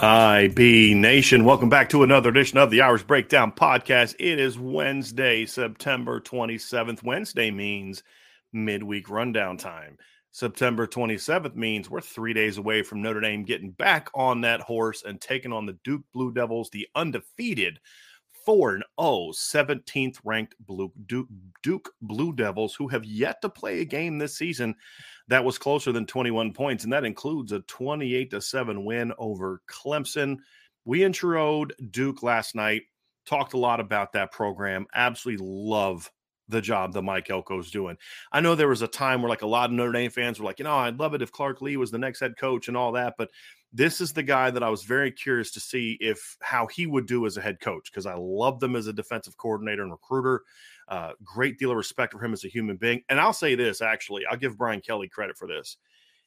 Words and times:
IB 0.00 0.94
Nation, 0.94 1.44
welcome 1.44 1.68
back 1.68 1.88
to 1.88 2.02
another 2.02 2.28
edition 2.28 2.58
of 2.58 2.68
the 2.70 2.80
Irish 2.80 3.04
Breakdown 3.04 3.52
Podcast. 3.52 4.16
It 4.18 4.40
is 4.40 4.58
Wednesday, 4.58 5.46
September 5.46 6.20
27th. 6.20 7.04
Wednesday 7.04 7.52
means 7.52 8.02
midweek 8.52 9.08
rundown 9.08 9.56
time. 9.56 9.96
September 10.32 10.88
27th 10.88 11.54
means 11.54 11.88
we're 11.88 12.00
three 12.00 12.32
days 12.32 12.58
away 12.58 12.82
from 12.82 13.02
Notre 13.02 13.20
Dame 13.20 13.44
getting 13.44 13.70
back 13.70 14.10
on 14.16 14.40
that 14.40 14.60
horse 14.60 15.04
and 15.04 15.20
taking 15.20 15.52
on 15.52 15.64
the 15.64 15.78
Duke 15.84 16.02
Blue 16.12 16.32
Devils, 16.32 16.70
the 16.70 16.88
undefeated 16.96 17.78
4 18.44 18.74
and 18.74 18.84
0 19.00 19.32
17th 19.32 20.18
ranked 20.24 20.54
Blue, 20.60 20.92
Duke, 21.06 21.28
Duke 21.62 21.90
Blue 22.02 22.32
Devils, 22.32 22.74
who 22.74 22.88
have 22.88 23.04
yet 23.04 23.40
to 23.42 23.48
play 23.48 23.80
a 23.80 23.84
game 23.84 24.18
this 24.18 24.36
season 24.36 24.74
that 25.28 25.44
was 25.44 25.58
closer 25.58 25.92
than 25.92 26.06
21 26.06 26.52
points, 26.52 26.84
and 26.84 26.92
that 26.92 27.04
includes 27.04 27.52
a 27.52 27.60
28 27.60 28.30
to 28.30 28.40
7 28.40 28.84
win 28.84 29.12
over 29.18 29.62
Clemson. 29.68 30.38
We 30.84 31.00
introed 31.00 31.72
Duke 31.90 32.22
last 32.22 32.54
night, 32.54 32.82
talked 33.26 33.54
a 33.54 33.58
lot 33.58 33.80
about 33.80 34.12
that 34.12 34.32
program. 34.32 34.86
Absolutely 34.94 35.46
love 35.46 36.10
the 36.48 36.60
job 36.60 36.92
that 36.92 37.02
Mike 37.02 37.28
Elko's 37.28 37.70
doing. 37.70 37.96
I 38.30 38.40
know 38.40 38.54
there 38.54 38.68
was 38.68 38.82
a 38.82 38.88
time 38.88 39.22
where 39.22 39.30
like 39.30 39.42
a 39.42 39.46
lot 39.46 39.70
of 39.70 39.76
Notre 39.76 39.92
Dame 39.92 40.10
fans 40.10 40.38
were 40.38 40.44
like, 40.44 40.58
you 40.58 40.64
know, 40.64 40.76
I'd 40.76 40.98
love 40.98 41.14
it 41.14 41.22
if 41.22 41.32
Clark 41.32 41.62
Lea 41.62 41.78
was 41.78 41.90
the 41.90 41.98
next 41.98 42.20
head 42.20 42.36
coach 42.38 42.68
and 42.68 42.76
all 42.76 42.92
that, 42.92 43.14
but 43.16 43.30
this 43.76 44.00
is 44.00 44.12
the 44.12 44.22
guy 44.22 44.52
that 44.52 44.62
I 44.62 44.70
was 44.70 44.84
very 44.84 45.10
curious 45.10 45.50
to 45.50 45.60
see 45.60 45.98
if 46.00 46.36
how 46.40 46.68
he 46.68 46.86
would 46.86 47.06
do 47.06 47.26
as 47.26 47.36
a 47.36 47.40
head 47.40 47.58
coach 47.60 47.90
because 47.90 48.06
I 48.06 48.14
love 48.14 48.60
them 48.60 48.76
as 48.76 48.86
a 48.86 48.92
defensive 48.92 49.36
coordinator 49.36 49.82
and 49.82 49.90
recruiter. 49.90 50.44
Uh, 50.86 51.12
great 51.24 51.58
deal 51.58 51.72
of 51.72 51.76
respect 51.76 52.12
for 52.12 52.24
him 52.24 52.32
as 52.32 52.44
a 52.44 52.48
human 52.48 52.76
being. 52.76 53.02
And 53.08 53.18
I'll 53.18 53.32
say 53.32 53.56
this 53.56 53.82
actually, 53.82 54.22
I'll 54.30 54.36
give 54.36 54.56
Brian 54.56 54.80
Kelly 54.80 55.08
credit 55.08 55.36
for 55.36 55.48
this. 55.48 55.76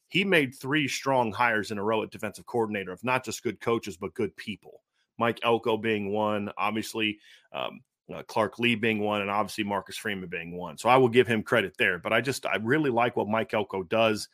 He 0.09 0.25
made 0.25 0.55
three 0.55 0.89
strong 0.89 1.31
hires 1.31 1.71
in 1.71 1.77
a 1.77 1.83
row 1.83 2.03
at 2.03 2.11
defensive 2.11 2.45
coordinator 2.45 2.91
of 2.91 3.03
not 3.03 3.23
just 3.23 3.43
good 3.43 3.61
coaches, 3.61 3.95
but 3.95 4.13
good 4.13 4.35
people. 4.35 4.81
Mike 5.17 5.39
Elko 5.41 5.77
being 5.77 6.11
one, 6.11 6.51
obviously 6.57 7.17
um, 7.53 7.79
uh, 8.13 8.23
Clark 8.23 8.59
Lea 8.59 8.75
being 8.75 8.99
one, 8.99 9.21
and 9.21 9.31
obviously 9.31 9.63
Marcus 9.63 9.97
Freeman 9.97 10.27
being 10.27 10.55
one. 10.55 10.77
So 10.77 10.89
I 10.89 10.97
will 10.97 11.09
give 11.09 11.27
him 11.27 11.43
credit 11.43 11.75
there. 11.77 11.97
But 11.97 12.11
I 12.11 12.19
just, 12.19 12.45
I 12.45 12.57
really 12.57 12.89
like 12.89 13.15
what 13.15 13.29
Mike 13.29 13.53
Elko 13.53 13.83
does 13.83 14.27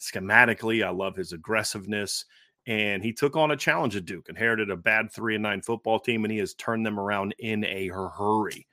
schematically. 0.00 0.84
I 0.84 0.90
love 0.90 1.16
his 1.16 1.32
aggressiveness. 1.32 2.24
And 2.66 3.02
he 3.02 3.12
took 3.12 3.36
on 3.36 3.50
a 3.50 3.56
challenge 3.56 3.96
at 3.96 4.04
Duke, 4.04 4.28
inherited 4.28 4.70
a 4.70 4.76
bad 4.76 5.10
three 5.10 5.34
and 5.34 5.42
nine 5.42 5.62
football 5.62 5.98
team, 5.98 6.24
and 6.24 6.32
he 6.32 6.38
has 6.38 6.54
turned 6.54 6.84
them 6.84 7.00
around 7.00 7.34
in 7.38 7.64
a 7.64 7.88
hurry 7.88 8.66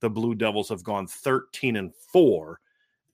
the 0.00 0.10
Blue 0.10 0.34
Devils 0.34 0.68
have 0.68 0.84
gone 0.84 1.06
13 1.06 1.76
and 1.76 1.94
4 1.94 2.60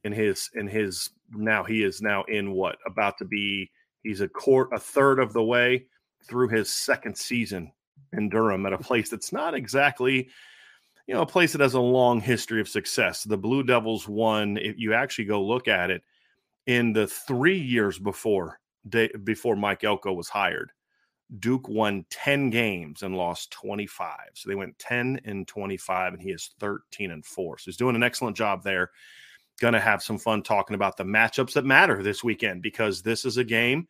in 0.04 0.12
his 0.12 0.50
in 0.54 0.66
his 0.66 1.10
now 1.30 1.64
he 1.64 1.82
is 1.82 2.02
now 2.02 2.24
in 2.24 2.52
what 2.52 2.76
about 2.86 3.16
to 3.18 3.24
be 3.24 3.70
he's 4.02 4.20
a 4.20 4.28
court 4.28 4.68
a 4.72 4.78
third 4.78 5.18
of 5.18 5.32
the 5.32 5.42
way 5.42 5.86
through 6.22 6.48
his 6.48 6.70
second 6.70 7.16
season 7.16 7.72
in 8.12 8.28
Durham 8.28 8.66
at 8.66 8.72
a 8.72 8.78
place 8.78 9.08
that's 9.08 9.32
not 9.32 9.54
exactly 9.54 10.28
you 11.06 11.14
know 11.14 11.22
a 11.22 11.26
place 11.26 11.52
that 11.52 11.60
has 11.60 11.74
a 11.74 11.80
long 11.80 12.20
history 12.20 12.60
of 12.60 12.68
success. 12.68 13.24
The 13.24 13.38
Blue 13.38 13.62
Devils 13.62 14.06
won 14.06 14.58
if 14.58 14.78
you 14.78 14.94
actually 14.94 15.26
go 15.26 15.42
look 15.42 15.68
at 15.68 15.90
it 15.90 16.02
in 16.66 16.92
the 16.92 17.06
3 17.06 17.58
years 17.58 17.98
before 17.98 18.60
before 19.24 19.56
Mike 19.56 19.84
Elko 19.84 20.12
was 20.12 20.28
hired. 20.28 20.72
Duke 21.38 21.68
won 21.68 22.04
10 22.10 22.50
games 22.50 23.02
and 23.02 23.16
lost 23.16 23.50
25. 23.52 24.18
So 24.34 24.48
they 24.48 24.54
went 24.54 24.78
10 24.78 25.20
and 25.24 25.48
25, 25.48 26.14
and 26.14 26.22
he 26.22 26.30
is 26.30 26.50
13 26.60 27.10
and 27.10 27.24
4. 27.24 27.58
So 27.58 27.64
he's 27.66 27.76
doing 27.76 27.96
an 27.96 28.02
excellent 28.02 28.36
job 28.36 28.62
there. 28.62 28.90
Going 29.60 29.74
to 29.74 29.80
have 29.80 30.02
some 30.02 30.18
fun 30.18 30.42
talking 30.42 30.74
about 30.74 30.96
the 30.96 31.04
matchups 31.04 31.54
that 31.54 31.64
matter 31.64 32.02
this 32.02 32.22
weekend 32.22 32.62
because 32.62 33.02
this 33.02 33.24
is 33.24 33.36
a 33.36 33.44
game 33.44 33.88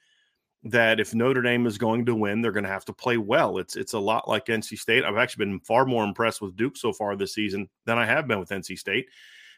that 0.65 1.00
if 1.00 1.15
Notre 1.15 1.43
Dame 1.43 1.66
is 1.66 1.76
going 1.76 2.06
to 2.06 2.15
win, 2.15 2.41
they're 2.41 2.53
going 2.53 2.65
to 2.65 2.71
have 2.71 2.84
to 2.87 2.93
play 2.93 3.16
well. 3.16 3.59
It's 3.59 3.76
it's 3.76 3.93
a 3.93 3.99
lot 3.99 4.28
like 4.28 4.47
NC 4.47 4.78
State. 4.78 5.05
I've 5.05 5.16
actually 5.16 5.47
been 5.47 5.61
far 5.61 5.84
more 5.84 6.05
impressed 6.05 6.41
with 6.41 6.56
Duke 6.56 6.76
so 6.76 6.93
far 6.93 7.16
this 7.16 7.34
season 7.34 7.69
than 7.84 7.99
I 7.99 8.06
have 8.06 8.26
been 8.26 8.41
with 8.41 8.49
NC 8.49 8.78
State 8.78 9.06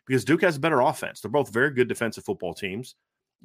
because 0.07 0.25
Duke 0.25 0.43
has 0.43 0.57
a 0.57 0.61
better 0.61 0.81
offense. 0.81 1.21
They're 1.21 1.31
both 1.31 1.53
very 1.53 1.73
good 1.73 1.89
defensive 1.89 2.25
football 2.25 2.55
teams. 2.55 2.95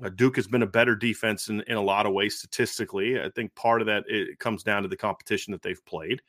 Uh, 0.03 0.09
Duke 0.09 0.35
has 0.35 0.47
been 0.47 0.63
a 0.63 0.68
better 0.68 0.96
defense 0.96 1.50
in, 1.50 1.62
in 1.68 1.78
a 1.78 1.81
lot 1.81 2.06
of 2.06 2.13
ways 2.13 2.38
statistically. 2.38 3.19
I 3.19 3.29
think 3.29 3.53
part 3.56 3.81
of 3.81 3.88
that 3.88 4.03
it 4.07 4.40
comes 4.40 4.63
down 4.63 4.84
to 4.84 4.90
the 4.90 4.97
competition 4.97 5.52
that 5.52 5.62
they've 5.62 5.85
played. 5.85 6.22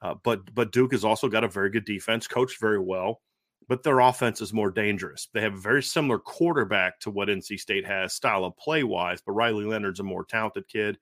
Uh, 0.00 0.14
but 0.24 0.52
but 0.54 0.72
Duke 0.72 0.92
has 0.92 1.04
also 1.04 1.28
got 1.28 1.44
a 1.44 1.48
very 1.48 1.70
good 1.70 1.84
defense, 1.84 2.26
coached 2.26 2.60
very 2.60 2.80
well, 2.80 3.22
but 3.68 3.84
their 3.84 4.00
offense 4.00 4.40
is 4.40 4.52
more 4.52 4.70
dangerous. 4.70 5.28
They 5.32 5.40
have 5.40 5.54
a 5.54 5.60
very 5.60 5.82
similar 5.82 6.18
quarterback 6.18 6.98
to 7.00 7.10
what 7.10 7.28
NC 7.28 7.60
State 7.60 7.86
has, 7.86 8.12
style 8.12 8.44
of 8.44 8.56
play 8.56 8.82
wise, 8.82 9.22
but 9.24 9.32
Riley 9.32 9.64
Leonard's 9.64 10.00
a 10.00 10.04
more 10.04 10.24
talented 10.24 10.66
kid, 10.66 10.98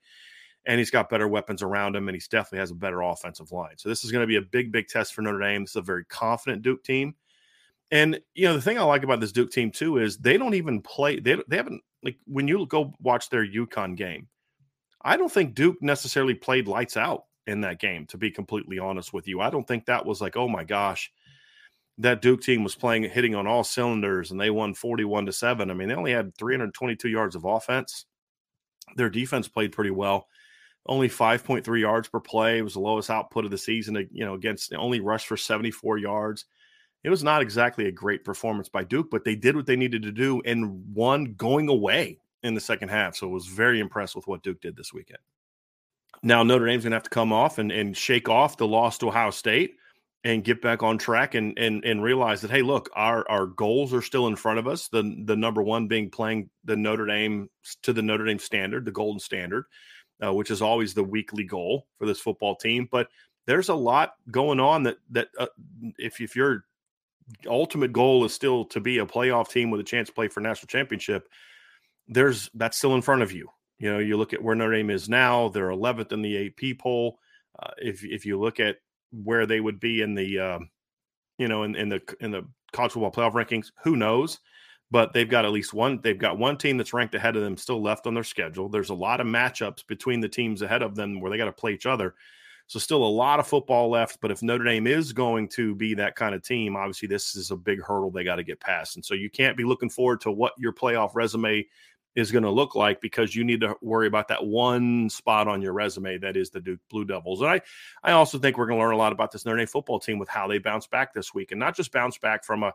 and 0.66 0.78
he's 0.78 0.90
got 0.90 1.08
better 1.08 1.28
weapons 1.28 1.62
around 1.62 1.96
him, 1.96 2.08
and 2.08 2.14
he 2.14 2.22
definitely 2.30 2.58
has 2.58 2.72
a 2.72 2.74
better 2.74 3.00
offensive 3.00 3.52
line. 3.52 3.78
So 3.78 3.88
this 3.88 4.04
is 4.04 4.12
going 4.12 4.22
to 4.22 4.26
be 4.26 4.36
a 4.36 4.42
big, 4.42 4.70
big 4.70 4.88
test 4.88 5.14
for 5.14 5.22
Notre 5.22 5.40
Dame. 5.40 5.62
This 5.62 5.70
is 5.70 5.76
a 5.76 5.82
very 5.82 6.04
confident 6.04 6.62
Duke 6.62 6.84
team. 6.84 7.14
And 7.90 8.20
you 8.34 8.46
know 8.46 8.54
the 8.54 8.62
thing 8.62 8.78
I 8.78 8.82
like 8.82 9.02
about 9.02 9.20
this 9.20 9.32
Duke 9.32 9.50
team 9.50 9.70
too 9.70 9.98
is 9.98 10.16
they 10.16 10.38
don't 10.38 10.54
even 10.54 10.80
play. 10.80 11.18
They 11.18 11.36
they 11.48 11.56
haven't 11.56 11.82
like 12.04 12.18
when 12.26 12.46
you 12.46 12.66
go 12.66 12.94
watch 13.00 13.30
their 13.30 13.46
UConn 13.46 13.96
game. 13.96 14.28
I 15.02 15.16
don't 15.16 15.32
think 15.32 15.54
Duke 15.54 15.80
necessarily 15.80 16.34
played 16.34 16.68
lights 16.68 16.96
out 16.96 17.24
in 17.46 17.62
that 17.62 17.80
game. 17.80 18.06
To 18.06 18.18
be 18.18 18.30
completely 18.30 18.78
honest 18.78 19.12
with 19.12 19.26
you, 19.26 19.40
I 19.40 19.50
don't 19.50 19.66
think 19.66 19.86
that 19.86 20.06
was 20.06 20.20
like 20.20 20.36
oh 20.36 20.48
my 20.48 20.62
gosh, 20.62 21.10
that 21.98 22.22
Duke 22.22 22.42
team 22.42 22.62
was 22.62 22.76
playing 22.76 23.04
hitting 23.04 23.34
on 23.34 23.48
all 23.48 23.64
cylinders 23.64 24.30
and 24.30 24.40
they 24.40 24.50
won 24.50 24.72
forty 24.74 25.04
one 25.04 25.26
to 25.26 25.32
seven. 25.32 25.70
I 25.70 25.74
mean 25.74 25.88
they 25.88 25.94
only 25.94 26.12
had 26.12 26.36
three 26.36 26.54
hundred 26.54 26.74
twenty 26.74 26.94
two 26.94 27.08
yards 27.08 27.34
of 27.34 27.44
offense. 27.44 28.06
Their 28.94 29.10
defense 29.10 29.48
played 29.48 29.72
pretty 29.72 29.90
well. 29.90 30.26
Only 30.86 31.10
5.3 31.10 31.78
yards 31.78 32.08
per 32.08 32.20
play 32.20 32.58
it 32.58 32.62
was 32.62 32.72
the 32.72 32.80
lowest 32.80 33.10
output 33.10 33.44
of 33.44 33.50
the 33.50 33.58
season. 33.58 34.08
You 34.10 34.24
know, 34.24 34.34
against 34.34 34.72
only 34.74 34.98
rushed 34.98 35.26
for 35.26 35.36
74 35.36 35.98
yards 35.98 36.46
it 37.02 37.10
was 37.10 37.22
not 37.22 37.42
exactly 37.42 37.86
a 37.86 37.92
great 37.92 38.24
performance 38.24 38.68
by 38.68 38.84
Duke, 38.84 39.10
but 39.10 39.24
they 39.24 39.34
did 39.34 39.56
what 39.56 39.66
they 39.66 39.76
needed 39.76 40.02
to 40.02 40.12
do 40.12 40.42
and 40.44 40.94
won 40.94 41.34
going 41.34 41.68
away 41.68 42.18
in 42.42 42.54
the 42.54 42.60
second 42.60 42.88
half. 42.88 43.16
So 43.16 43.28
I 43.28 43.32
was 43.32 43.46
very 43.46 43.80
impressed 43.80 44.16
with 44.16 44.26
what 44.26 44.42
Duke 44.42 44.60
did 44.60 44.76
this 44.76 44.92
weekend. 44.92 45.18
Now 46.22 46.42
Notre 46.42 46.66
Dame's 46.66 46.84
going 46.84 46.90
to 46.90 46.96
have 46.96 47.02
to 47.04 47.10
come 47.10 47.32
off 47.32 47.58
and, 47.58 47.72
and 47.72 47.96
shake 47.96 48.28
off 48.28 48.56
the 48.56 48.66
loss 48.66 48.98
to 48.98 49.08
Ohio 49.08 49.30
State 49.30 49.76
and 50.24 50.44
get 50.44 50.60
back 50.60 50.82
on 50.82 50.98
track 50.98 51.34
and 51.34 51.58
and 51.58 51.82
and 51.84 52.02
realize 52.02 52.42
that 52.42 52.50
hey, 52.50 52.62
look, 52.62 52.90
our 52.94 53.28
our 53.30 53.46
goals 53.46 53.94
are 53.94 54.02
still 54.02 54.26
in 54.26 54.36
front 54.36 54.58
of 54.58 54.66
us. 54.66 54.88
The 54.88 55.22
the 55.24 55.36
number 55.36 55.62
one 55.62 55.88
being 55.88 56.10
playing 56.10 56.50
the 56.64 56.76
Notre 56.76 57.06
Dame 57.06 57.48
to 57.82 57.92
the 57.92 58.02
Notre 58.02 58.26
Dame 58.26 58.38
standard, 58.38 58.84
the 58.84 58.92
golden 58.92 59.20
standard, 59.20 59.64
uh, 60.24 60.32
which 60.32 60.50
is 60.50 60.60
always 60.60 60.92
the 60.92 61.04
weekly 61.04 61.44
goal 61.44 61.86
for 61.98 62.06
this 62.06 62.20
football 62.20 62.54
team. 62.54 62.86
But 62.90 63.08
there's 63.46 63.70
a 63.70 63.74
lot 63.74 64.14
going 64.30 64.60
on 64.60 64.82
that 64.82 64.98
that 65.10 65.28
uh, 65.38 65.46
if 65.98 66.20
if 66.20 66.36
your 66.36 66.64
ultimate 67.46 67.92
goal 67.92 68.24
is 68.24 68.32
still 68.32 68.64
to 68.66 68.80
be 68.80 68.98
a 68.98 69.06
playoff 69.06 69.48
team 69.48 69.70
with 69.70 69.80
a 69.80 69.84
chance 69.84 70.08
to 70.08 70.14
play 70.14 70.28
for 70.28 70.40
national 70.40 70.68
championship, 70.68 71.28
there's 72.08 72.50
that's 72.54 72.76
still 72.76 72.94
in 72.94 73.02
front 73.02 73.22
of 73.22 73.32
you. 73.32 73.48
You 73.78 73.92
know, 73.92 73.98
you 73.98 74.16
look 74.16 74.32
at 74.32 74.42
where 74.42 74.54
Notre 74.54 74.74
Dame 74.74 74.90
is 74.90 75.08
now; 75.08 75.48
they're 75.48 75.68
11th 75.68 76.12
in 76.12 76.22
the 76.22 76.46
AP 76.46 76.78
poll. 76.78 77.18
Uh, 77.58 77.70
if 77.78 78.04
if 78.04 78.26
you 78.26 78.38
look 78.38 78.60
at 78.60 78.76
where 79.12 79.46
they 79.46 79.60
would 79.60 79.80
be 79.80 80.02
in 80.02 80.14
the, 80.14 80.38
uh, 80.38 80.58
you 81.38 81.48
know, 81.48 81.62
in, 81.62 81.74
in 81.74 81.88
the 81.88 82.00
in 82.20 82.30
the 82.30 82.42
college 82.72 82.92
football 82.92 83.10
playoff 83.10 83.32
rankings, 83.32 83.68
who 83.82 83.96
knows? 83.96 84.38
But 84.92 85.12
they've 85.12 85.28
got 85.28 85.44
at 85.44 85.52
least 85.52 85.72
one. 85.72 86.00
They've 86.02 86.18
got 86.18 86.36
one 86.36 86.56
team 86.58 86.76
that's 86.76 86.92
ranked 86.92 87.14
ahead 87.14 87.36
of 87.36 87.42
them 87.42 87.56
still 87.56 87.80
left 87.80 88.06
on 88.06 88.14
their 88.14 88.24
schedule. 88.24 88.68
There's 88.68 88.90
a 88.90 88.94
lot 88.94 89.20
of 89.20 89.26
matchups 89.26 89.86
between 89.86 90.20
the 90.20 90.28
teams 90.28 90.62
ahead 90.62 90.82
of 90.82 90.96
them 90.96 91.20
where 91.20 91.30
they 91.30 91.36
got 91.36 91.44
to 91.44 91.52
play 91.52 91.72
each 91.72 91.86
other. 91.86 92.14
So 92.70 92.78
still 92.78 93.02
a 93.02 93.04
lot 93.04 93.40
of 93.40 93.48
football 93.48 93.90
left, 93.90 94.20
but 94.20 94.30
if 94.30 94.44
Notre 94.44 94.62
Dame 94.62 94.86
is 94.86 95.12
going 95.12 95.48
to 95.48 95.74
be 95.74 95.92
that 95.94 96.14
kind 96.14 96.36
of 96.36 96.44
team, 96.44 96.76
obviously 96.76 97.08
this 97.08 97.34
is 97.34 97.50
a 97.50 97.56
big 97.56 97.82
hurdle 97.82 98.12
they 98.12 98.22
got 98.22 98.36
to 98.36 98.44
get 98.44 98.60
past. 98.60 98.94
And 98.94 99.04
so 99.04 99.12
you 99.12 99.28
can't 99.28 99.56
be 99.56 99.64
looking 99.64 99.90
forward 99.90 100.20
to 100.20 100.30
what 100.30 100.52
your 100.56 100.72
playoff 100.72 101.10
resume 101.14 101.66
is 102.14 102.30
going 102.30 102.44
to 102.44 102.50
look 102.50 102.76
like 102.76 103.00
because 103.00 103.34
you 103.34 103.42
need 103.42 103.62
to 103.62 103.74
worry 103.82 104.06
about 104.06 104.28
that 104.28 104.46
one 104.46 105.10
spot 105.10 105.48
on 105.48 105.60
your 105.60 105.72
resume 105.72 106.18
that 106.18 106.36
is 106.36 106.50
the 106.50 106.60
Duke 106.60 106.78
Blue 106.88 107.04
Devils. 107.04 107.40
And 107.40 107.50
I, 107.50 107.60
I 108.04 108.12
also 108.12 108.38
think 108.38 108.56
we're 108.56 108.66
going 108.66 108.78
to 108.78 108.84
learn 108.84 108.94
a 108.94 108.98
lot 108.98 109.10
about 109.10 109.32
this 109.32 109.44
Notre 109.44 109.58
Dame 109.58 109.66
football 109.66 109.98
team 109.98 110.20
with 110.20 110.28
how 110.28 110.46
they 110.46 110.58
bounce 110.58 110.86
back 110.86 111.12
this 111.12 111.34
week, 111.34 111.50
and 111.50 111.58
not 111.58 111.74
just 111.74 111.90
bounce 111.90 112.18
back 112.18 112.44
from 112.44 112.62
a, 112.62 112.72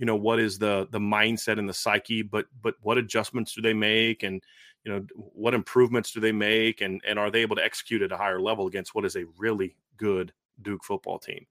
you 0.00 0.06
know, 0.06 0.16
what 0.16 0.40
is 0.40 0.58
the 0.58 0.88
the 0.90 0.98
mindset 0.98 1.58
and 1.58 1.68
the 1.68 1.74
psyche, 1.74 2.22
but 2.22 2.46
but 2.62 2.74
what 2.80 2.96
adjustments 2.96 3.52
do 3.54 3.60
they 3.60 3.74
make, 3.74 4.22
and 4.22 4.42
you 4.82 4.90
know 4.90 5.04
what 5.14 5.52
improvements 5.52 6.10
do 6.10 6.20
they 6.20 6.32
make 6.32 6.80
and 6.80 7.02
and 7.06 7.18
are 7.18 7.30
they 7.30 7.42
able 7.42 7.56
to 7.56 7.64
execute 7.64 8.00
at 8.00 8.10
a 8.10 8.16
higher 8.16 8.40
level 8.40 8.66
against 8.66 8.94
what 8.94 9.04
is 9.04 9.14
a 9.14 9.26
really 9.36 9.76
good 9.98 10.32
duke 10.62 10.82
football 10.82 11.18
team? 11.18 11.46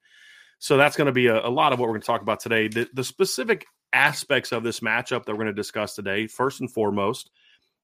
So 0.58 0.78
that's 0.78 0.98
going 0.98 1.06
to 1.06 1.14
be 1.14 1.28
a, 1.28 1.48
a, 1.48 1.48
lot 1.48 1.72
of 1.72 1.80
what 1.80 1.86
we're 1.88 1.94
going 1.94 2.02
to 2.02 2.08
talk 2.08 2.22
about 2.22 2.42
today. 2.42 2.68
The, 2.68 2.90
the 2.94 3.04
specific 3.04 3.66
aspects 3.94 4.52
of 4.52 4.64
this 4.64 4.82
matchup 4.82 5.24
that 5.24 5.32
we're 5.32 5.36
going 5.36 5.48
to 5.48 5.54
discuss 5.54 5.96
today 5.96 6.28
first 6.28 6.60
and 6.60 6.70
foremost 6.70 7.30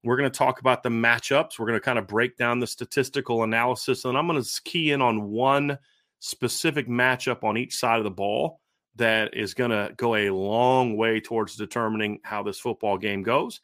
we're 0.04 0.18
going 0.18 0.30
to 0.30 0.38
talk 0.38 0.60
about 0.60 0.84
the 0.84 0.90
matchups. 0.90 1.58
We're 1.58 1.66
going 1.66 1.80
to 1.80 1.84
kind 1.84 1.98
of 1.98 2.06
break 2.06 2.38
down 2.38 2.60
the 2.60 2.68
statistical 2.68 3.44
analysis 3.44 4.06
and 4.06 4.18
i'm 4.18 4.28
going 4.28 4.42
to 4.42 4.62
key 4.64 4.92
in 4.92 5.02
on 5.02 5.30
one 5.30 5.78
specific 6.20 6.88
matchup 6.88 7.44
on 7.44 7.58
each 7.58 7.76
side 7.76 7.98
of 7.98 8.04
the 8.04 8.12
ball 8.12 8.60
that 8.97 9.36
is 9.36 9.53
going 9.53 9.71
to 9.71 9.94
go 9.97 10.15
a 10.15 10.30
long 10.30 10.95
way 10.95 11.19
towards 11.19 11.56
determining 11.56 12.19
how 12.24 12.42
this 12.44 12.59
football 12.59 12.97
game 12.97 13.24
goes 13.24 13.59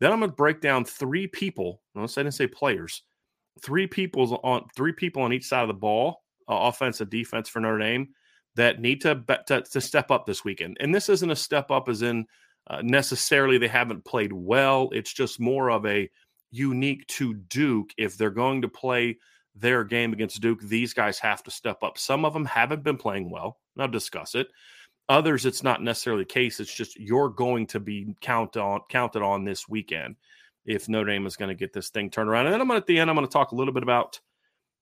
then 0.00 0.12
I'm 0.12 0.18
going 0.18 0.30
to 0.30 0.36
break 0.36 0.60
down 0.60 0.84
three 0.84 1.26
people. 1.26 1.80
I 1.96 2.04
didn't 2.04 2.32
say 2.32 2.46
players. 2.46 3.02
Three 3.62 3.86
people 3.86 4.38
on 4.44 4.66
three 4.76 4.92
people 4.92 5.22
on 5.22 5.32
each 5.32 5.46
side 5.46 5.62
of 5.62 5.68
the 5.68 5.74
ball, 5.74 6.22
uh, 6.48 6.54
offense 6.54 7.00
and 7.00 7.08
defense 7.08 7.48
for 7.48 7.60
Notre 7.60 7.78
Dame, 7.78 8.08
that 8.54 8.80
need 8.80 9.00
to, 9.02 9.24
to, 9.46 9.62
to 9.62 9.80
step 9.80 10.10
up 10.10 10.26
this 10.26 10.44
weekend. 10.44 10.76
And 10.80 10.94
this 10.94 11.08
isn't 11.08 11.30
a 11.30 11.36
step 11.36 11.70
up 11.70 11.88
as 11.88 12.02
in 12.02 12.26
uh, 12.68 12.82
necessarily 12.82 13.56
they 13.56 13.68
haven't 13.68 14.04
played 14.04 14.32
well. 14.32 14.90
It's 14.92 15.12
just 15.12 15.40
more 15.40 15.70
of 15.70 15.86
a 15.86 16.10
unique 16.50 17.06
to 17.06 17.34
Duke. 17.34 17.90
If 17.96 18.18
they're 18.18 18.30
going 18.30 18.60
to 18.62 18.68
play 18.68 19.16
their 19.54 19.84
game 19.84 20.12
against 20.12 20.42
Duke, 20.42 20.60
these 20.60 20.92
guys 20.92 21.18
have 21.20 21.42
to 21.44 21.50
step 21.50 21.82
up. 21.82 21.96
Some 21.96 22.26
of 22.26 22.34
them 22.34 22.44
haven't 22.44 22.82
been 22.82 22.98
playing 22.98 23.30
well. 23.30 23.58
I'll 23.78 23.88
discuss 23.88 24.34
it. 24.34 24.48
Others, 25.08 25.46
it's 25.46 25.62
not 25.62 25.82
necessarily 25.82 26.22
the 26.22 26.28
case. 26.28 26.58
It's 26.58 26.74
just 26.74 26.98
you're 26.98 27.28
going 27.28 27.66
to 27.68 27.80
be 27.80 28.14
count 28.20 28.56
on 28.56 28.80
counted 28.88 29.22
on 29.22 29.44
this 29.44 29.68
weekend 29.68 30.16
if 30.64 30.88
Notre 30.88 31.10
Dame 31.10 31.26
is 31.26 31.36
going 31.36 31.48
to 31.48 31.54
get 31.54 31.72
this 31.72 31.90
thing 31.90 32.10
turned 32.10 32.28
around. 32.28 32.46
And 32.46 32.54
then 32.54 32.60
I'm 32.60 32.66
going 32.66 32.78
at 32.78 32.86
the 32.86 32.98
end, 32.98 33.08
I'm 33.08 33.16
going 33.16 33.26
to 33.26 33.32
talk 33.32 33.52
a 33.52 33.54
little 33.54 33.72
bit 33.72 33.84
about 33.84 34.18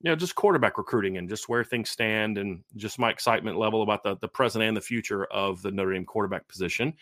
you 0.00 0.10
know 0.10 0.16
just 0.16 0.34
quarterback 0.34 0.78
recruiting 0.78 1.18
and 1.18 1.28
just 1.28 1.48
where 1.48 1.62
things 1.62 1.90
stand 1.90 2.38
and 2.38 2.62
just 2.76 2.98
my 2.98 3.10
excitement 3.10 3.58
level 3.58 3.82
about 3.82 4.02
the 4.02 4.16
the 4.16 4.28
present 4.28 4.64
and 4.64 4.76
the 4.76 4.80
future 4.80 5.24
of 5.26 5.60
the 5.62 5.70
Notre 5.70 5.92
Dame 5.92 6.06
quarterback 6.06 6.48
position. 6.48 6.94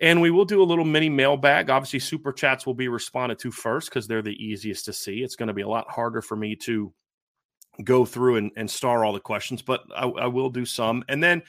And 0.00 0.20
we 0.20 0.30
will 0.30 0.44
do 0.44 0.62
a 0.62 0.64
little 0.64 0.84
mini 0.84 1.08
mailbag. 1.08 1.70
Obviously, 1.70 2.00
super 2.00 2.32
chats 2.32 2.66
will 2.66 2.74
be 2.74 2.88
responded 2.88 3.38
to 3.40 3.52
first 3.52 3.88
because 3.88 4.08
they're 4.08 4.22
the 4.22 4.44
easiest 4.44 4.84
to 4.86 4.92
see. 4.92 5.22
It's 5.22 5.36
going 5.36 5.46
to 5.46 5.52
be 5.54 5.62
a 5.62 5.68
lot 5.68 5.88
harder 5.88 6.20
for 6.20 6.34
me 6.34 6.56
to 6.56 6.92
go 7.84 8.04
through 8.04 8.36
and, 8.36 8.50
and 8.56 8.70
star 8.70 9.04
all 9.04 9.12
the 9.12 9.20
questions, 9.20 9.62
but 9.62 9.82
I, 9.94 10.06
I 10.06 10.26
will 10.26 10.50
do 10.50 10.64
some. 10.64 11.04
And 11.08 11.22
then 11.22 11.42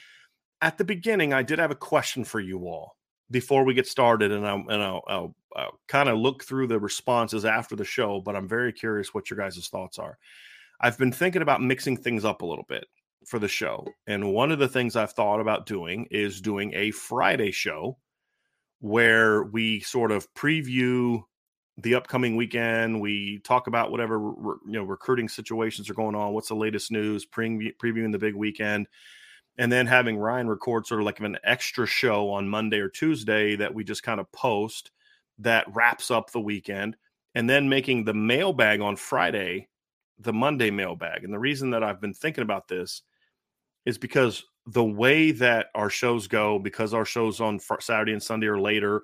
at 0.60 0.78
the 0.78 0.84
beginning, 0.84 1.32
I 1.32 1.42
did 1.42 1.58
have 1.58 1.70
a 1.70 1.76
question 1.76 2.24
for 2.24 2.40
you 2.40 2.66
all 2.66 2.96
before 3.30 3.64
we 3.64 3.74
get 3.74 3.86
started, 3.86 4.32
and, 4.32 4.46
i 4.46 4.54
and 4.54 4.82
I'll, 4.82 5.02
I'll, 5.08 5.34
I'll 5.56 5.80
kind 5.88 6.08
of 6.08 6.18
look 6.18 6.44
through 6.44 6.68
the 6.68 6.78
responses 6.78 7.44
after 7.44 7.76
the 7.76 7.84
show, 7.84 8.20
but 8.20 8.36
I'm 8.36 8.48
very 8.48 8.72
curious 8.72 9.12
what 9.12 9.30
your 9.30 9.38
guys' 9.38 9.68
thoughts 9.68 9.98
are. 9.98 10.18
I've 10.80 10.98
been 10.98 11.12
thinking 11.12 11.42
about 11.42 11.62
mixing 11.62 11.96
things 11.96 12.24
up 12.24 12.42
a 12.42 12.46
little 12.46 12.66
bit 12.68 12.84
for 13.26 13.38
the 13.38 13.48
show. 13.48 13.86
And 14.06 14.32
one 14.32 14.52
of 14.52 14.58
the 14.58 14.68
things 14.68 14.96
I've 14.96 15.12
thought 15.12 15.40
about 15.40 15.66
doing 15.66 16.06
is 16.10 16.40
doing 16.40 16.72
a 16.74 16.90
Friday 16.90 17.50
show 17.50 17.96
where 18.80 19.44
we 19.44 19.80
sort 19.80 20.12
of 20.12 20.32
preview 20.34 21.22
the 21.78 21.94
upcoming 21.94 22.36
weekend. 22.36 23.00
We 23.00 23.40
talk 23.40 23.66
about 23.66 23.90
whatever 23.90 24.16
you 24.16 24.60
know 24.66 24.84
recruiting 24.84 25.28
situations 25.28 25.90
are 25.90 25.94
going 25.94 26.14
on, 26.14 26.32
what's 26.32 26.48
the 26.48 26.54
latest 26.54 26.90
news, 26.90 27.24
pre- 27.24 27.72
previewing 27.82 28.12
the 28.12 28.18
big 28.18 28.34
weekend, 28.34 28.86
and 29.58 29.70
then 29.70 29.86
having 29.86 30.16
Ryan 30.16 30.48
record 30.48 30.86
sort 30.86 31.00
of 31.00 31.06
like 31.06 31.20
an 31.20 31.38
extra 31.44 31.86
show 31.86 32.30
on 32.30 32.48
Monday 32.48 32.78
or 32.78 32.88
Tuesday 32.88 33.56
that 33.56 33.74
we 33.74 33.84
just 33.84 34.02
kind 34.02 34.20
of 34.20 34.30
post 34.32 34.90
that 35.38 35.66
wraps 35.74 36.10
up 36.10 36.30
the 36.30 36.40
weekend, 36.40 36.96
and 37.34 37.50
then 37.50 37.68
making 37.68 38.04
the 38.04 38.14
mailbag 38.14 38.80
on 38.80 38.96
Friday 38.96 39.68
the 40.18 40.32
Monday 40.32 40.70
mailbag. 40.70 41.24
And 41.24 41.32
the 41.32 41.38
reason 41.38 41.70
that 41.70 41.82
I've 41.82 42.00
been 42.00 42.14
thinking 42.14 42.42
about 42.42 42.68
this 42.68 43.02
is 43.84 43.98
because 43.98 44.44
the 44.66 44.84
way 44.84 45.32
that 45.32 45.66
our 45.74 45.90
shows 45.90 46.26
go, 46.26 46.58
because 46.58 46.94
our 46.94 47.04
shows 47.04 47.40
on 47.40 47.60
Saturday 47.80 48.12
and 48.12 48.22
Sunday 48.22 48.46
are 48.46 48.60
later, 48.60 49.02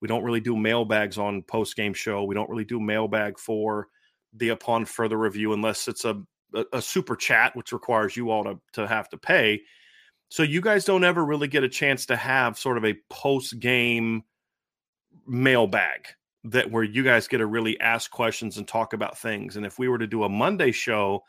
we 0.00 0.08
don't 0.08 0.24
really 0.24 0.40
do 0.40 0.56
mailbags 0.56 1.18
on 1.18 1.42
post 1.42 1.76
game 1.76 1.94
show. 1.94 2.24
We 2.24 2.34
don't 2.34 2.48
really 2.48 2.64
do 2.64 2.80
mailbag 2.80 3.38
for 3.38 3.88
the 4.34 4.50
upon 4.50 4.84
further 4.84 5.18
review 5.18 5.52
unless 5.52 5.88
it's 5.88 6.04
a, 6.04 6.22
a, 6.54 6.64
a 6.74 6.82
super 6.82 7.16
chat, 7.16 7.54
which 7.54 7.72
requires 7.72 8.16
you 8.16 8.30
all 8.30 8.44
to, 8.44 8.58
to 8.72 8.86
have 8.86 9.08
to 9.10 9.18
pay. 9.18 9.62
So 10.28 10.42
you 10.42 10.60
guys 10.60 10.84
don't 10.84 11.04
ever 11.04 11.24
really 11.24 11.48
get 11.48 11.64
a 11.64 11.68
chance 11.68 12.06
to 12.06 12.16
have 12.16 12.58
sort 12.58 12.78
of 12.78 12.84
a 12.84 12.96
post 13.10 13.58
game 13.58 14.22
mailbag 15.26 16.06
that 16.44 16.70
where 16.70 16.84
you 16.84 17.02
guys 17.02 17.28
get 17.28 17.38
to 17.38 17.46
really 17.46 17.78
ask 17.80 18.10
questions 18.10 18.56
and 18.56 18.66
talk 18.66 18.92
about 18.92 19.18
things. 19.18 19.56
And 19.56 19.66
if 19.66 19.78
we 19.78 19.88
were 19.88 19.98
to 19.98 20.06
do 20.06 20.24
a 20.24 20.28
Monday 20.28 20.72
show 20.72 21.24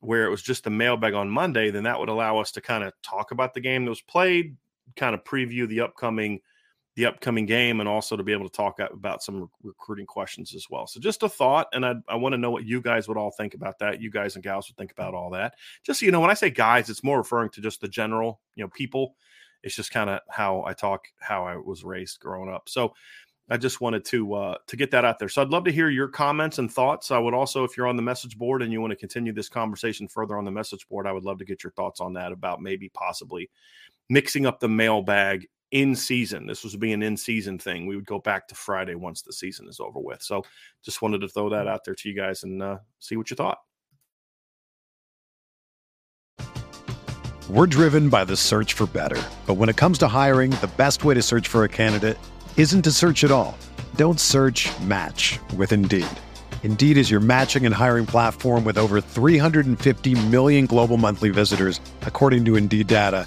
where 0.00 0.24
it 0.24 0.30
was 0.30 0.42
just 0.42 0.64
the 0.64 0.70
mailbag 0.70 1.14
on 1.14 1.30
Monday, 1.30 1.70
then 1.70 1.84
that 1.84 1.98
would 1.98 2.08
allow 2.08 2.38
us 2.38 2.52
to 2.52 2.60
kind 2.60 2.84
of 2.84 2.92
talk 3.02 3.30
about 3.30 3.54
the 3.54 3.60
game 3.60 3.84
that 3.84 3.90
was 3.90 4.02
played, 4.02 4.56
kind 4.96 5.14
of 5.14 5.24
preview 5.24 5.66
the 5.66 5.80
upcoming 5.80 6.40
the 6.94 7.06
upcoming 7.06 7.46
game 7.46 7.80
and 7.80 7.88
also 7.88 8.16
to 8.16 8.22
be 8.22 8.32
able 8.32 8.48
to 8.48 8.54
talk 8.54 8.78
about 8.78 9.22
some 9.22 9.48
recruiting 9.62 10.04
questions 10.04 10.54
as 10.54 10.66
well. 10.68 10.86
So 10.86 11.00
just 11.00 11.22
a 11.22 11.28
thought, 11.28 11.68
and 11.72 11.86
I, 11.86 11.94
I 12.06 12.16
want 12.16 12.34
to 12.34 12.38
know 12.38 12.50
what 12.50 12.66
you 12.66 12.82
guys 12.82 13.08
would 13.08 13.16
all 13.16 13.30
think 13.30 13.54
about 13.54 13.78
that. 13.78 14.00
You 14.00 14.10
guys 14.10 14.34
and 14.34 14.44
gals 14.44 14.68
would 14.68 14.76
think 14.76 14.92
about 14.92 15.14
all 15.14 15.30
that. 15.30 15.54
Just 15.84 16.00
so 16.00 16.06
you 16.06 16.12
know, 16.12 16.20
when 16.20 16.30
I 16.30 16.34
say 16.34 16.50
guys, 16.50 16.90
it's 16.90 17.02
more 17.02 17.18
referring 17.18 17.50
to 17.50 17.62
just 17.62 17.80
the 17.80 17.88
general, 17.88 18.40
you 18.56 18.64
know, 18.64 18.68
people. 18.68 19.16
It's 19.62 19.74
just 19.74 19.92
kind 19.92 20.10
of 20.10 20.20
how 20.28 20.64
I 20.66 20.74
talk, 20.74 21.06
how 21.18 21.46
I 21.46 21.56
was 21.56 21.84
raised 21.84 22.20
growing 22.20 22.52
up. 22.52 22.68
So 22.68 22.94
I 23.48 23.56
just 23.56 23.80
wanted 23.80 24.04
to 24.06 24.34
uh, 24.34 24.56
to 24.66 24.76
get 24.76 24.90
that 24.90 25.04
out 25.04 25.18
there. 25.18 25.28
So 25.28 25.40
I'd 25.40 25.48
love 25.48 25.64
to 25.64 25.72
hear 25.72 25.88
your 25.88 26.08
comments 26.08 26.58
and 26.58 26.70
thoughts. 26.70 27.10
I 27.10 27.18
would 27.18 27.34
also, 27.34 27.64
if 27.64 27.76
you're 27.76 27.86
on 27.86 27.96
the 27.96 28.02
message 28.02 28.36
board 28.36 28.62
and 28.62 28.72
you 28.72 28.80
want 28.80 28.92
to 28.92 28.96
continue 28.96 29.32
this 29.32 29.48
conversation 29.48 30.08
further 30.08 30.36
on 30.36 30.44
the 30.44 30.50
message 30.50 30.88
board, 30.88 31.06
I 31.06 31.12
would 31.12 31.24
love 31.24 31.38
to 31.38 31.44
get 31.44 31.62
your 31.62 31.72
thoughts 31.72 32.00
on 32.00 32.14
that 32.14 32.32
about 32.32 32.60
maybe 32.60 32.88
possibly 32.88 33.50
mixing 34.08 34.46
up 34.46 34.60
the 34.60 34.68
mailbag 34.68 35.48
in 35.72 35.96
season. 35.96 36.46
This 36.46 36.62
was 36.62 36.76
being 36.76 36.92
an 36.94 37.02
in 37.02 37.16
season 37.16 37.58
thing. 37.58 37.86
We 37.86 37.96
would 37.96 38.06
go 38.06 38.18
back 38.18 38.46
to 38.48 38.54
Friday 38.54 38.94
once 38.94 39.22
the 39.22 39.32
season 39.32 39.66
is 39.68 39.80
over 39.80 39.98
with. 39.98 40.22
So 40.22 40.44
just 40.84 41.02
wanted 41.02 41.22
to 41.22 41.28
throw 41.28 41.48
that 41.48 41.66
out 41.66 41.84
there 41.84 41.94
to 41.94 42.08
you 42.08 42.14
guys 42.14 42.44
and 42.44 42.62
uh, 42.62 42.78
see 43.00 43.16
what 43.16 43.30
you 43.30 43.36
thought. 43.36 43.58
We're 47.50 47.66
driven 47.66 48.08
by 48.08 48.24
the 48.24 48.36
search 48.36 48.74
for 48.74 48.86
better. 48.86 49.20
But 49.46 49.54
when 49.54 49.68
it 49.68 49.76
comes 49.76 49.98
to 49.98 50.08
hiring, 50.08 50.50
the 50.52 50.70
best 50.76 51.04
way 51.04 51.14
to 51.14 51.22
search 51.22 51.48
for 51.48 51.64
a 51.64 51.68
candidate 51.68 52.18
isn't 52.56 52.82
to 52.82 52.92
search 52.92 53.24
at 53.24 53.30
all. 53.30 53.58
Don't 53.96 54.20
search 54.20 54.70
match 54.80 55.38
with 55.56 55.72
Indeed. 55.72 56.06
Indeed 56.62 56.96
is 56.96 57.10
your 57.10 57.20
matching 57.20 57.66
and 57.66 57.74
hiring 57.74 58.06
platform 58.06 58.64
with 58.64 58.78
over 58.78 59.00
350 59.00 60.26
million 60.26 60.66
global 60.66 60.96
monthly 60.96 61.30
visitors, 61.30 61.80
according 62.02 62.44
to 62.44 62.56
Indeed 62.56 62.86
data 62.86 63.26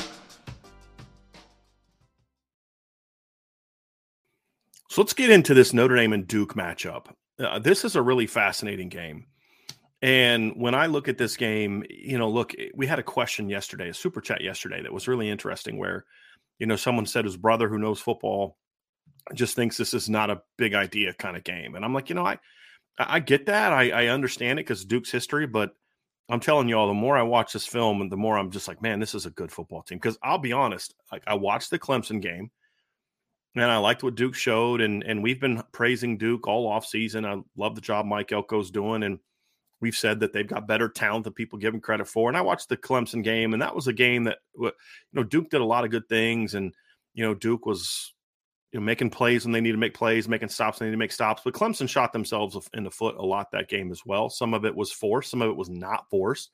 So 4.91 4.99
let's 4.99 5.13
get 5.13 5.29
into 5.29 5.53
this 5.53 5.71
Notre 5.71 5.95
Dame 5.95 6.11
and 6.11 6.27
Duke 6.27 6.53
matchup. 6.55 7.05
Uh, 7.39 7.59
this 7.59 7.85
is 7.85 7.95
a 7.95 8.01
really 8.01 8.27
fascinating 8.27 8.89
game. 8.89 9.25
And 10.01 10.51
when 10.57 10.75
I 10.75 10.87
look 10.87 11.07
at 11.07 11.17
this 11.17 11.37
game, 11.37 11.85
you 11.89 12.17
know, 12.17 12.27
look, 12.27 12.53
we 12.75 12.87
had 12.87 12.99
a 12.99 13.03
question 13.03 13.47
yesterday, 13.47 13.87
a 13.87 13.93
super 13.93 14.19
chat 14.19 14.41
yesterday 14.41 14.81
that 14.81 14.91
was 14.91 15.07
really 15.07 15.29
interesting 15.29 15.77
where, 15.77 16.03
you 16.59 16.65
know, 16.65 16.75
someone 16.75 17.05
said 17.05 17.23
his 17.23 17.37
brother 17.37 17.69
who 17.69 17.79
knows 17.79 18.01
football 18.01 18.57
just 19.33 19.55
thinks 19.55 19.77
this 19.77 19.93
is 19.93 20.09
not 20.09 20.29
a 20.29 20.41
big 20.57 20.73
idea 20.73 21.13
kind 21.13 21.37
of 21.37 21.45
game. 21.45 21.75
And 21.75 21.85
I'm 21.85 21.93
like, 21.93 22.09
you 22.09 22.15
know, 22.15 22.25
I 22.25 22.37
I 22.99 23.21
get 23.21 23.45
that. 23.45 23.71
I, 23.71 23.91
I 23.91 24.07
understand 24.07 24.59
it 24.59 24.65
because 24.65 24.83
Duke's 24.83 25.09
history, 25.09 25.47
but 25.47 25.71
I'm 26.27 26.41
telling 26.41 26.67
you 26.67 26.77
all, 26.77 26.89
the 26.89 26.93
more 26.93 27.15
I 27.15 27.23
watch 27.23 27.53
this 27.53 27.65
film 27.65 28.01
and 28.01 28.11
the 28.11 28.17
more 28.17 28.37
I'm 28.37 28.51
just 28.51 28.67
like, 28.67 28.81
man, 28.81 28.99
this 28.99 29.15
is 29.15 29.25
a 29.25 29.31
good 29.31 29.53
football 29.53 29.83
team. 29.83 29.99
Because 29.99 30.17
I'll 30.21 30.37
be 30.37 30.51
honest, 30.51 30.93
like 31.13 31.23
I 31.27 31.35
watched 31.35 31.69
the 31.69 31.79
Clemson 31.79 32.21
game 32.21 32.51
and 33.55 33.63
I 33.65 33.77
liked 33.77 34.03
what 34.03 34.15
Duke 34.15 34.35
showed, 34.35 34.81
and 34.81 35.03
and 35.03 35.21
we've 35.21 35.39
been 35.39 35.61
praising 35.71 36.17
Duke 36.17 36.47
all 36.47 36.67
off 36.67 36.85
season. 36.85 37.25
I 37.25 37.41
love 37.57 37.75
the 37.75 37.81
job 37.81 38.05
Mike 38.05 38.29
Elko's 38.29 38.71
doing, 38.71 39.03
and 39.03 39.19
we've 39.81 39.95
said 39.95 40.19
that 40.21 40.31
they've 40.31 40.47
got 40.47 40.67
better 40.67 40.87
talent 40.87 41.25
than 41.25 41.33
people 41.33 41.59
give 41.59 41.73
them 41.73 41.81
credit 41.81 42.07
for. 42.07 42.29
And 42.29 42.37
I 42.37 42.41
watched 42.41 42.69
the 42.69 42.77
Clemson 42.77 43.23
game, 43.23 43.53
and 43.53 43.61
that 43.61 43.75
was 43.75 43.87
a 43.87 43.93
game 43.93 44.23
that 44.25 44.39
you 44.57 44.71
know 45.13 45.23
Duke 45.23 45.49
did 45.49 45.61
a 45.61 45.65
lot 45.65 45.83
of 45.83 45.91
good 45.91 46.07
things, 46.07 46.55
and 46.55 46.73
you 47.13 47.23
know 47.23 47.33
Duke 47.33 47.65
was 47.65 48.13
you 48.71 48.79
know, 48.79 48.85
making 48.85 49.09
plays 49.09 49.43
when 49.43 49.51
they 49.51 49.61
need 49.61 49.73
to 49.73 49.77
make 49.77 49.93
plays, 49.93 50.29
making 50.29 50.49
stops 50.49 50.79
when 50.79 50.87
they 50.87 50.91
need 50.91 50.95
to 50.95 50.99
make 50.99 51.11
stops. 51.11 51.41
But 51.43 51.53
Clemson 51.53 51.89
shot 51.89 52.13
themselves 52.13 52.57
in 52.73 52.83
the 52.83 52.91
foot 52.91 53.15
a 53.17 53.25
lot 53.25 53.51
that 53.51 53.67
game 53.67 53.91
as 53.91 54.05
well. 54.05 54.29
Some 54.29 54.53
of 54.53 54.63
it 54.65 54.75
was 54.75 54.91
forced, 54.91 55.31
some 55.31 55.41
of 55.41 55.49
it 55.49 55.57
was 55.57 55.69
not 55.69 56.09
forced. 56.09 56.51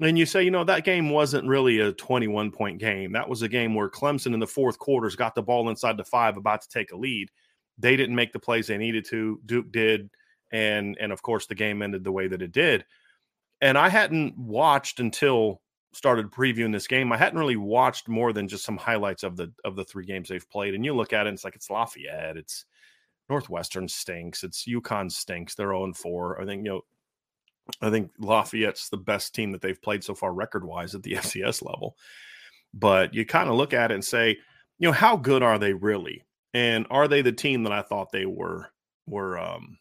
And 0.00 0.18
you 0.18 0.26
say, 0.26 0.42
you 0.42 0.50
know, 0.50 0.64
that 0.64 0.84
game 0.84 1.08
wasn't 1.08 1.48
really 1.48 1.80
a 1.80 1.92
21 1.92 2.50
point 2.50 2.78
game. 2.78 3.12
That 3.12 3.28
was 3.28 3.42
a 3.42 3.48
game 3.48 3.74
where 3.74 3.88
Clemson 3.88 4.34
in 4.34 4.40
the 4.40 4.46
fourth 4.46 4.78
quarters 4.78 5.16
got 5.16 5.34
the 5.34 5.42
ball 5.42 5.70
inside 5.70 5.96
the 5.96 6.04
five, 6.04 6.36
about 6.36 6.60
to 6.62 6.68
take 6.68 6.92
a 6.92 6.96
lead. 6.96 7.30
They 7.78 7.96
didn't 7.96 8.14
make 8.14 8.32
the 8.32 8.38
plays 8.38 8.66
they 8.66 8.78
needed 8.78 9.06
to. 9.06 9.40
Duke 9.46 9.70
did, 9.72 10.10
and 10.52 10.96
and 11.00 11.12
of 11.12 11.22
course 11.22 11.46
the 11.46 11.54
game 11.54 11.82
ended 11.82 12.04
the 12.04 12.12
way 12.12 12.28
that 12.28 12.42
it 12.42 12.52
did. 12.52 12.84
And 13.60 13.78
I 13.78 13.88
hadn't 13.88 14.36
watched 14.36 15.00
until 15.00 15.62
started 15.92 16.30
previewing 16.30 16.72
this 16.72 16.86
game. 16.86 17.10
I 17.10 17.16
hadn't 17.16 17.38
really 17.38 17.56
watched 17.56 18.06
more 18.06 18.32
than 18.34 18.48
just 18.48 18.64
some 18.64 18.76
highlights 18.76 19.22
of 19.22 19.36
the 19.36 19.52
of 19.64 19.76
the 19.76 19.84
three 19.84 20.04
games 20.04 20.28
they've 20.28 20.48
played. 20.50 20.74
And 20.74 20.84
you 20.84 20.94
look 20.94 21.12
at 21.12 21.26
it, 21.26 21.32
it's 21.32 21.44
like 21.44 21.56
it's 21.56 21.70
Lafayette, 21.70 22.36
it's 22.36 22.66
Northwestern 23.30 23.88
stinks, 23.88 24.44
it's 24.44 24.66
UConn 24.66 25.10
stinks. 25.10 25.54
They're 25.54 25.68
0 25.70 25.94
4. 25.94 26.40
I 26.40 26.44
think 26.44 26.64
you 26.64 26.70
know 26.70 26.80
I 27.80 27.90
think 27.90 28.10
Lafayette's 28.18 28.88
the 28.88 28.96
best 28.96 29.34
team 29.34 29.52
that 29.52 29.60
they've 29.60 29.80
played 29.80 30.04
so 30.04 30.14
far 30.14 30.32
record 30.32 30.64
wise 30.64 30.94
at 30.94 31.02
the 31.02 31.12
FCS 31.14 31.64
level. 31.64 31.96
But 32.74 33.14
you 33.14 33.24
kind 33.24 33.48
of 33.48 33.56
look 33.56 33.72
at 33.72 33.90
it 33.90 33.94
and 33.94 34.04
say, 34.04 34.38
you 34.78 34.88
know, 34.88 34.92
how 34.92 35.16
good 35.16 35.42
are 35.42 35.58
they 35.58 35.72
really? 35.72 36.24
And 36.54 36.86
are 36.90 37.08
they 37.08 37.22
the 37.22 37.32
team 37.32 37.62
that 37.64 37.72
I 37.72 37.82
thought 37.82 38.12
they 38.12 38.26
were 38.26 38.70
were 39.06 39.38
um 39.38 39.78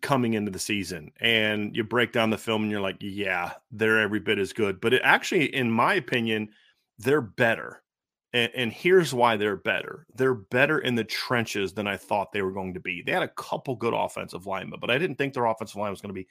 coming 0.00 0.34
into 0.34 0.50
the 0.50 0.58
season? 0.58 1.12
And 1.20 1.74
you 1.76 1.84
break 1.84 2.12
down 2.12 2.30
the 2.30 2.38
film 2.38 2.62
and 2.62 2.70
you're 2.70 2.80
like, 2.80 2.96
yeah, 3.00 3.52
they're 3.70 4.00
every 4.00 4.20
bit 4.20 4.38
as 4.38 4.52
good. 4.52 4.80
But 4.80 4.94
it 4.94 5.02
actually, 5.04 5.54
in 5.54 5.70
my 5.70 5.94
opinion, 5.94 6.50
they're 6.98 7.20
better. 7.20 7.82
And, 8.36 8.52
and, 8.54 8.72
here's 8.72 9.14
why 9.14 9.38
they're 9.38 9.56
better. 9.56 10.06
They're 10.14 10.34
better 10.34 10.80
in 10.80 10.94
the 10.94 11.04
trenches 11.04 11.72
than 11.72 11.86
I 11.86 11.96
thought 11.96 12.32
they 12.32 12.42
were 12.42 12.52
going 12.52 12.74
to 12.74 12.80
be. 12.80 13.00
They 13.00 13.12
had 13.12 13.22
a 13.22 13.28
couple 13.28 13.76
good 13.76 13.94
offensive 13.94 14.46
linemen, 14.46 14.78
but 14.78 14.90
I 14.90 14.98
didn't 14.98 15.16
think 15.16 15.32
their 15.32 15.46
offensive 15.46 15.76
line 15.76 15.90
was 15.90 16.02
going 16.02 16.14
to 16.14 16.20
be 16.20 16.28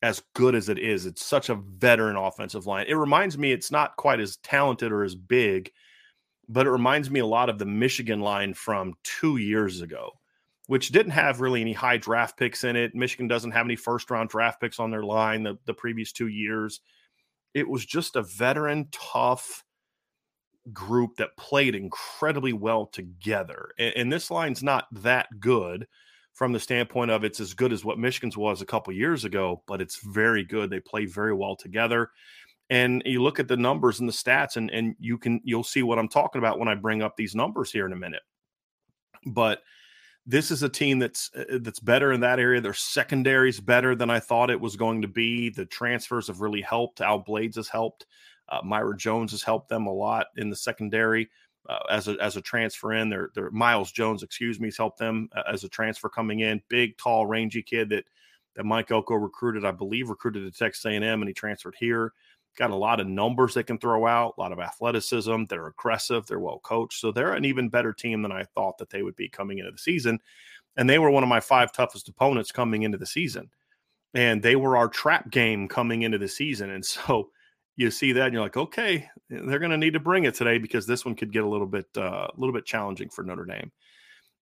as 0.00 0.22
good 0.34 0.54
as 0.54 0.70
it 0.70 0.78
is. 0.78 1.04
It's 1.04 1.22
such 1.22 1.50
a 1.50 1.56
veteran 1.56 2.16
offensive 2.16 2.66
line. 2.66 2.86
It 2.88 2.94
reminds 2.94 3.36
me 3.36 3.52
it's 3.52 3.70
not 3.70 3.96
quite 3.96 4.18
as 4.18 4.38
talented 4.38 4.92
or 4.92 5.04
as 5.04 5.14
big, 5.14 5.70
but 6.48 6.66
it 6.66 6.70
reminds 6.70 7.10
me 7.10 7.20
a 7.20 7.26
lot 7.26 7.50
of 7.50 7.58
the 7.58 7.66
Michigan 7.66 8.20
line 8.20 8.54
from 8.54 8.94
two 9.04 9.36
years 9.36 9.82
ago, 9.82 10.12
which 10.68 10.88
didn't 10.88 11.12
have 11.12 11.42
really 11.42 11.60
any 11.60 11.74
high 11.74 11.98
draft 11.98 12.38
picks 12.38 12.64
in 12.64 12.76
it. 12.76 12.94
Michigan 12.94 13.28
doesn't 13.28 13.50
have 13.50 13.66
any 13.66 13.76
first 13.76 14.10
round 14.10 14.30
draft 14.30 14.58
picks 14.58 14.80
on 14.80 14.90
their 14.90 15.02
line 15.02 15.42
the, 15.42 15.58
the 15.66 15.74
previous 15.74 16.12
two 16.12 16.28
years. 16.28 16.80
It 17.52 17.68
was 17.68 17.84
just 17.84 18.16
a 18.16 18.22
veteran, 18.22 18.88
tough, 18.90 19.65
group 20.72 21.16
that 21.16 21.36
played 21.36 21.74
incredibly 21.74 22.52
well 22.52 22.86
together. 22.86 23.70
And, 23.78 23.96
and, 23.96 24.12
this 24.12 24.30
line's 24.30 24.62
not 24.62 24.86
that 24.92 25.28
good 25.38 25.86
from 26.32 26.52
the 26.52 26.60
standpoint 26.60 27.10
of 27.10 27.24
it's 27.24 27.40
as 27.40 27.54
good 27.54 27.72
as 27.72 27.84
what 27.84 27.98
Michigan's 27.98 28.36
was 28.36 28.60
a 28.60 28.66
couple 28.66 28.92
years 28.92 29.24
ago, 29.24 29.62
but 29.66 29.80
it's 29.80 30.04
very 30.04 30.44
good. 30.44 30.68
They 30.68 30.80
play 30.80 31.06
very 31.06 31.32
well 31.32 31.56
together. 31.56 32.10
And 32.68 33.02
you 33.06 33.22
look 33.22 33.38
at 33.38 33.48
the 33.48 33.56
numbers 33.56 34.00
and 34.00 34.08
the 34.08 34.12
stats, 34.12 34.56
and, 34.56 34.70
and 34.70 34.96
you 34.98 35.18
can 35.18 35.40
you'll 35.44 35.64
see 35.64 35.82
what 35.82 35.98
I'm 35.98 36.08
talking 36.08 36.40
about 36.40 36.58
when 36.58 36.68
I 36.68 36.74
bring 36.74 37.00
up 37.00 37.16
these 37.16 37.34
numbers 37.34 37.70
here 37.70 37.86
in 37.86 37.92
a 37.92 37.96
minute. 37.96 38.22
But 39.24 39.62
this 40.26 40.50
is 40.50 40.64
a 40.64 40.68
team 40.68 40.98
that's 40.98 41.30
uh, 41.36 41.58
that's 41.60 41.78
better 41.78 42.12
in 42.12 42.20
that 42.20 42.40
area. 42.40 42.60
Their 42.60 42.74
secondary 42.74 43.48
is 43.48 43.60
better 43.60 43.94
than 43.94 44.10
I 44.10 44.18
thought 44.18 44.50
it 44.50 44.60
was 44.60 44.74
going 44.74 45.02
to 45.02 45.08
be. 45.08 45.48
The 45.50 45.66
transfers 45.66 46.26
have 46.26 46.40
really 46.40 46.60
helped. 46.60 47.00
Al 47.00 47.20
Blades 47.20 47.56
has 47.56 47.68
helped. 47.68 48.06
Uh, 48.48 48.62
Myreon 48.62 48.98
Jones 48.98 49.30
has 49.32 49.42
helped 49.42 49.68
them 49.68 49.86
a 49.86 49.92
lot 49.92 50.26
in 50.36 50.50
the 50.50 50.56
secondary 50.56 51.28
uh, 51.68 51.78
as 51.90 52.08
a 52.08 52.16
as 52.20 52.36
a 52.36 52.40
transfer 52.40 52.92
in. 52.92 53.08
Their 53.08 53.30
their 53.34 53.50
Myles 53.50 53.92
Jones, 53.92 54.22
excuse 54.22 54.60
me, 54.60 54.68
has 54.68 54.76
helped 54.76 54.98
them 54.98 55.28
uh, 55.34 55.42
as 55.52 55.64
a 55.64 55.68
transfer 55.68 56.08
coming 56.08 56.40
in. 56.40 56.60
Big, 56.68 56.96
tall, 56.96 57.26
rangy 57.26 57.62
kid 57.62 57.88
that 57.90 58.04
that 58.54 58.64
Mike 58.64 58.90
Elko 58.90 59.14
recruited, 59.14 59.64
I 59.64 59.70
believe, 59.70 60.08
recruited 60.08 60.50
to 60.50 60.58
Texas 60.58 60.84
A&M, 60.86 61.02
and 61.04 61.28
he 61.28 61.34
transferred 61.34 61.76
here. 61.78 62.12
Got 62.56 62.70
a 62.70 62.76
lot 62.76 63.00
of 63.00 63.06
numbers 63.06 63.52
they 63.52 63.62
can 63.62 63.76
throw 63.76 64.06
out, 64.06 64.34
a 64.38 64.40
lot 64.40 64.52
of 64.52 64.60
athleticism. 64.60 65.44
They're 65.44 65.66
aggressive. 65.66 66.26
They're 66.26 66.40
well 66.40 66.60
coached, 66.60 67.00
so 67.00 67.12
they're 67.12 67.34
an 67.34 67.44
even 67.44 67.68
better 67.68 67.92
team 67.92 68.22
than 68.22 68.32
I 68.32 68.44
thought 68.54 68.78
that 68.78 68.88
they 68.88 69.02
would 69.02 69.16
be 69.16 69.28
coming 69.28 69.58
into 69.58 69.72
the 69.72 69.78
season. 69.78 70.18
And 70.78 70.88
they 70.88 70.98
were 70.98 71.10
one 71.10 71.22
of 71.22 71.28
my 71.28 71.40
five 71.40 71.72
toughest 71.72 72.08
opponents 72.08 72.52
coming 72.52 72.82
into 72.82 72.96
the 72.96 73.06
season, 73.06 73.50
and 74.14 74.42
they 74.42 74.56
were 74.56 74.76
our 74.76 74.88
trap 74.88 75.30
game 75.30 75.68
coming 75.68 76.02
into 76.02 76.18
the 76.18 76.28
season. 76.28 76.70
And 76.70 76.84
so 76.84 77.30
you 77.76 77.90
see 77.90 78.12
that 78.12 78.24
and 78.24 78.32
you're 78.32 78.42
like, 78.42 78.56
okay, 78.56 79.08
they're 79.28 79.58
going 79.58 79.70
to 79.70 79.76
need 79.76 79.92
to 79.92 80.00
bring 80.00 80.24
it 80.24 80.34
today 80.34 80.58
because 80.58 80.86
this 80.86 81.04
one 81.04 81.14
could 81.14 81.32
get 81.32 81.44
a 81.44 81.48
little 81.48 81.66
bit 81.66 81.86
uh, 81.96 82.28
a 82.28 82.34
little 82.36 82.54
bit 82.54 82.64
challenging 82.64 83.08
for 83.08 83.22
Notre 83.22 83.44
Dame. 83.44 83.70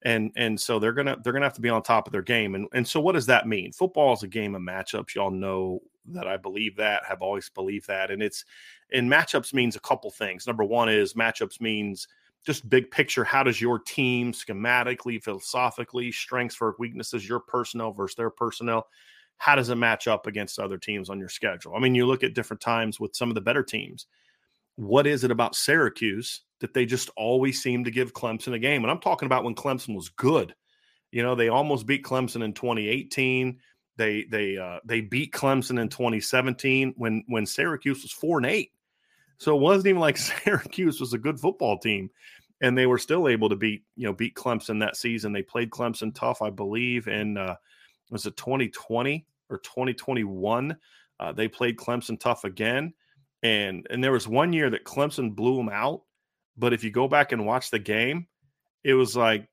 And 0.07 0.33
and 0.37 0.61
so 0.61 0.79
they're 0.79 0.93
gonna 0.93 1.17
they're 1.25 1.33
gonna 1.33 1.47
have 1.47 1.55
to 1.55 1.63
be 1.63 1.71
on 1.71 1.83
top 1.83 2.07
of 2.07 2.13
their 2.13 2.23
game. 2.23 2.55
And 2.55 2.69
and 2.75 2.87
so 2.87 3.01
what 3.01 3.13
does 3.13 3.27
that 3.27 3.49
mean? 3.49 3.73
Football 3.73 4.13
is 4.13 4.23
a 4.23 4.29
game 4.29 4.55
of 4.55 4.61
matchups. 4.61 5.15
Y'all 5.15 5.31
know 5.31 5.81
that 6.09 6.29
I 6.29 6.37
believe 6.37 6.77
that, 6.77 7.05
have 7.09 7.23
always 7.23 7.49
believed 7.49 7.87
that. 7.87 8.11
And 8.11 8.23
it's 8.23 8.45
and 8.93 9.11
matchups 9.11 9.55
means 9.55 9.77
a 9.77 9.81
couple 9.81 10.11
things. 10.11 10.47
Number 10.47 10.63
one 10.63 10.91
is 10.91 11.15
matchups 11.15 11.61
means 11.61 12.07
just 12.45 12.69
big 12.69 12.91
picture. 12.91 13.25
How 13.25 13.43
does 13.43 13.61
your 13.61 13.79
team 13.79 14.33
schematically, 14.33 15.23
philosophically, 15.23 16.13
strengths 16.13 16.55
for 16.55 16.77
weaknesses, 16.79 17.27
your 17.27 17.41
personnel 17.41 17.93
versus 17.93 18.17
their 18.17 18.31
personnel? 18.31 18.87
How 19.39 19.55
does 19.55 19.69
it 19.69 19.77
match 19.77 20.09
up 20.09 20.27
against 20.27 20.59
other 20.59 20.79
teams 20.79 21.11
on 21.11 21.19
your 21.19 21.29
schedule? 21.29 21.75
I 21.77 21.81
mean, 21.81 21.95
you 21.95 22.07
look 22.07 22.23
at 22.23 22.35
different 22.35 22.61
times 22.61 22.99
with 22.99 23.17
some 23.17 23.29
of 23.29 23.35
the 23.35 23.41
better 23.41 23.63
teams. 23.63 24.07
What 24.77 25.07
is 25.07 25.25
it 25.25 25.31
about 25.31 25.55
Syracuse 25.55 26.43
that 26.61 26.75
they 26.75 26.87
just 26.87 27.11
always 27.17 27.63
seem 27.63 27.85
to 27.85 27.91
give 27.91 28.13
Clemson 28.13 28.55
a 28.55 28.59
game? 28.59 28.83
And 28.83 28.91
I'm 28.91 29.01
talking 29.01 29.27
about 29.27 29.45
when 29.45 29.55
Clemson 29.55 29.95
was 29.95 30.09
good. 30.09 30.55
You 31.13 31.23
know, 31.23 31.35
they 31.35 31.49
almost 31.49 31.87
beat 31.87 32.05
Clemson 32.05 32.43
in 32.43 32.55
2018. 32.55 33.59
They 33.97 34.25
they 34.25 34.57
uh, 34.57 34.81
they 34.85 35.01
beat 35.01 35.33
Clemson 35.33 35.81
in 35.81 35.89
2017 35.89 36.95
when 36.97 37.23
when 37.29 37.47
Syracuse 37.47 38.03
was 38.03 38.13
four 38.13 38.39
and 38.39 38.47
eight. 38.47 38.73
So 39.39 39.57
it 39.57 39.61
wasn't 39.61 39.89
even 39.89 40.01
like 40.01 40.17
Syracuse 40.45 41.01
was 41.01 41.13
a 41.13 41.19
good 41.19 41.39
football 41.39 41.79
team, 41.79 42.11
and 42.61 42.77
they 42.77 42.87
were 42.87 42.99
still 42.99 43.29
able 43.29 43.49
to 43.51 43.57
beat 43.57 43.85
you 43.97 44.07
know 44.07 44.13
beat 44.13 44.35
Clemson 44.35 44.81
that 44.81 44.97
season. 44.97 45.33
They 45.33 45.43
played 45.43 45.71
Clemson 45.71 46.13
tough, 46.15 46.43
I 46.43 46.51
believe, 46.51 47.07
and 47.07 47.39
uh, 47.39 47.57
was 48.11 48.27
it 48.27 48.37
2020 48.37 49.27
or 49.51 49.59
2021? 49.59 50.77
Uh, 51.21 51.33
they 51.33 51.49
played 51.49 51.77
Clemson 51.77 52.19
tough 52.19 52.45
again, 52.45 52.93
and 53.43 53.87
and 53.91 54.03
there 54.03 54.13
was 54.13 54.29
one 54.29 54.53
year 54.53 54.71
that 54.71 54.85
Clemson 54.85 55.35
blew 55.35 55.57
them 55.57 55.69
out. 55.69 56.03
But 56.57 56.73
if 56.73 56.85
you 56.85 56.91
go 56.91 57.09
back 57.09 57.33
and 57.33 57.47
watch 57.47 57.71
the 57.71 57.79
game, 57.79 58.27
it 58.85 58.95
was 58.95 59.17
like 59.17 59.49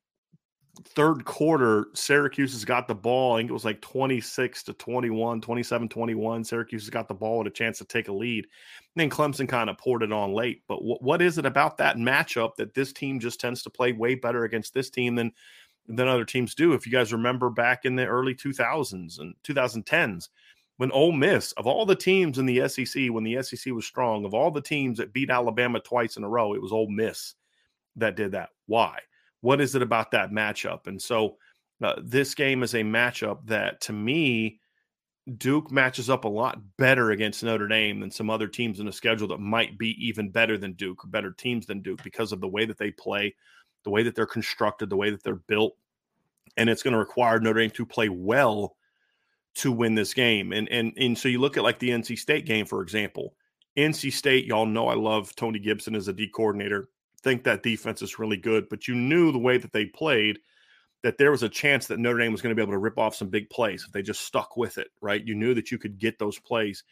third 0.86 1.26
quarter, 1.26 1.88
Syracuse 1.94 2.54
has 2.54 2.66
got 2.66 2.88
the 2.88 2.96
ball. 2.96 3.36
I 3.36 3.40
think 3.40 3.50
it 3.50 3.54
was 3.54 3.66
like 3.66 3.82
26 3.82 4.64
to 4.64 4.74
21, 4.74 5.42
27 5.42 5.90
21. 5.90 6.44
Syracuse 6.44 6.84
has 6.84 6.90
got 6.90 7.08
the 7.08 7.14
ball 7.14 7.40
with 7.40 7.48
a 7.48 7.52
chance 7.52 7.78
to 7.80 7.86
take 7.86 8.08
a 8.08 8.14
lead. 8.14 8.46
And 8.46 8.52
then 8.96 9.10
Clemson 9.10 9.48
kind 9.48 9.70
of 9.70 9.78
poured 9.78 10.04
it 10.04 10.12
on 10.12 10.34
late. 10.34 10.64
But 10.68 10.78
w- 10.78 10.98
what 11.02 11.22
is 11.22 11.38
it 11.38 11.46
about 11.46 11.78
that 11.78 11.98
matchup 11.98 12.56
that 12.56 12.74
this 12.74 12.94
team 12.94 13.20
just 13.20 13.40
tends 13.40 13.64
to 13.64 13.70
play 13.70 13.92
way 13.92 14.16
better 14.16 14.44
against 14.44 14.74
this 14.74 14.90
team 14.90 15.16
than 15.16 15.32
than 15.88 16.08
other 16.08 16.26
teams 16.26 16.56
do? 16.56 16.74
If 16.74 16.86
you 16.86 16.92
guys 16.92 17.14
remember 17.14 17.50
back 17.50 17.86
in 17.86 17.96
the 17.96 18.06
early 18.06 18.36
2000s 18.36 19.20
and 19.20 19.36
2010s, 19.44 20.30
when 20.78 20.92
Ole 20.92 21.12
Miss, 21.12 21.52
of 21.54 21.68
all 21.68 21.86
the 21.86 21.96
teams 21.96 22.40
in 22.40 22.46
the 22.46 22.68
SEC, 22.68 23.10
when 23.12 23.24
the 23.24 23.42
SEC 23.44 23.72
was 23.74 23.86
strong, 23.86 24.26
of 24.26 24.34
all 24.34 24.50
the 24.50 24.62
teams 24.62 24.98
that 24.98 25.14
beat 25.14 25.30
Alabama 25.30 25.80
twice 25.80 26.18
in 26.18 26.24
a 26.24 26.30
row, 26.30 26.54
it 26.54 26.62
was 26.62 26.72
Ole 26.72 26.90
Miss 26.90 27.36
that 27.98 28.16
did 28.16 28.32
that. 28.32 28.50
Why? 28.68 28.98
What 29.42 29.62
is 29.62 29.76
it 29.76 29.82
about 29.82 30.12
that 30.12 30.32
matchup? 30.32 30.88
And 30.88 31.02
so 31.02 31.38
uh, 31.84 31.96
this 32.04 32.34
game 32.36 32.64
is 32.64 32.74
a 32.74 32.84
matchup 32.84 33.46
that 33.46 33.82
to 33.82 33.94
me, 33.94 34.60
Duke 35.38 35.72
matches 35.72 36.10
up 36.10 36.26
a 36.26 36.30
lot 36.30 36.60
better 36.78 37.12
against 37.12 37.44
Notre 37.44 37.68
Dame 37.68 38.00
than 38.00 38.12
some 38.12 38.30
other 38.30 38.48
teams 38.48 38.80
in 38.80 38.86
the 38.86 38.92
schedule 38.92 39.28
that 39.28 39.40
might 39.40 39.78
be 39.78 39.96
even 40.04 40.32
better 40.32 40.58
than 40.58 40.74
Duke 40.74 41.00
better 41.08 41.32
teams 41.32 41.66
than 41.66 41.82
Duke 41.82 42.04
because 42.04 42.32
of 42.32 42.42
the 42.42 42.48
way 42.48 42.66
that 42.66 42.78
they 42.78 42.92
play, 42.92 43.36
the 43.84 43.90
way 43.90 44.04
that 44.04 44.16
they're 44.16 44.26
constructed, 44.26 44.90
the 44.90 44.98
way 44.98 45.10
that 45.10 45.24
they're 45.24 45.36
built. 45.36 45.76
And 46.58 46.70
it's 46.70 46.84
going 46.84 46.94
to 46.94 47.00
require 47.00 47.40
Notre 47.40 47.62
Dame 47.62 47.72
to 47.72 47.86
play 47.86 48.10
well 48.10 48.76
to 49.56 49.72
win 49.72 49.96
this 49.96 50.14
game. 50.14 50.54
And 50.54 50.70
and 50.70 50.94
and 50.98 51.18
so 51.18 51.30
you 51.30 51.40
look 51.40 51.58
at 51.58 51.64
like 51.64 51.80
the 51.80 51.90
NC 51.90 52.18
State 52.18 52.46
game, 52.46 52.66
for 52.66 52.82
example. 52.82 53.34
NC 53.78 54.12
State, 54.12 54.46
y'all 54.46 54.66
know 54.66 54.90
I 54.90 54.96
love 54.96 55.34
Tony 55.36 55.58
Gibson 55.58 55.96
as 55.96 56.10
a 56.10 56.14
D 56.14 56.28
coordinator 56.28 56.90
think 57.24 57.44
that 57.44 57.64
defense 57.64 58.02
is 58.02 58.20
really 58.20 58.38
good, 58.38 58.68
but 58.70 58.88
you 58.88 58.96
knew 58.96 59.32
the 59.32 59.40
way 59.40 59.58
that 59.58 59.74
they 59.74 59.86
played 59.86 60.40
that 61.04 61.18
there 61.18 61.32
was 61.32 61.44
a 61.44 61.50
chance 61.50 61.88
that 61.88 62.00
Notre 62.00 62.20
Dame 62.20 62.32
was 62.32 62.42
going 62.42 62.52
to 62.52 62.56
be 62.56 62.62
able 62.62 62.74
to 62.74 62.80
rip 62.80 63.00
off 63.00 63.16
some 63.16 63.30
big 63.30 63.50
plays 63.50 63.84
if 63.86 63.92
they 63.92 64.02
just 64.02 64.22
stuck 64.22 64.56
with 64.56 64.78
it, 64.78 64.90
right? 65.02 65.26
You 65.26 65.34
knew 65.34 65.54
that 65.56 65.72
you 65.72 65.80
could 65.80 65.98
get 65.98 66.20
those 66.20 66.38
plays 66.38 66.84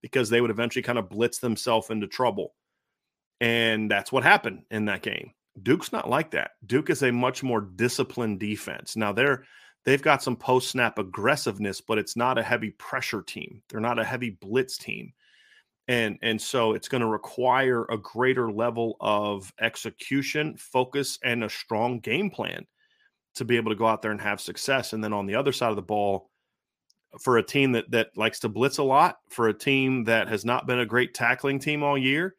because 0.00 0.30
they 0.30 0.40
would 0.40 0.50
eventually 0.50 0.82
kind 0.82 0.98
of 0.98 1.10
blitz 1.10 1.38
themselves 1.38 1.90
into 1.90 2.06
trouble. 2.06 2.54
And 3.40 3.90
that's 3.90 4.10
what 4.10 4.22
happened 4.22 4.62
in 4.70 4.86
that 4.86 5.02
game. 5.02 5.32
Duke's 5.62 5.92
not 5.92 6.08
like 6.08 6.30
that. 6.32 6.52
Duke 6.66 6.90
is 6.90 7.02
a 7.02 7.12
much 7.12 7.42
more 7.42 7.60
disciplined 7.60 8.40
defense. 8.40 8.96
Now 8.96 9.12
they're 9.12 9.44
they've 9.84 10.02
got 10.02 10.22
some 10.22 10.36
post 10.36 10.70
snap 10.70 10.98
aggressiveness, 10.98 11.80
but 11.80 11.98
it's 11.98 12.16
not 12.16 12.38
a 12.38 12.42
heavy 12.42 12.70
pressure 12.70 13.22
team. 13.22 13.62
They're 13.68 13.80
not 13.80 13.98
a 13.98 14.04
heavy 14.04 14.30
blitz 14.30 14.76
team 14.78 15.12
and 15.88 16.18
and 16.22 16.40
so 16.40 16.74
it's 16.74 16.88
going 16.88 17.00
to 17.00 17.06
require 17.06 17.84
a 17.86 17.96
greater 17.96 18.52
level 18.52 18.96
of 19.00 19.52
execution 19.60 20.54
focus 20.56 21.18
and 21.24 21.42
a 21.42 21.48
strong 21.48 21.98
game 21.98 22.30
plan 22.30 22.66
to 23.34 23.44
be 23.44 23.56
able 23.56 23.72
to 23.72 23.78
go 23.78 23.86
out 23.86 24.02
there 24.02 24.10
and 24.10 24.20
have 24.20 24.40
success 24.40 24.92
and 24.92 25.02
then 25.02 25.12
on 25.12 25.26
the 25.26 25.34
other 25.34 25.52
side 25.52 25.70
of 25.70 25.76
the 25.76 25.82
ball 25.82 26.30
for 27.20 27.38
a 27.38 27.42
team 27.42 27.72
that 27.72 27.90
that 27.90 28.08
likes 28.16 28.40
to 28.40 28.48
blitz 28.48 28.78
a 28.78 28.82
lot 28.82 29.16
for 29.30 29.48
a 29.48 29.58
team 29.58 30.04
that 30.04 30.28
has 30.28 30.44
not 30.44 30.66
been 30.66 30.80
a 30.80 30.86
great 30.86 31.14
tackling 31.14 31.58
team 31.58 31.82
all 31.82 31.96
year 31.96 32.36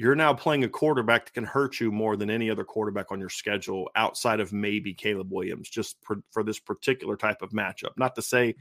you're 0.00 0.14
now 0.14 0.32
playing 0.32 0.64
a 0.64 0.68
quarterback 0.68 1.26
that 1.26 1.34
can 1.34 1.44
hurt 1.44 1.78
you 1.78 1.92
more 1.92 2.16
than 2.16 2.30
any 2.30 2.48
other 2.48 2.64
quarterback 2.64 3.12
on 3.12 3.20
your 3.20 3.28
schedule 3.28 3.90
outside 3.96 4.40
of 4.40 4.50
maybe 4.50 4.94
Caleb 4.94 5.30
Williams 5.30 5.68
just 5.68 5.98
for, 6.00 6.22
for 6.30 6.42
this 6.42 6.58
particular 6.58 7.18
type 7.18 7.42
of 7.42 7.50
matchup 7.50 7.90
not 7.98 8.14
to 8.14 8.22
say 8.22 8.54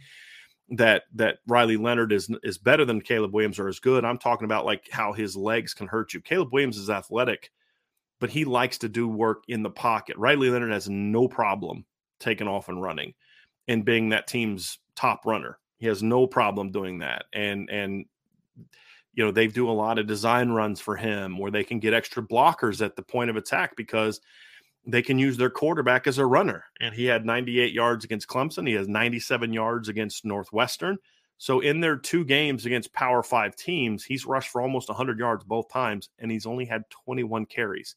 that 0.71 1.03
that 1.15 1.37
Riley 1.47 1.77
Leonard 1.77 2.11
is 2.11 2.29
is 2.43 2.57
better 2.57 2.83
than 2.83 2.99
Caleb 2.99 3.33
Williams 3.33 3.57
or 3.57 3.69
is 3.69 3.79
good. 3.79 4.03
I'm 4.03 4.17
talking 4.17 4.43
about 4.43 4.65
like 4.65 4.89
how 4.91 5.13
his 5.13 5.37
legs 5.37 5.73
can 5.73 5.87
hurt 5.87 6.13
you. 6.13 6.19
Caleb 6.19 6.49
Williams 6.51 6.77
is 6.77 6.89
athletic, 6.89 7.51
but 8.19 8.29
he 8.29 8.43
likes 8.43 8.77
to 8.79 8.89
do 8.89 9.07
work 9.07 9.45
in 9.47 9.63
the 9.63 9.69
pocket. 9.69 10.17
Riley 10.17 10.49
Leonard 10.49 10.73
has 10.73 10.89
no 10.89 11.29
problem 11.29 11.85
taking 12.19 12.49
off 12.49 12.67
and 12.67 12.81
running 12.81 13.13
and 13.69 13.85
being 13.85 14.09
that 14.09 14.27
team's 14.27 14.77
top 14.97 15.25
runner. 15.25 15.57
He 15.77 15.87
has 15.87 16.03
no 16.03 16.27
problem 16.27 16.71
doing 16.71 16.99
that. 16.99 17.27
And 17.31 17.69
and 17.69 18.05
you 19.13 19.25
know, 19.25 19.31
they 19.31 19.47
do 19.47 19.69
a 19.69 19.71
lot 19.71 19.99
of 19.99 20.07
design 20.07 20.49
runs 20.49 20.79
for 20.79 20.95
him 20.95 21.37
where 21.37 21.51
they 21.51 21.63
can 21.63 21.79
get 21.79 21.93
extra 21.93 22.23
blockers 22.23 22.83
at 22.83 22.95
the 22.95 23.01
point 23.01 23.29
of 23.29 23.35
attack 23.35 23.75
because 23.75 24.21
they 24.85 25.01
can 25.01 25.19
use 25.19 25.37
their 25.37 25.49
quarterback 25.49 26.07
as 26.07 26.17
a 26.17 26.25
runner. 26.25 26.65
And 26.79 26.93
he 26.93 27.05
had 27.05 27.25
98 27.25 27.73
yards 27.73 28.05
against 28.05 28.27
Clemson. 28.27 28.67
He 28.67 28.73
has 28.75 28.87
97 28.87 29.51
yards 29.53 29.89
against 29.89 30.25
Northwestern. 30.25 30.97
So 31.37 31.61
in 31.61 31.79
their 31.79 31.95
two 31.95 32.25
games 32.25 32.65
against 32.65 32.93
Power 32.93 33.23
Five 33.23 33.55
teams, 33.55 34.03
he's 34.03 34.25
rushed 34.25 34.49
for 34.49 34.61
almost 34.61 34.89
100 34.89 35.17
yards 35.17 35.43
both 35.43 35.71
times, 35.71 36.09
and 36.19 36.29
he's 36.29 36.45
only 36.45 36.65
had 36.65 36.83
21 36.89 37.45
carries 37.45 37.95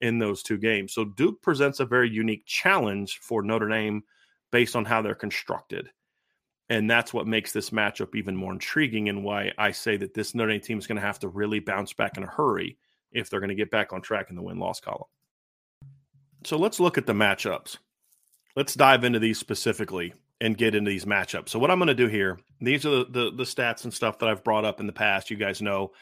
in 0.00 0.18
those 0.18 0.44
two 0.44 0.58
games. 0.58 0.92
So 0.92 1.04
Duke 1.04 1.42
presents 1.42 1.80
a 1.80 1.84
very 1.84 2.08
unique 2.08 2.46
challenge 2.46 3.18
for 3.18 3.42
Notre 3.42 3.68
Dame 3.68 4.04
based 4.52 4.76
on 4.76 4.84
how 4.84 5.02
they're 5.02 5.16
constructed. 5.16 5.90
And 6.70 6.90
that's 6.90 7.14
what 7.14 7.26
makes 7.26 7.52
this 7.52 7.70
matchup 7.70 8.14
even 8.14 8.36
more 8.36 8.52
intriguing 8.52 9.08
and 9.08 9.24
why 9.24 9.52
I 9.56 9.70
say 9.70 9.96
that 9.96 10.12
this 10.12 10.34
Notre 10.34 10.52
Dame 10.52 10.60
team 10.60 10.78
is 10.78 10.86
going 10.86 11.00
to 11.00 11.06
have 11.06 11.18
to 11.20 11.28
really 11.28 11.60
bounce 11.60 11.94
back 11.94 12.18
in 12.18 12.24
a 12.24 12.26
hurry 12.26 12.76
if 13.10 13.30
they're 13.30 13.40
going 13.40 13.48
to 13.48 13.54
get 13.54 13.70
back 13.70 13.92
on 13.92 14.02
track 14.02 14.26
in 14.28 14.36
the 14.36 14.42
win 14.42 14.58
loss 14.58 14.80
column. 14.80 15.08
So 16.44 16.58
let's 16.58 16.78
look 16.78 16.98
at 16.98 17.06
the 17.06 17.14
matchups. 17.14 17.78
Let's 18.54 18.74
dive 18.74 19.04
into 19.04 19.18
these 19.18 19.38
specifically 19.38 20.12
and 20.40 20.56
get 20.56 20.74
into 20.74 20.90
these 20.90 21.04
matchups. 21.04 21.48
So 21.48 21.58
what 21.58 21.70
I'm 21.70 21.78
going 21.78 21.88
to 21.88 21.94
do 21.94 22.06
here, 22.06 22.38
these 22.60 22.84
are 22.84 22.90
the, 22.90 23.04
the, 23.04 23.30
the 23.36 23.44
stats 23.44 23.84
and 23.84 23.92
stuff 23.92 24.18
that 24.18 24.28
I've 24.28 24.44
brought 24.44 24.64
up 24.64 24.78
in 24.78 24.86
the 24.86 24.92
past. 24.92 25.30
You 25.30 25.36
guys 25.36 25.62
know 25.62 25.92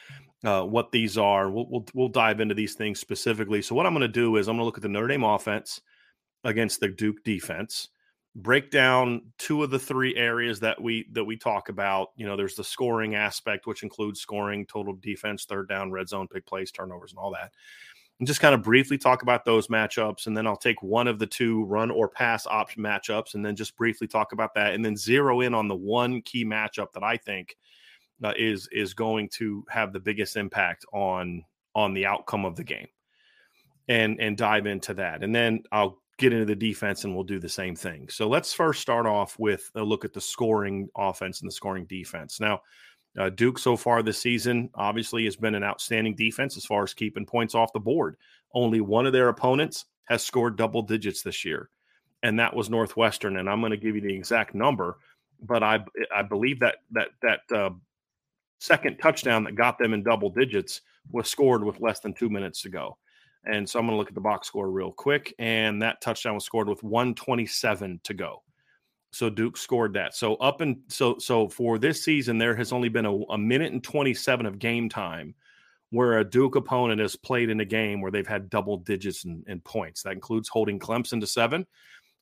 uh, 0.44 0.62
what 0.62 0.92
these 0.92 1.16
are. 1.16 1.50
We'll, 1.50 1.66
we'll 1.68 1.86
we'll 1.94 2.08
dive 2.08 2.40
into 2.40 2.54
these 2.54 2.74
things 2.74 3.00
specifically. 3.00 3.62
So 3.62 3.74
what 3.74 3.86
I'm 3.86 3.92
going 3.92 4.02
to 4.02 4.08
do 4.08 4.36
is 4.36 4.48
I'm 4.48 4.56
going 4.56 4.62
to 4.62 4.64
look 4.64 4.78
at 4.78 4.82
the 4.82 4.88
Notre 4.88 5.08
Dame 5.08 5.24
offense 5.24 5.80
against 6.44 6.80
the 6.80 6.88
Duke 6.88 7.22
defense. 7.24 7.88
Break 8.36 8.70
down 8.70 9.22
two 9.38 9.62
of 9.62 9.70
the 9.70 9.78
three 9.78 10.14
areas 10.14 10.60
that 10.60 10.80
we 10.80 11.06
that 11.12 11.24
we 11.24 11.36
talk 11.36 11.68
about. 11.70 12.08
You 12.16 12.26
know, 12.26 12.36
there's 12.36 12.54
the 12.54 12.64
scoring 12.64 13.14
aspect, 13.14 13.66
which 13.66 13.82
includes 13.82 14.20
scoring, 14.20 14.66
total 14.66 14.94
defense, 15.00 15.46
third 15.46 15.68
down, 15.68 15.90
red 15.90 16.08
zone, 16.08 16.28
pick 16.28 16.46
plays, 16.46 16.70
turnovers, 16.70 17.12
and 17.12 17.18
all 17.18 17.32
that 17.32 17.52
and 18.18 18.26
just 18.26 18.40
kind 18.40 18.54
of 18.54 18.62
briefly 18.62 18.96
talk 18.96 19.22
about 19.22 19.44
those 19.44 19.68
matchups. 19.68 20.26
And 20.26 20.36
then 20.36 20.46
I'll 20.46 20.56
take 20.56 20.82
one 20.82 21.06
of 21.06 21.18
the 21.18 21.26
two 21.26 21.64
run 21.64 21.90
or 21.90 22.08
pass 22.08 22.46
option 22.46 22.82
matchups 22.82 23.34
and 23.34 23.44
then 23.44 23.56
just 23.56 23.76
briefly 23.76 24.06
talk 24.06 24.32
about 24.32 24.54
that. 24.54 24.74
And 24.74 24.84
then 24.84 24.96
zero 24.96 25.40
in 25.40 25.54
on 25.54 25.68
the 25.68 25.76
one 25.76 26.22
key 26.22 26.44
matchup 26.44 26.92
that 26.92 27.02
I 27.02 27.16
think 27.18 27.56
uh, 28.24 28.32
is 28.36 28.68
is 28.72 28.94
going 28.94 29.28
to 29.34 29.64
have 29.68 29.92
the 29.92 30.00
biggest 30.00 30.36
impact 30.36 30.86
on 30.92 31.44
on 31.74 31.92
the 31.92 32.06
outcome 32.06 32.46
of 32.46 32.56
the 32.56 32.64
game 32.64 32.88
and 33.88 34.18
and 34.20 34.36
dive 34.36 34.66
into 34.66 34.94
that. 34.94 35.22
And 35.22 35.34
then 35.34 35.62
I'll 35.70 36.00
get 36.18 36.32
into 36.32 36.46
the 36.46 36.56
defense 36.56 37.04
and 37.04 37.14
we'll 37.14 37.24
do 37.24 37.38
the 37.38 37.48
same 37.48 37.76
thing. 37.76 38.08
So 38.08 38.28
let's 38.28 38.54
first 38.54 38.80
start 38.80 39.06
off 39.06 39.38
with 39.38 39.70
a 39.74 39.82
look 39.82 40.04
at 40.04 40.12
the 40.12 40.20
scoring 40.20 40.88
offense 40.96 41.40
and 41.40 41.48
the 41.48 41.52
scoring 41.54 41.84
defense. 41.86 42.40
Now, 42.40 42.62
uh, 43.18 43.30
Duke 43.30 43.58
so 43.58 43.76
far 43.76 44.02
this 44.02 44.18
season 44.18 44.70
obviously 44.74 45.24
has 45.24 45.36
been 45.36 45.54
an 45.54 45.64
outstanding 45.64 46.14
defense 46.14 46.56
as 46.56 46.64
far 46.64 46.82
as 46.82 46.94
keeping 46.94 47.26
points 47.26 47.54
off 47.54 47.72
the 47.72 47.80
board. 47.80 48.16
Only 48.54 48.80
one 48.80 49.06
of 49.06 49.12
their 49.12 49.28
opponents 49.28 49.86
has 50.04 50.22
scored 50.22 50.56
double 50.56 50.82
digits 50.82 51.22
this 51.22 51.44
year, 51.44 51.70
and 52.22 52.38
that 52.38 52.54
was 52.54 52.70
Northwestern. 52.70 53.38
And 53.38 53.48
I'm 53.48 53.60
going 53.60 53.70
to 53.70 53.76
give 53.76 53.94
you 53.94 54.02
the 54.02 54.14
exact 54.14 54.54
number, 54.54 54.98
but 55.40 55.62
I 55.62 55.84
I 56.14 56.22
believe 56.22 56.60
that 56.60 56.76
that 56.92 57.08
that 57.22 57.56
uh, 57.56 57.70
second 58.60 58.98
touchdown 58.98 59.44
that 59.44 59.54
got 59.54 59.78
them 59.78 59.94
in 59.94 60.02
double 60.02 60.30
digits 60.30 60.82
was 61.10 61.28
scored 61.28 61.64
with 61.64 61.80
less 61.80 62.00
than 62.00 62.12
two 62.12 62.28
minutes 62.28 62.62
to 62.62 62.68
go. 62.68 62.98
And 63.46 63.68
so 63.68 63.78
I'm 63.78 63.86
going 63.86 63.94
to 63.94 63.98
look 63.98 64.08
at 64.08 64.14
the 64.14 64.20
box 64.20 64.48
score 64.48 64.70
real 64.70 64.92
quick, 64.92 65.34
and 65.38 65.80
that 65.82 66.00
touchdown 66.00 66.34
was 66.34 66.44
scored 66.44 66.68
with 66.68 66.82
127 66.82 68.00
to 68.04 68.14
go. 68.14 68.42
So 69.12 69.30
Duke 69.30 69.56
scored 69.56 69.94
that. 69.94 70.14
So 70.14 70.34
up 70.36 70.60
and 70.60 70.76
so 70.88 71.16
so 71.18 71.48
for 71.48 71.78
this 71.78 72.04
season, 72.04 72.38
there 72.38 72.54
has 72.54 72.72
only 72.72 72.88
been 72.88 73.06
a, 73.06 73.14
a 73.14 73.38
minute 73.38 73.72
and 73.72 73.82
27 73.82 74.44
of 74.44 74.58
game 74.58 74.88
time 74.88 75.34
where 75.90 76.18
a 76.18 76.24
Duke 76.28 76.56
opponent 76.56 77.00
has 77.00 77.16
played 77.16 77.48
in 77.48 77.60
a 77.60 77.64
game 77.64 78.00
where 78.00 78.10
they've 78.10 78.26
had 78.26 78.50
double 78.50 78.76
digits 78.76 79.24
in, 79.24 79.44
in 79.46 79.60
points. 79.60 80.02
That 80.02 80.12
includes 80.12 80.48
holding 80.48 80.78
Clemson 80.78 81.20
to 81.20 81.26
seven, 81.26 81.66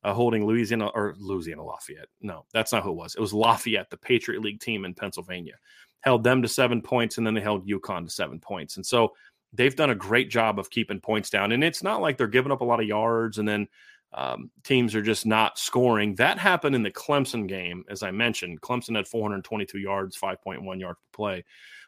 uh, 0.04 0.12
holding 0.12 0.46
Louisiana 0.46 0.88
or 0.88 1.14
Louisiana 1.18 1.64
Lafayette. 1.64 2.08
No, 2.20 2.44
that's 2.52 2.72
not 2.72 2.82
who 2.82 2.90
it 2.90 2.96
was. 2.96 3.14
It 3.14 3.20
was 3.20 3.32
Lafayette, 3.32 3.90
the 3.90 3.96
Patriot 3.96 4.42
League 4.42 4.60
team 4.60 4.84
in 4.84 4.94
Pennsylvania, 4.94 5.54
held 6.00 6.22
them 6.22 6.42
to 6.42 6.48
seven 6.48 6.82
points, 6.82 7.18
and 7.18 7.26
then 7.26 7.34
they 7.34 7.40
held 7.40 7.66
UConn 7.66 8.04
to 8.04 8.10
seven 8.10 8.38
points. 8.38 8.76
And 8.76 8.84
so 8.84 9.14
they've 9.54 9.76
done 9.76 9.90
a 9.90 9.94
great 9.94 10.30
job 10.30 10.58
of 10.58 10.70
keeping 10.70 11.00
points 11.00 11.30
down. 11.30 11.52
And 11.52 11.62
it's 11.62 11.82
not 11.82 12.00
like 12.00 12.16
they're 12.16 12.26
giving 12.26 12.52
up 12.52 12.60
a 12.60 12.64
lot 12.64 12.80
of 12.80 12.86
yards 12.86 13.38
and 13.38 13.48
then 13.48 13.68
um, 14.12 14.50
teams 14.62 14.94
are 14.94 15.02
just 15.02 15.26
not 15.26 15.58
scoring. 15.58 16.14
That 16.16 16.38
happened 16.38 16.76
in 16.76 16.84
the 16.84 16.90
Clemson 16.90 17.48
game, 17.48 17.84
as 17.88 18.02
I 18.02 18.12
mentioned. 18.12 18.60
Clemson 18.60 18.96
had 18.96 19.08
422 19.08 19.78
yards, 19.78 20.16
5.1 20.16 20.80
yards 20.80 20.98
per 21.00 21.16
play. 21.16 21.44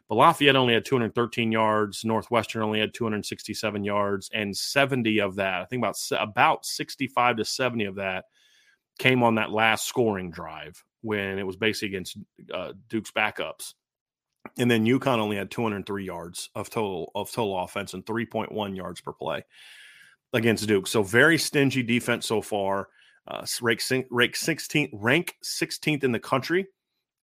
But 0.09 0.15
Lafayette 0.15 0.55
only 0.55 0.73
had 0.73 0.85
213 0.85 1.51
yards. 1.51 2.03
Northwestern 2.03 2.63
only 2.63 2.79
had 2.79 2.93
267 2.93 3.83
yards, 3.83 4.29
and 4.33 4.55
70 4.55 5.19
of 5.19 5.35
that, 5.35 5.61
I 5.61 5.65
think 5.65 5.81
about 5.81 5.97
about 6.11 6.65
65 6.65 7.37
to 7.37 7.45
70 7.45 7.85
of 7.85 7.95
that, 7.95 8.25
came 8.99 9.23
on 9.23 9.35
that 9.35 9.51
last 9.51 9.85
scoring 9.85 10.31
drive 10.31 10.83
when 11.01 11.37
it 11.39 11.43
was 11.43 11.55
basically 11.55 11.89
against 11.89 12.17
uh, 12.53 12.73
Duke's 12.89 13.11
backups. 13.11 13.73
And 14.57 14.69
then 14.69 14.85
UConn 14.85 15.19
only 15.19 15.37
had 15.37 15.51
203 15.51 16.05
yards 16.05 16.49
of 16.55 16.69
total 16.69 17.11
of 17.15 17.31
total 17.31 17.59
offense 17.59 17.93
and 17.93 18.05
3.1 18.05 18.75
yards 18.75 19.01
per 19.01 19.13
play 19.13 19.43
against 20.33 20.67
Duke. 20.67 20.87
So 20.87 21.03
very 21.03 21.37
stingy 21.37 21.83
defense 21.83 22.25
so 22.27 22.41
far. 22.41 22.89
uh, 23.27 23.45
rank, 23.61 23.81
rank 24.09 24.35
16th, 24.35 24.89
rank 24.93 25.35
16th 25.43 26.03
in 26.03 26.11
the 26.11 26.19
country 26.19 26.67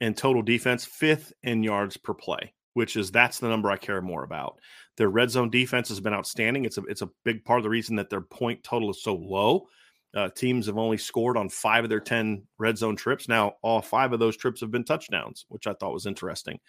in 0.01 0.15
total 0.15 0.43
defense, 0.43 0.85
fifth 0.85 1.33
in 1.43 1.63
yards 1.63 1.97
per 1.97 2.15
play, 2.15 2.53
which 2.75 2.97
is 2.97 3.11
that's 3.11 3.39
the 3.39 3.49
number 3.49 3.71
I 3.71 3.77
care 3.77 4.03
more 4.03 4.25
about. 4.25 4.59
Their 4.97 5.09
red 5.09 5.31
zone 5.31 5.51
defense 5.51 5.89
has 5.89 6.01
been 6.01 6.15
outstanding. 6.15 6.65
It's 6.65 6.79
a 6.79 6.83
it's 6.83 7.03
a 7.03 7.11
big 7.25 7.45
part 7.45 7.59
of 7.59 7.65
the 7.65 7.71
reason 7.71 7.97
that 7.97 8.11
their 8.11 8.21
point 8.21 8.63
total 8.63 8.91
is 8.91 9.03
so 9.03 9.15
low. 9.15 9.69
Uh, 10.15 10.29
teams 10.29 10.67
have 10.67 10.79
only 10.79 10.97
scored 10.97 11.37
on 11.37 11.49
five 11.49 11.85
of 11.85 11.91
their 11.91 12.01
10 12.01 12.45
red 12.59 12.79
zone 12.79 12.95
trips. 12.95 13.29
Now, 13.29 13.55
all 13.63 13.83
five 13.83 14.13
of 14.13 14.21
those 14.21 14.37
trips 14.37 14.61
have 14.61 14.71
been 14.71 14.85
touchdowns, 14.85 15.45
which 15.49 15.67
I 15.67 15.73
thought 15.73 15.93
was 15.93 16.07
interesting. 16.07 16.61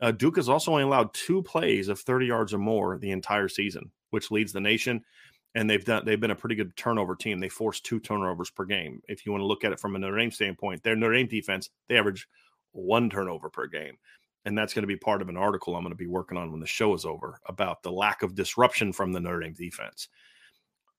Uh, 0.00 0.12
Duke 0.12 0.36
has 0.36 0.48
also 0.48 0.72
only 0.72 0.84
allowed 0.84 1.12
two 1.12 1.42
plays 1.42 1.88
of 1.88 2.00
30 2.00 2.26
yards 2.26 2.54
or 2.54 2.58
more 2.58 2.98
the 2.98 3.10
entire 3.10 3.48
season, 3.48 3.90
which 4.10 4.30
leads 4.30 4.52
the 4.52 4.60
nation. 4.60 5.02
And 5.54 5.68
they've 5.68 5.84
done 5.84 6.04
they've 6.06 6.20
been 6.20 6.30
a 6.30 6.36
pretty 6.36 6.54
good 6.54 6.74
turnover 6.76 7.14
team. 7.14 7.38
They 7.38 7.50
forced 7.50 7.84
two 7.84 8.00
turnovers 8.00 8.50
per 8.50 8.64
game. 8.64 9.02
If 9.06 9.26
you 9.26 9.32
want 9.32 9.42
to 9.42 9.46
look 9.46 9.64
at 9.64 9.72
it 9.72 9.80
from 9.80 9.94
a 9.94 9.98
Notre 9.98 10.16
Dame 10.16 10.30
standpoint, 10.30 10.82
their 10.82 10.96
Notre 10.96 11.14
Dame 11.14 11.26
defense, 11.26 11.68
they 11.88 11.98
average 11.98 12.26
one 12.72 13.10
turnover 13.10 13.50
per 13.50 13.66
game. 13.66 13.96
And 14.44 14.56
that's 14.56 14.72
going 14.72 14.82
to 14.82 14.88
be 14.88 14.96
part 14.96 15.22
of 15.22 15.28
an 15.28 15.36
article 15.36 15.76
I'm 15.76 15.82
going 15.82 15.92
to 15.92 15.96
be 15.96 16.06
working 16.06 16.38
on 16.38 16.50
when 16.50 16.60
the 16.60 16.66
show 16.66 16.94
is 16.94 17.04
over 17.04 17.38
about 17.46 17.82
the 17.82 17.92
lack 17.92 18.22
of 18.22 18.34
disruption 18.34 18.92
from 18.92 19.12
the 19.12 19.20
Notre 19.20 19.40
Dame 19.40 19.52
defense. 19.52 20.08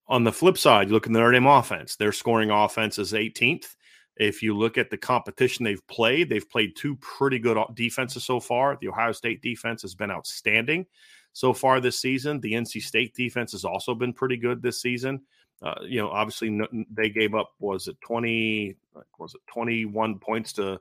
On 0.08 0.24
the 0.24 0.32
flip 0.32 0.58
side, 0.58 0.88
you 0.88 0.94
look 0.94 1.08
at 1.08 1.14
the 1.14 1.20
Notre 1.20 1.32
Dame 1.32 1.48
offense. 1.48 1.96
Their 1.96 2.12
scoring 2.12 2.52
offense 2.52 3.00
is 3.00 3.14
18th. 3.14 3.76
If 4.16 4.44
you 4.44 4.56
look 4.56 4.78
at 4.78 4.90
the 4.90 4.98
competition 4.98 5.64
they've 5.64 5.86
played, 5.88 6.30
they've 6.30 6.50
played 6.50 6.76
two 6.76 6.96
pretty 6.98 7.40
good 7.40 7.58
defenses 7.74 8.24
so 8.24 8.40
far. 8.40 8.78
The 8.80 8.90
Ohio 8.90 9.12
State 9.12 9.42
defense 9.42 9.82
has 9.82 9.96
been 9.96 10.12
outstanding 10.12 10.86
so 11.32 11.52
far 11.52 11.80
this 11.80 12.00
season. 12.00 12.40
The 12.40 12.54
NC 12.54 12.82
State 12.84 13.16
defense 13.16 13.54
has 13.54 13.66
also 13.66 13.96
been 13.96 14.14
pretty 14.14 14.38
good 14.38 14.62
this 14.62 14.82
season. 14.82 15.22
Uh, 15.62 15.76
you 15.84 16.00
know, 16.00 16.10
obviously 16.10 16.60
they 16.92 17.10
gave 17.10 17.34
up 17.34 17.54
was 17.60 17.88
it 17.88 18.00
20 18.02 18.76
was 19.18 19.34
it 19.34 19.42
21 19.48 20.20
points 20.20 20.54
to 20.54 20.80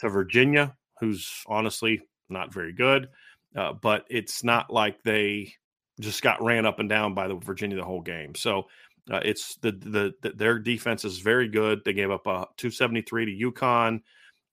to 0.00 0.08
Virginia, 0.08 0.76
who's 1.00 1.44
honestly 1.46 2.02
not 2.28 2.52
very 2.52 2.72
good. 2.72 3.08
Uh, 3.54 3.72
but 3.72 4.04
it's 4.10 4.44
not 4.44 4.70
like 4.70 5.02
they 5.02 5.54
just 6.00 6.22
got 6.22 6.42
ran 6.42 6.66
up 6.66 6.78
and 6.78 6.88
down 6.88 7.14
by 7.14 7.28
the 7.28 7.34
Virginia 7.34 7.76
the 7.76 7.84
whole 7.84 8.02
game. 8.02 8.34
So 8.34 8.66
uh, 9.10 9.20
it's 9.24 9.56
the, 9.56 9.72
the, 9.72 10.14
the 10.22 10.30
their 10.30 10.58
defense 10.58 11.04
is 11.04 11.18
very 11.18 11.48
good. 11.48 11.82
They 11.84 11.92
gave 11.92 12.10
up 12.10 12.26
a 12.26 12.30
uh, 12.30 12.44
273 12.56 13.38
to 13.38 13.52
UConn. 13.52 14.00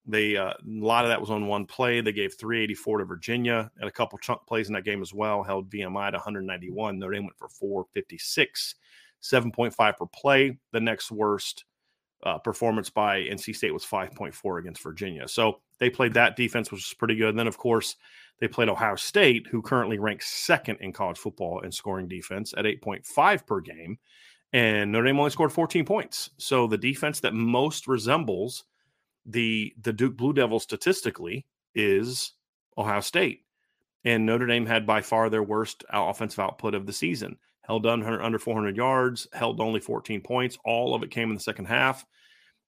They 0.06 0.36
uh, 0.36 0.52
a 0.52 0.56
lot 0.66 1.06
of 1.06 1.10
that 1.10 1.22
was 1.22 1.30
on 1.30 1.48
one 1.48 1.66
play. 1.66 2.02
They 2.02 2.12
gave 2.12 2.38
384 2.38 3.00
to 3.00 3.06
Virginia 3.06 3.72
and 3.80 3.88
a 3.88 3.92
couple 3.92 4.18
chunk 4.20 4.46
plays 4.46 4.68
in 4.68 4.74
that 4.74 4.84
game 4.84 5.02
as 5.02 5.14
well. 5.14 5.44
Held 5.44 5.70
VMI 5.70 6.12
to 6.12 6.18
191. 6.18 7.00
Notre 7.00 7.14
Dame 7.14 7.24
went 7.24 7.38
for 7.38 7.48
456, 7.50 8.76
7.5 9.22 9.98
per 9.98 10.06
play. 10.08 10.58
The 10.72 10.82
next 10.82 11.12
worst 11.12 11.66
uh, 12.24 12.38
performance 12.38 12.90
by 12.90 13.22
NC 13.22 13.56
State 13.56 13.74
was 13.74 13.86
5.4 13.86 14.60
against 14.60 14.84
Virginia. 14.84 15.28
So 15.28 15.60
they 15.80 15.90
played 15.90 16.14
that 16.14 16.36
defense, 16.36 16.72
which 16.72 16.80
was 16.80 16.94
pretty 16.94 17.16
good. 17.16 17.30
And 17.30 17.40
then, 17.40 17.48
of 17.48 17.58
course, 17.58 17.96
they 18.44 18.50
played 18.50 18.68
Ohio 18.68 18.98
State, 18.98 19.48
who 19.50 19.62
currently 19.62 20.00
ranks 20.00 20.28
second 20.28 20.78
in 20.82 20.92
college 20.92 21.18
football 21.18 21.62
in 21.62 21.72
scoring 21.72 22.10
defense 22.10 22.54
at 22.58 22.66
8.5 22.66 23.48
per 23.48 23.62
game. 23.62 23.98
And 24.52 24.92
Notre 24.92 25.06
Dame 25.06 25.18
only 25.18 25.32
scored 25.32 25.54
14 25.54 25.86
points. 25.86 26.30
So 26.40 26.68
the 26.68 26.78
defense 26.78 27.22
that 27.22 27.34
most 27.34 27.88
resembles 27.88 28.66
the 29.26 29.74
the 29.82 29.94
Duke 29.94 30.18
Blue 30.18 30.34
Devils 30.34 30.64
statistically 30.64 31.46
is 31.74 32.34
Ohio 32.78 33.00
State. 33.00 33.46
And 34.04 34.26
Notre 34.26 34.46
Dame 34.46 34.66
had 34.66 34.86
by 34.86 35.00
far 35.00 35.30
their 35.30 35.42
worst 35.42 35.86
offensive 35.90 36.40
output 36.40 36.76
of 36.76 36.86
the 36.86 36.92
season 36.92 37.38
held 37.62 37.86
under, 37.86 38.22
under 38.22 38.40
400 38.40 38.76
yards, 38.76 39.26
held 39.32 39.62
only 39.62 39.80
14 39.80 40.20
points. 40.20 40.58
All 40.66 40.94
of 40.94 41.02
it 41.02 41.12
came 41.12 41.30
in 41.30 41.36
the 41.36 41.42
second 41.42 41.68
half 41.68 42.06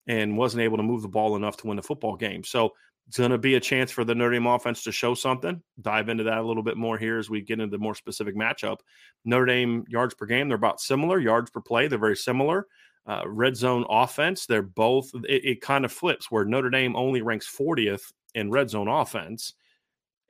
and 0.07 0.37
wasn't 0.37 0.63
able 0.63 0.77
to 0.77 0.83
move 0.83 1.01
the 1.01 1.09
ball 1.09 1.35
enough 1.35 1.57
to 1.57 1.67
win 1.67 1.75
the 1.75 1.83
football 1.83 2.15
game. 2.15 2.45
So 2.45 2.71
it's 3.07 3.17
going 3.17 3.31
to 3.31 3.37
be 3.37 3.55
a 3.55 3.59
chance 3.59 3.91
for 3.91 4.03
the 4.03 4.15
Notre 4.15 4.33
Dame 4.33 4.47
offense 4.47 4.83
to 4.83 4.91
show 4.91 5.13
something. 5.13 5.61
Dive 5.81 6.09
into 6.09 6.23
that 6.23 6.39
a 6.39 6.43
little 6.43 6.63
bit 6.63 6.77
more 6.77 6.97
here 6.97 7.19
as 7.19 7.29
we 7.29 7.41
get 7.41 7.59
into 7.59 7.75
the 7.75 7.81
more 7.81 7.95
specific 7.95 8.35
matchup. 8.35 8.79
Notre 9.25 9.45
Dame 9.45 9.85
yards 9.87 10.15
per 10.15 10.25
game, 10.25 10.47
they're 10.47 10.57
about 10.57 10.81
similar. 10.81 11.19
Yards 11.19 11.51
per 11.51 11.61
play, 11.61 11.87
they're 11.87 11.99
very 11.99 12.17
similar. 12.17 12.67
Uh, 13.05 13.21
red 13.27 13.55
zone 13.55 13.85
offense, 13.87 14.47
they're 14.47 14.63
both, 14.63 15.11
it, 15.29 15.45
it 15.45 15.61
kind 15.61 15.85
of 15.85 15.91
flips 15.91 16.31
where 16.31 16.43
Notre 16.43 16.71
Dame 16.71 16.95
only 16.95 17.21
ranks 17.21 17.47
40th 17.47 18.11
in 18.33 18.49
red 18.49 18.69
zone 18.69 18.87
offense 18.87 19.53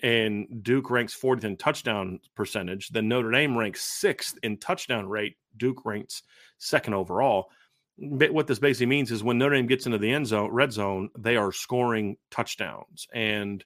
and 0.03 0.61
Duke 0.61 0.89
ranks 0.89 1.17
40th 1.17 1.45
in 1.45 1.57
touchdown 1.57 2.19
percentage, 2.35 2.89
then 2.89 3.07
Notre 3.07 3.31
Dame 3.31 3.57
ranks 3.57 3.83
sixth 3.83 4.37
in 4.43 4.57
touchdown 4.57 5.07
rate. 5.07 5.37
Duke 5.57 5.85
ranks 5.85 6.23
second 6.57 6.93
overall. 6.93 7.49
What 7.97 8.47
this 8.47 8.59
basically 8.59 8.87
means 8.87 9.11
is 9.11 9.23
when 9.23 9.37
Notre 9.37 9.55
Dame 9.55 9.67
gets 9.67 9.85
into 9.85 9.97
the 9.97 10.11
end 10.11 10.27
zone, 10.27 10.51
red 10.51 10.73
zone, 10.73 11.09
they 11.17 11.37
are 11.37 11.51
scoring 11.51 12.17
touchdowns. 12.29 13.07
And 13.13 13.63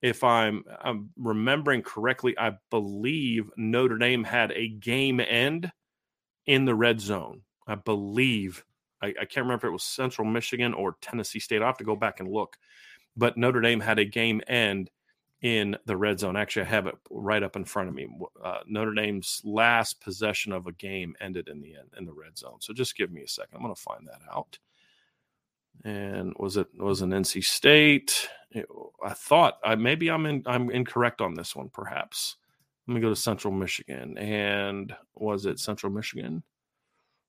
if 0.00 0.24
I'm, 0.24 0.64
I'm 0.80 1.10
remembering 1.16 1.82
correctly, 1.82 2.34
I 2.38 2.52
believe 2.70 3.50
Notre 3.56 3.98
Dame 3.98 4.24
had 4.24 4.52
a 4.52 4.68
game 4.68 5.20
end 5.20 5.70
in 6.46 6.64
the 6.64 6.74
red 6.74 7.00
zone. 7.00 7.42
I 7.66 7.74
believe 7.74 8.64
I, 9.02 9.08
I 9.08 9.24
can't 9.24 9.44
remember 9.44 9.66
if 9.66 9.70
it 9.70 9.72
was 9.72 9.84
Central 9.84 10.26
Michigan 10.26 10.74
or 10.74 10.96
Tennessee 11.00 11.40
State. 11.40 11.62
I 11.62 11.66
have 11.66 11.78
to 11.78 11.84
go 11.84 11.96
back 11.96 12.20
and 12.20 12.28
look. 12.28 12.56
But 13.16 13.36
Notre 13.36 13.60
Dame 13.60 13.80
had 13.80 13.98
a 13.98 14.04
game 14.04 14.40
end 14.46 14.90
in 15.42 15.76
the 15.86 15.96
red 15.96 16.18
zone. 16.18 16.36
Actually, 16.36 16.66
I 16.66 16.70
have 16.70 16.86
it 16.86 16.96
right 17.10 17.42
up 17.42 17.56
in 17.56 17.64
front 17.64 17.88
of 17.88 17.94
me. 17.94 18.08
Uh, 18.42 18.58
Notre 18.66 18.94
Dame's 18.94 19.40
last 19.44 20.00
possession 20.00 20.52
of 20.52 20.66
a 20.66 20.72
game 20.72 21.14
ended 21.20 21.48
in 21.48 21.60
the 21.60 21.74
end 21.76 21.90
in 21.96 22.04
the 22.04 22.12
red 22.12 22.36
zone. 22.36 22.60
So 22.60 22.72
just 22.72 22.96
give 22.96 23.12
me 23.12 23.22
a 23.22 23.28
second. 23.28 23.56
I'm 23.56 23.62
going 23.62 23.74
to 23.74 23.80
find 23.80 24.06
that 24.06 24.20
out. 24.32 24.58
And 25.84 26.34
was 26.38 26.56
it 26.56 26.66
was 26.76 27.02
an 27.02 27.10
NC 27.10 27.44
State? 27.44 28.28
I 29.04 29.12
thought 29.12 29.58
I 29.64 29.76
maybe 29.76 30.10
I'm 30.10 30.26
in 30.26 30.42
I'm 30.44 30.70
incorrect 30.70 31.20
on 31.20 31.34
this 31.34 31.54
one. 31.54 31.68
Perhaps 31.68 32.36
let 32.88 32.94
me 32.94 33.00
go 33.00 33.10
to 33.10 33.16
Central 33.16 33.52
Michigan. 33.52 34.18
And 34.18 34.94
was 35.14 35.46
it 35.46 35.60
Central 35.60 35.92
Michigan? 35.92 36.42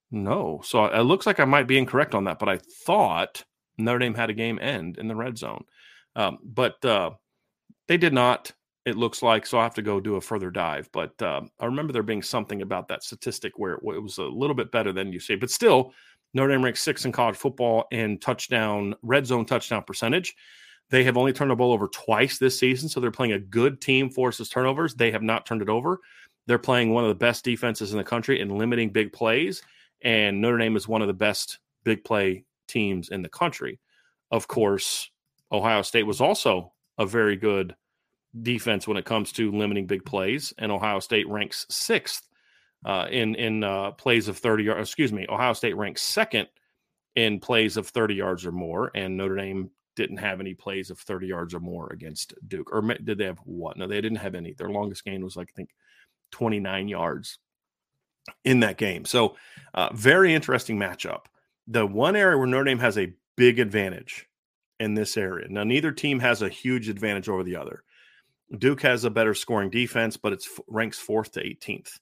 No. 0.09 0.61
So 0.63 0.85
it 0.85 1.01
looks 1.01 1.27
like 1.27 1.39
I 1.39 1.45
might 1.45 1.67
be 1.67 1.77
incorrect 1.77 2.15
on 2.15 2.23
that. 2.23 2.39
But 2.39 2.49
I 2.49 2.57
thought 2.57 3.43
Notre 3.77 3.99
Dame 3.99 4.15
had 4.15 4.31
a 4.31 4.33
game 4.33 4.57
end 4.59 4.97
in 4.97 5.07
the 5.07 5.15
red 5.15 5.37
zone. 5.37 5.65
Um, 6.15 6.39
but 6.43 6.83
uh, 6.83 7.11
they 7.89 7.97
did 7.97 8.13
not. 8.13 8.53
It 8.85 8.95
looks 8.95 9.21
like 9.21 9.45
so. 9.45 9.59
I 9.59 9.63
have 9.63 9.73
to 9.73 9.81
go 9.81 9.99
do 9.99 10.15
a 10.15 10.21
further 10.21 10.51
dive, 10.51 10.89
but 10.93 11.19
uh, 11.21 11.41
I 11.59 11.65
remember 11.65 11.91
there 11.91 12.03
being 12.03 12.21
something 12.21 12.61
about 12.61 12.87
that 12.87 13.03
statistic 13.03 13.53
where 13.57 13.73
it, 13.73 13.83
was 13.83 14.19
a 14.19 14.23
little 14.23 14.55
bit 14.55 14.71
better 14.71 14.93
than 14.93 15.11
you 15.11 15.19
say, 15.19 15.35
but 15.35 15.51
still, 15.51 15.93
Notre 16.33 16.53
Dame 16.53 16.63
ranks 16.63 16.81
six 16.81 17.05
in 17.05 17.11
college 17.11 17.35
football 17.35 17.85
in 17.91 18.19
touchdown 18.19 18.95
red 19.01 19.25
zone 19.25 19.45
touchdown 19.45 19.83
percentage. 19.83 20.35
They 20.91 21.03
have 21.03 21.17
only 21.17 21.33
turned 21.33 21.49
the 21.51 21.55
ball 21.55 21.73
over 21.73 21.87
twice 21.87 22.37
this 22.37 22.57
season, 22.57 22.87
so 22.89 22.99
they're 22.99 23.11
playing 23.11 23.33
a 23.33 23.39
good 23.39 23.81
team 23.81 24.11
forces 24.11 24.49
turnovers. 24.49 24.93
They 24.93 25.11
have 25.11 25.23
not 25.23 25.47
turned 25.47 25.63
it 25.63 25.69
over. 25.69 25.99
They're 26.45 26.59
playing 26.59 26.93
one 26.93 27.03
of 27.03 27.09
the 27.09 27.15
best 27.15 27.43
defenses 27.43 27.91
in 27.91 27.97
the 27.97 28.03
country 28.03 28.39
in 28.39 28.57
limiting 28.57 28.91
big 28.91 29.11
plays, 29.11 29.63
and 30.03 30.39
Notre 30.39 30.59
Dame 30.59 30.75
is 30.75 30.87
one 30.87 31.01
of 31.01 31.07
the 31.07 31.13
best 31.13 31.57
big 31.83 32.03
play 32.03 32.45
teams 32.67 33.09
in 33.09 33.23
the 33.23 33.29
country. 33.29 33.79
Of 34.29 34.47
course, 34.47 35.09
Ohio 35.51 35.81
State 35.81 36.05
was 36.05 36.21
also 36.21 36.71
a 36.99 37.05
very 37.05 37.37
good 37.37 37.75
defense 38.39 38.87
when 38.87 38.97
it 38.97 39.05
comes 39.05 39.31
to 39.31 39.51
limiting 39.51 39.87
big 39.87 40.05
plays, 40.05 40.53
and 40.59 40.71
Ohio 40.71 40.99
State 40.99 41.27
ranks 41.27 41.65
sixth 41.69 42.27
uh, 42.85 43.07
in 43.09 43.33
in 43.35 43.63
uh, 43.63 43.91
plays 43.91 44.27
of 44.27 44.37
thirty 44.37 44.65
yards. 44.65 44.89
Excuse 44.89 45.11
me, 45.11 45.25
Ohio 45.29 45.53
State 45.53 45.75
ranks 45.75 46.03
second 46.03 46.47
in 47.15 47.39
plays 47.39 47.77
of 47.77 47.87
thirty 47.87 48.13
yards 48.13 48.45
or 48.45 48.51
more, 48.51 48.91
and 48.93 49.17
Notre 49.17 49.37
Dame 49.37 49.71
didn't 49.95 50.17
have 50.17 50.39
any 50.39 50.53
plays 50.53 50.91
of 50.91 50.99
thirty 50.99 51.27
yards 51.27 51.53
or 51.55 51.59
more 51.59 51.91
against 51.91 52.33
Duke. 52.47 52.71
Or 52.71 52.81
did 52.81 53.17
they 53.17 53.25
have 53.25 53.39
what? 53.45 53.77
No, 53.77 53.87
they 53.87 54.01
didn't 54.01 54.17
have 54.17 54.35
any. 54.35 54.53
Their 54.53 54.69
longest 54.69 55.05
gain 55.05 55.23
was 55.23 55.35
like 55.35 55.49
I 55.51 55.55
think 55.55 55.69
twenty 56.31 56.59
nine 56.59 56.87
yards 56.87 57.39
in 58.43 58.59
that 58.59 58.77
game. 58.77 59.05
So, 59.05 59.37
uh, 59.73 59.89
very 59.93 60.33
interesting 60.33 60.77
matchup. 60.77 61.25
The 61.67 61.85
one 61.85 62.15
area 62.15 62.37
where 62.37 62.47
Notre 62.47 62.65
Dame 62.65 62.79
has 62.79 62.97
a 62.97 63.13
big 63.35 63.59
advantage 63.59 64.27
in 64.79 64.93
this 64.93 65.17
area. 65.17 65.47
Now, 65.49 65.63
neither 65.63 65.91
team 65.91 66.19
has 66.19 66.41
a 66.41 66.49
huge 66.49 66.89
advantage 66.89 67.29
over 67.29 67.43
the 67.43 67.55
other. 67.55 67.83
Duke 68.57 68.81
has 68.81 69.03
a 69.03 69.09
better 69.09 69.33
scoring 69.33 69.69
defense, 69.69 70.17
but 70.17 70.33
it's 70.33 70.49
ranks 70.67 70.97
fourth 70.97 71.33
to 71.33 71.43
18th. 71.43 71.99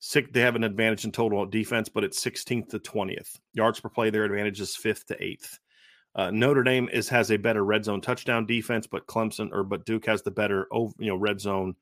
Six, 0.00 0.30
they 0.32 0.40
have 0.40 0.54
an 0.54 0.62
advantage 0.62 1.04
in 1.04 1.10
total 1.10 1.44
defense, 1.44 1.88
but 1.88 2.04
it's 2.04 2.22
16th 2.22 2.68
to 2.68 2.78
20th. 2.78 3.40
Yards 3.52 3.80
per 3.80 3.88
play, 3.88 4.10
their 4.10 4.24
advantage 4.24 4.60
is 4.60 4.76
fifth 4.76 5.06
to 5.06 5.22
eighth. 5.22 5.58
Uh, 6.14 6.30
Notre 6.30 6.62
Dame 6.62 6.88
is 6.92 7.08
has 7.08 7.30
a 7.30 7.36
better 7.36 7.64
red 7.64 7.84
zone 7.84 8.00
touchdown 8.00 8.46
defense, 8.46 8.86
but 8.86 9.06
Clemson 9.06 9.50
or 9.52 9.62
but 9.62 9.84
Duke 9.84 10.06
has 10.06 10.22
the 10.22 10.30
better 10.30 10.66
you 10.72 10.92
know 10.98 11.16
red 11.16 11.40
zone 11.40 11.74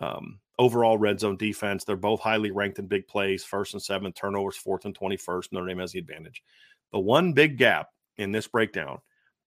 um, 0.00 0.38
overall 0.58 0.98
red 0.98 1.18
zone 1.18 1.36
defense. 1.36 1.84
They're 1.84 1.96
both 1.96 2.20
highly 2.20 2.50
ranked 2.50 2.78
in 2.78 2.86
big 2.86 3.08
plays, 3.08 3.42
first 3.42 3.74
and 3.74 3.82
seventh, 3.82 4.14
turnovers, 4.14 4.56
fourth 4.56 4.84
and 4.84 4.94
twenty 4.94 5.16
first. 5.16 5.52
Notre 5.52 5.66
Dame 5.66 5.78
has 5.78 5.92
the 5.92 5.98
advantage. 5.98 6.42
The 6.92 7.00
one 7.00 7.32
big 7.32 7.56
gap 7.56 7.88
in 8.16 8.32
this 8.32 8.46
breakdown 8.46 8.98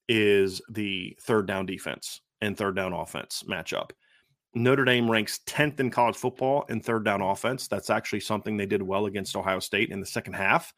is 0.10 0.62
the 0.69 1.15
third 1.22 1.45
down 1.45 1.65
defense 1.65 2.19
and 2.41 2.58
third 2.58 2.76
down 2.76 2.91
offense 2.91 3.43
matchup. 3.48 3.91
Notre 4.56 4.84
Dame 4.84 5.10
ranks 5.10 5.41
10th 5.45 5.80
in 5.80 5.91
college 5.91 6.15
football 6.15 6.65
in 6.69 6.82
third 6.82 7.06
down 7.06 7.22
offense. 7.22 7.67
That's 7.67 7.91
actually 7.91 8.22
something 8.22 8.58
they 8.58 8.65
did 8.65 8.82
well 8.82 9.06
against 9.06 9.36
Ohio 9.36 9.60
State 9.60 9.91
in 9.91 10.00
the 10.00 10.06
second 10.08 10.34
half. 10.34 10.74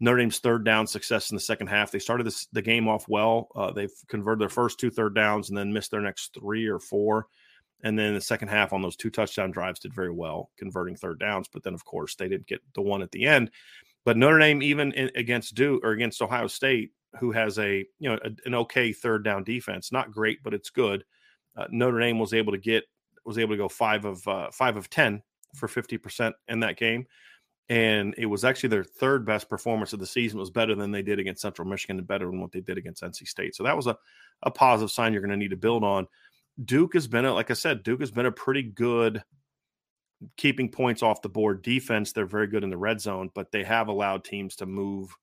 Notre 0.00 0.18
Dame's 0.18 0.38
third 0.38 0.64
down 0.66 0.86
success 0.86 1.30
in 1.30 1.36
the 1.36 1.40
second 1.40 1.68
half. 1.68 1.90
They 1.90 1.98
started 1.98 2.26
this, 2.26 2.46
the 2.52 2.60
game 2.60 2.88
off 2.88 3.08
well. 3.08 3.48
Uh, 3.56 3.72
they've 3.72 3.90
converted 4.08 4.42
their 4.42 4.50
first 4.50 4.78
two 4.78 4.90
third 4.90 5.14
downs 5.14 5.48
and 5.48 5.56
then 5.56 5.72
missed 5.72 5.90
their 5.90 6.02
next 6.02 6.36
three 6.38 6.66
or 6.66 6.78
four. 6.78 7.26
And 7.82 7.98
then 7.98 8.12
the 8.12 8.20
second 8.20 8.48
half 8.48 8.74
on 8.74 8.82
those 8.82 8.96
two 8.96 9.10
touchdown 9.10 9.50
drives 9.50 9.80
did 9.80 9.94
very 9.94 10.12
well, 10.12 10.50
converting 10.58 10.96
third 10.96 11.18
downs. 11.18 11.48
But 11.50 11.62
then, 11.62 11.74
of 11.74 11.84
course, 11.84 12.16
they 12.16 12.28
didn't 12.28 12.46
get 12.46 12.60
the 12.74 12.82
one 12.82 13.00
at 13.00 13.12
the 13.12 13.24
end. 13.24 13.50
But 14.04 14.18
Notre 14.18 14.38
Dame, 14.38 14.62
even 14.62 14.92
in, 14.92 15.10
against 15.14 15.54
Duke 15.54 15.82
or 15.84 15.92
against 15.92 16.22
Ohio 16.22 16.46
State, 16.48 16.92
who 17.18 17.32
has 17.32 17.58
a 17.58 17.84
you 17.98 18.08
know 18.08 18.18
a, 18.24 18.30
an 18.44 18.54
okay 18.54 18.92
third 18.92 19.24
down 19.24 19.44
defense, 19.44 19.92
not 19.92 20.12
great, 20.12 20.42
but 20.42 20.54
it's 20.54 20.70
good. 20.70 21.04
Uh, 21.56 21.66
Notre 21.70 22.00
Dame 22.00 22.18
was 22.18 22.34
able 22.34 22.52
to 22.52 22.58
get 22.58 22.84
was 23.24 23.38
able 23.38 23.54
to 23.54 23.58
go 23.58 23.68
five 23.68 24.04
of 24.04 24.26
uh, 24.28 24.50
five 24.50 24.76
of 24.76 24.90
ten 24.90 25.22
for 25.54 25.68
fifty 25.68 25.98
percent 25.98 26.34
in 26.48 26.60
that 26.60 26.76
game, 26.76 27.06
and 27.68 28.14
it 28.18 28.26
was 28.26 28.44
actually 28.44 28.68
their 28.68 28.84
third 28.84 29.24
best 29.26 29.48
performance 29.48 29.92
of 29.92 29.98
the 29.98 30.06
season. 30.06 30.38
It 30.38 30.40
was 30.40 30.50
better 30.50 30.74
than 30.74 30.92
they 30.92 31.02
did 31.02 31.18
against 31.18 31.42
Central 31.42 31.68
Michigan 31.68 31.98
and 31.98 32.06
better 32.06 32.26
than 32.26 32.40
what 32.40 32.52
they 32.52 32.60
did 32.60 32.78
against 32.78 33.02
NC 33.02 33.26
State. 33.26 33.54
So 33.54 33.64
that 33.64 33.76
was 33.76 33.86
a 33.86 33.96
a 34.42 34.50
positive 34.50 34.90
sign 34.90 35.12
you're 35.12 35.22
going 35.22 35.30
to 35.30 35.36
need 35.36 35.50
to 35.50 35.56
build 35.56 35.84
on. 35.84 36.06
Duke 36.64 36.94
has 36.94 37.06
been 37.06 37.24
a, 37.24 37.34
like 37.34 37.50
I 37.50 37.54
said, 37.54 37.82
Duke 37.82 38.00
has 38.00 38.10
been 38.10 38.26
a 38.26 38.32
pretty 38.32 38.62
good 38.62 39.22
keeping 40.36 40.70
points 40.70 41.02
off 41.02 41.22
the 41.22 41.28
board 41.28 41.62
defense. 41.62 42.12
They're 42.12 42.26
very 42.26 42.46
good 42.46 42.64
in 42.64 42.70
the 42.70 42.76
red 42.76 43.00
zone, 43.00 43.30
but 43.34 43.52
they 43.52 43.64
have 43.64 43.88
allowed 43.88 44.24
teams 44.24 44.56
to 44.56 44.66
move 44.66 45.14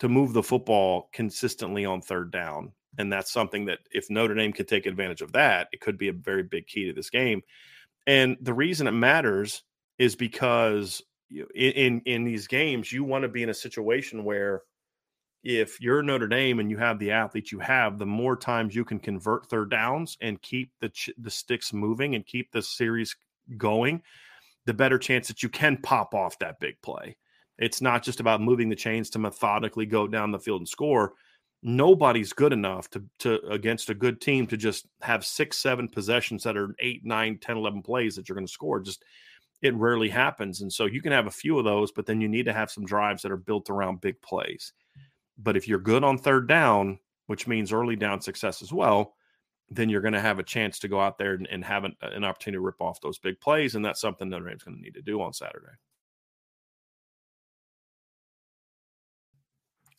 to 0.00 0.08
move 0.08 0.32
the 0.32 0.42
football 0.42 1.08
consistently 1.12 1.84
on 1.84 2.00
third 2.00 2.30
down. 2.30 2.72
And 2.98 3.12
that's 3.12 3.30
something 3.30 3.66
that 3.66 3.78
if 3.92 4.10
Notre 4.10 4.34
Dame 4.34 4.52
could 4.52 4.68
take 4.68 4.86
advantage 4.86 5.22
of 5.22 5.32
that, 5.32 5.68
it 5.72 5.80
could 5.80 5.96
be 5.96 6.08
a 6.08 6.12
very 6.12 6.42
big 6.42 6.66
key 6.66 6.86
to 6.86 6.92
this 6.92 7.10
game. 7.10 7.42
And 8.06 8.36
the 8.40 8.54
reason 8.54 8.86
it 8.86 8.92
matters 8.92 9.62
is 9.98 10.16
because 10.16 11.02
in 11.30 11.72
in, 11.72 12.02
in 12.06 12.24
these 12.24 12.48
games, 12.48 12.90
you 12.90 13.04
want 13.04 13.22
to 13.22 13.28
be 13.28 13.42
in 13.42 13.50
a 13.50 13.54
situation 13.54 14.24
where 14.24 14.62
if 15.42 15.80
you're 15.80 16.02
Notre 16.02 16.28
Dame 16.28 16.58
and 16.58 16.70
you 16.70 16.76
have 16.78 16.98
the 16.98 17.12
athletes 17.12 17.52
you 17.52 17.60
have, 17.60 17.98
the 17.98 18.06
more 18.06 18.36
times 18.36 18.74
you 18.74 18.84
can 18.84 18.98
convert 18.98 19.48
third 19.48 19.70
downs 19.70 20.16
and 20.20 20.42
keep 20.42 20.72
the 20.80 20.88
ch- 20.88 21.10
the 21.16 21.30
sticks 21.30 21.72
moving 21.72 22.14
and 22.14 22.26
keep 22.26 22.50
the 22.52 22.62
series 22.62 23.16
going, 23.56 24.02
the 24.66 24.74
better 24.74 24.98
chance 24.98 25.28
that 25.28 25.42
you 25.42 25.48
can 25.48 25.76
pop 25.76 26.14
off 26.14 26.38
that 26.40 26.60
big 26.60 26.80
play. 26.82 27.16
It's 27.60 27.80
not 27.80 28.02
just 28.02 28.20
about 28.20 28.40
moving 28.40 28.68
the 28.68 28.74
chains 28.74 29.10
to 29.10 29.18
methodically 29.18 29.86
go 29.86 30.08
down 30.08 30.32
the 30.32 30.38
field 30.38 30.62
and 30.62 30.68
score. 30.68 31.12
Nobody's 31.62 32.32
good 32.32 32.54
enough 32.54 32.88
to, 32.90 33.04
to 33.20 33.46
against 33.48 33.90
a 33.90 33.94
good 33.94 34.20
team 34.20 34.46
to 34.46 34.56
just 34.56 34.86
have 35.02 35.26
six, 35.26 35.58
seven 35.58 35.86
possessions 35.86 36.42
that 36.44 36.56
are 36.56 36.74
eight, 36.80 37.04
nine, 37.04 37.38
10, 37.38 37.58
11 37.58 37.82
plays 37.82 38.16
that 38.16 38.28
you're 38.28 38.34
going 38.34 38.46
to 38.46 38.52
score. 38.52 38.80
Just 38.80 39.04
it 39.60 39.74
rarely 39.74 40.08
happens. 40.08 40.62
And 40.62 40.72
so 40.72 40.86
you 40.86 41.02
can 41.02 41.12
have 41.12 41.26
a 41.26 41.30
few 41.30 41.58
of 41.58 41.66
those, 41.66 41.92
but 41.92 42.06
then 42.06 42.20
you 42.20 42.28
need 42.28 42.46
to 42.46 42.52
have 42.52 42.70
some 42.70 42.86
drives 42.86 43.22
that 43.22 43.32
are 43.32 43.36
built 43.36 43.68
around 43.68 44.00
big 44.00 44.20
plays. 44.22 44.72
But 45.36 45.56
if 45.56 45.68
you're 45.68 45.78
good 45.78 46.02
on 46.02 46.16
third 46.16 46.48
down, 46.48 46.98
which 47.26 47.46
means 47.46 47.72
early 47.72 47.96
down 47.96 48.22
success 48.22 48.62
as 48.62 48.72
well, 48.72 49.14
then 49.68 49.88
you're 49.88 50.00
going 50.00 50.14
to 50.14 50.20
have 50.20 50.38
a 50.38 50.44
chance 50.44 50.78
to 50.80 50.88
go 50.88 51.00
out 51.00 51.18
there 51.18 51.34
and, 51.34 51.46
and 51.46 51.64
have 51.64 51.84
an, 51.84 51.94
an, 52.00 52.24
opportunity 52.24 52.56
to 52.56 52.60
rip 52.60 52.80
off 52.80 53.00
those 53.00 53.18
big 53.18 53.40
plays. 53.40 53.74
And 53.74 53.84
that's 53.84 54.00
something 54.00 54.28
Notre 54.28 54.48
Dame's 54.48 54.64
going 54.64 54.76
to 54.76 54.82
need 54.82 54.94
to 54.94 55.02
do 55.02 55.22
on 55.22 55.32
Saturday. 55.32 55.76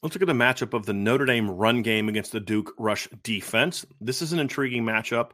Let's 0.03 0.15
look 0.15 0.23
at 0.23 0.27
the 0.27 0.33
matchup 0.33 0.73
of 0.73 0.87
the 0.87 0.93
Notre 0.93 1.25
Dame 1.25 1.51
run 1.51 1.83
game 1.83 2.09
against 2.09 2.31
the 2.31 2.39
Duke 2.39 2.73
rush 2.79 3.07
defense. 3.21 3.85
This 3.99 4.23
is 4.23 4.33
an 4.33 4.39
intriguing 4.39 4.83
matchup. 4.83 5.31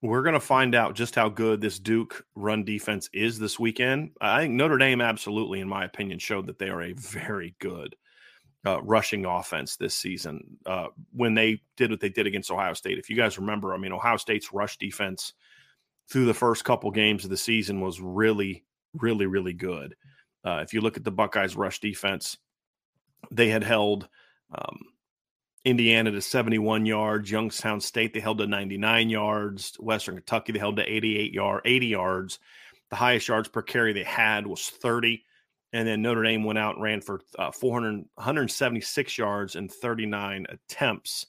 We're 0.00 0.22
going 0.22 0.34
to 0.34 0.40
find 0.40 0.74
out 0.74 0.96
just 0.96 1.14
how 1.14 1.28
good 1.28 1.60
this 1.60 1.78
Duke 1.78 2.26
run 2.34 2.64
defense 2.64 3.08
is 3.12 3.38
this 3.38 3.60
weekend. 3.60 4.10
I 4.20 4.40
think 4.40 4.54
Notre 4.54 4.76
Dame, 4.76 5.00
absolutely, 5.00 5.60
in 5.60 5.68
my 5.68 5.84
opinion, 5.84 6.18
showed 6.18 6.48
that 6.48 6.58
they 6.58 6.68
are 6.68 6.82
a 6.82 6.94
very 6.94 7.54
good 7.60 7.94
uh, 8.66 8.82
rushing 8.82 9.24
offense 9.24 9.76
this 9.76 9.94
season 9.94 10.56
uh, 10.66 10.88
when 11.12 11.34
they 11.34 11.62
did 11.76 11.92
what 11.92 12.00
they 12.00 12.08
did 12.08 12.26
against 12.26 12.50
Ohio 12.50 12.72
State. 12.72 12.98
If 12.98 13.08
you 13.08 13.14
guys 13.14 13.38
remember, 13.38 13.72
I 13.72 13.78
mean, 13.78 13.92
Ohio 13.92 14.16
State's 14.16 14.52
rush 14.52 14.78
defense 14.78 15.34
through 16.10 16.24
the 16.24 16.34
first 16.34 16.64
couple 16.64 16.90
games 16.90 17.22
of 17.22 17.30
the 17.30 17.36
season 17.36 17.80
was 17.80 18.00
really, 18.00 18.64
really, 18.94 19.26
really 19.26 19.52
good. 19.52 19.94
Uh, 20.44 20.60
if 20.64 20.74
you 20.74 20.80
look 20.80 20.96
at 20.96 21.04
the 21.04 21.12
Buckeyes' 21.12 21.54
rush 21.54 21.78
defense, 21.78 22.36
they 23.30 23.48
had 23.48 23.64
held 23.64 24.08
um, 24.52 24.80
Indiana 25.64 26.10
to 26.10 26.20
71 26.20 26.86
yards, 26.86 27.30
Youngstown 27.30 27.80
State 27.80 28.14
they 28.14 28.20
held 28.20 28.38
to 28.38 28.46
99 28.46 29.10
yards, 29.10 29.76
Western 29.78 30.16
Kentucky 30.16 30.52
they 30.52 30.58
held 30.58 30.76
to 30.76 30.92
88 30.92 31.32
yard, 31.32 31.62
80 31.64 31.86
yards. 31.86 32.38
The 32.90 32.96
highest 32.96 33.28
yards 33.28 33.48
per 33.48 33.62
carry 33.62 33.92
they 33.92 34.02
had 34.02 34.46
was 34.46 34.68
30. 34.68 35.24
And 35.72 35.88
then 35.88 36.02
Notre 36.02 36.22
Dame 36.22 36.44
went 36.44 36.58
out 36.58 36.74
and 36.74 36.82
ran 36.82 37.00
for 37.00 37.22
uh, 37.38 37.50
400, 37.50 38.04
176 38.14 39.16
yards 39.16 39.56
and 39.56 39.72
39 39.72 40.46
attempts. 40.50 41.26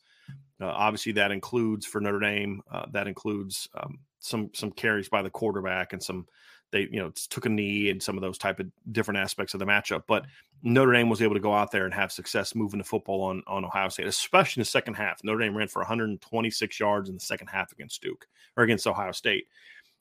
Uh, 0.60 0.66
obviously, 0.66 1.14
that 1.14 1.32
includes 1.32 1.86
for 1.86 2.02
Notre 2.02 2.20
Dame, 2.20 2.62
uh, 2.72 2.86
that 2.92 3.08
includes 3.08 3.70
um, 3.76 4.00
some 4.20 4.50
some 4.54 4.72
carries 4.72 5.10
by 5.10 5.22
the 5.22 5.30
quarterback 5.30 5.94
and 5.94 6.02
some 6.02 6.26
they 6.74 6.90
you 6.92 7.00
know 7.00 7.12
took 7.30 7.46
a 7.46 7.50
knee 7.50 7.90
and 7.90 8.04
some 8.04 8.18
of 8.18 8.22
those 8.22 8.38
type 8.38 8.60
of 8.60 8.68
different 8.92 9.20
aspects 9.20 9.54
of 9.54 9.62
the 9.62 9.66
matchup. 9.66 10.04
But 10.06 10.26
Notre 10.62 10.92
Dame 10.92 11.10
was 11.10 11.22
able 11.22 11.36
to 11.36 11.40
go 11.40 11.54
out 11.54 11.72
there 11.72 11.86
and 11.86 11.94
have 11.94 12.12
success 12.12 12.54
moving 12.56 12.80
the 12.80 12.84
football 12.84 13.22
on 13.22 13.44
on 13.48 13.64
Ohio 13.64 13.88
State, 13.88 14.08
especially 14.08 14.60
in 14.60 14.64
the 14.64 14.70
second 14.70 14.96
half. 14.96 15.24
Notre 15.24 15.40
Dame 15.40 15.56
ran 15.56 15.70
for 15.70 15.80
126 15.80 16.80
yards 16.80 17.08
in 17.08 17.16
the 17.16 17.22
second 17.22 17.48
half 17.48 17.72
against 17.72 18.02
Duke 18.02 18.26
or 18.58 18.64
against 18.66 18.86
Ohio 18.86 19.14
State 19.14 19.46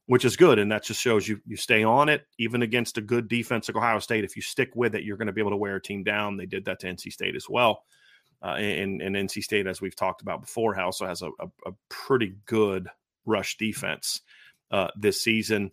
which 0.07 0.25
is 0.25 0.37
good. 0.37 0.59
And 0.59 0.73
that 0.73 0.83
just 0.83 1.01
shows 1.01 1.29
you 1.29 1.41
you 1.47 1.57
stay 1.57 1.85
on 1.85 2.09
it, 2.09 2.27
even 2.39 2.63
against 2.63 2.99
a 2.99 3.01
good 3.01 3.29
defense 3.29 3.69
like 3.69 3.77
Ohio 3.77 3.99
State. 3.99 4.25
If 4.25 4.37
you 4.37 4.43
stick 4.43 4.71
with 4.75 4.95
it, 4.95 5.05
you're 5.05 5.17
going 5.17 5.27
to 5.27 5.33
be 5.33 5.41
able 5.41 5.53
to 5.53 5.57
wear 5.57 5.77
a 5.77 5.83
team 5.83 6.03
down. 6.03 6.37
They 6.37 6.47
did 6.47 6.65
that 6.65 6.81
to 6.81 6.89
NC 6.89 7.13
State 7.13 7.37
as 7.37 7.49
well. 7.49 7.85
Uh, 8.43 8.57
and, 8.57 9.01
and 9.01 9.15
NC 9.15 9.45
State, 9.45 9.69
as 9.69 9.81
we've 9.81 9.95
talked 9.95 10.21
about 10.21 10.41
before, 10.41 10.79
also 10.81 11.07
has 11.07 11.23
a, 11.23 11.29
a, 11.39 11.47
a 11.67 11.73
pretty 11.89 12.35
good 12.47 12.89
rush 13.25 13.57
defense 13.57 14.21
uh, 14.73 14.89
this 14.97 15.21
season. 15.21 15.71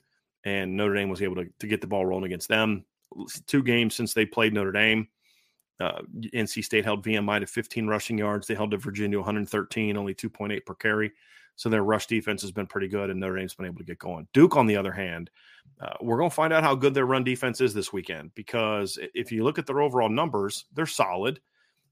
And 0.50 0.76
Notre 0.76 0.96
Dame 0.96 1.10
was 1.10 1.22
able 1.22 1.36
to, 1.36 1.46
to 1.60 1.68
get 1.68 1.80
the 1.80 1.88
ball 1.88 2.06
rolling 2.06 2.26
against 2.26 2.50
them. 2.50 2.86
Two 3.46 3.62
games 3.62 3.94
since 3.94 4.14
they 4.14 4.26
played 4.26 4.54
Notre 4.54 4.72
Dame. 4.72 5.08
Uh, 5.80 6.02
NC 6.34 6.64
State 6.64 6.84
held 6.84 7.06
VMI 7.06 7.40
to 7.40 7.48
15 7.48 7.88
rushing 7.88 8.18
yards. 8.18 8.48
They 8.48 8.56
held 8.56 8.72
to 8.72 8.78
Virginia 8.78 9.18
113, 9.18 9.96
only 9.96 10.14
2.8 10.14 10.66
per 10.66 10.74
carry. 10.74 11.12
So 11.56 11.70
their 11.70 11.84
rush 11.84 12.08
defense 12.08 12.42
has 12.42 12.52
been 12.52 12.68
pretty 12.68 12.88
good, 12.88 13.10
and 13.10 13.20
Notre 13.20 13.38
Dame's 13.38 13.54
been 13.54 13.66
able 13.66 13.78
to 13.78 13.84
get 13.84 14.00
going. 14.00 14.28
Duke, 14.34 14.56
on 14.56 14.66
the 14.66 14.78
other 14.78 14.92
hand, 14.92 15.30
uh, 15.82 15.94
we're 16.02 16.18
going 16.18 16.30
to 16.30 16.36
find 16.36 16.52
out 16.52 16.64
how 16.64 16.74
good 16.74 16.94
their 16.94 17.06
run 17.06 17.24
defense 17.24 17.62
is 17.62 17.74
this 17.74 17.94
weekend 17.94 18.34
because 18.34 18.98
if 19.14 19.32
you 19.32 19.44
look 19.44 19.60
at 19.60 19.68
their 19.68 19.82
overall 19.82 20.10
numbers, 20.10 20.66
they're 20.74 20.86
solid. 20.86 21.40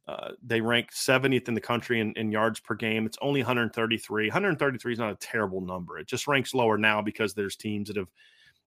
Uh, 0.07 0.31
they 0.41 0.61
rank 0.61 0.91
70th 0.93 1.49
in 1.49 1.53
the 1.53 1.61
country 1.61 1.99
in, 1.99 2.13
in, 2.13 2.31
yards 2.31 2.61
per 2.61 2.75
game. 2.75 3.05
It's 3.05 3.17
only 3.21 3.41
133. 3.41 4.27
133 4.27 4.93
is 4.93 4.99
not 4.99 5.11
a 5.11 5.15
terrible 5.15 5.59
number. 5.59 5.99
It 5.99 6.07
just 6.07 6.27
ranks 6.27 6.53
lower 6.53 6.77
now 6.77 7.01
because 7.01 7.33
there's 7.33 7.57
teams 7.57 7.89
that 7.89 7.97
have, 7.97 8.07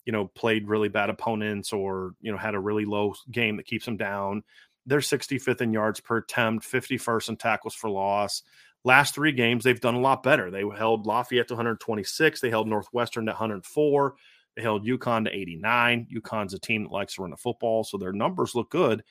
you 0.05 0.13
know, 0.13 0.27
played 0.27 0.69
really 0.69 0.89
bad 0.89 1.11
opponents 1.11 1.73
or, 1.73 2.13
you 2.21 2.33
know, 2.33 2.39
had 2.39 2.55
a 2.55 2.61
really 2.61 2.85
low 2.85 3.15
game 3.31 3.57
that 3.57 3.67
keeps 3.67 3.85
them 3.85 3.97
down. 3.97 4.43
They're 4.87 5.01
65th 5.01 5.61
in 5.61 5.73
yards 5.73 6.01
per 6.01 6.19
attempt, 6.19 6.65
51st 6.71 7.29
in 7.31 7.37
tackles 7.37 7.75
for 7.75 7.91
loss. 7.91 8.43
Last 8.83 9.15
three 9.15 9.33
games, 9.33 9.63
they've 9.63 9.81
done 9.81 9.95
a 9.95 10.01
lot 10.01 10.23
better. 10.23 10.51
They 10.51 10.65
held 10.77 11.07
Lafayette 11.07 11.49
to 11.49 11.55
126. 11.55 12.41
They 12.41 12.49
held 12.49 12.67
Northwestern 12.67 13.27
to 13.27 13.33
104. 13.33 14.15
They 14.57 14.63
held 14.63 14.87
UConn 14.87 15.25
to 15.27 15.37
89. 15.37 16.09
UConn's 16.15 16.55
a 16.55 16.59
team 16.59 16.85
that 16.85 16.93
likes 16.93 17.15
to 17.15 17.23
run 17.23 17.31
the 17.31 17.37
football, 17.37 17.85
so 17.85 17.99
their 17.99 18.13
numbers 18.13 18.55
look 18.55 18.71
good. 18.71 19.05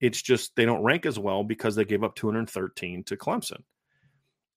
It's 0.00 0.22
just 0.22 0.56
they 0.56 0.64
don't 0.64 0.82
rank 0.82 1.04
as 1.04 1.18
well 1.18 1.44
because 1.44 1.74
they 1.74 1.84
gave 1.84 2.02
up 2.02 2.14
213 2.14 3.04
to 3.04 3.16
Clemson. 3.16 3.62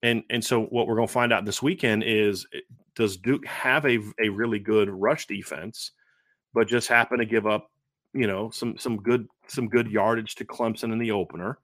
And 0.04 0.22
and 0.30 0.44
so 0.44 0.66
what 0.66 0.86
we're 0.86 0.96
going 0.96 1.08
to 1.08 1.14
find 1.14 1.34
out 1.34 1.46
this 1.46 1.64
weekend 1.64 2.04
is 2.04 2.46
eh, 2.54 2.60
does 2.96 3.18
Duke 3.18 3.46
have 3.48 3.86
a, 3.86 4.00
a 4.22 4.30
really 4.30 4.60
good 4.60 4.90
rush 4.90 5.26
defense, 5.26 5.92
but 6.54 6.68
just 6.68 6.88
happen 6.88 7.18
to 7.18 7.26
give 7.26 7.48
up, 7.48 7.72
you 8.14 8.28
know, 8.28 8.50
some 8.52 8.78
some 8.78 8.98
good 8.98 9.28
some 9.48 9.70
good 9.70 9.90
yardage 9.90 10.36
to 10.36 10.46
Clemson 10.46 10.92
in 10.92 11.00
the 11.00 11.12
opener, 11.12 11.58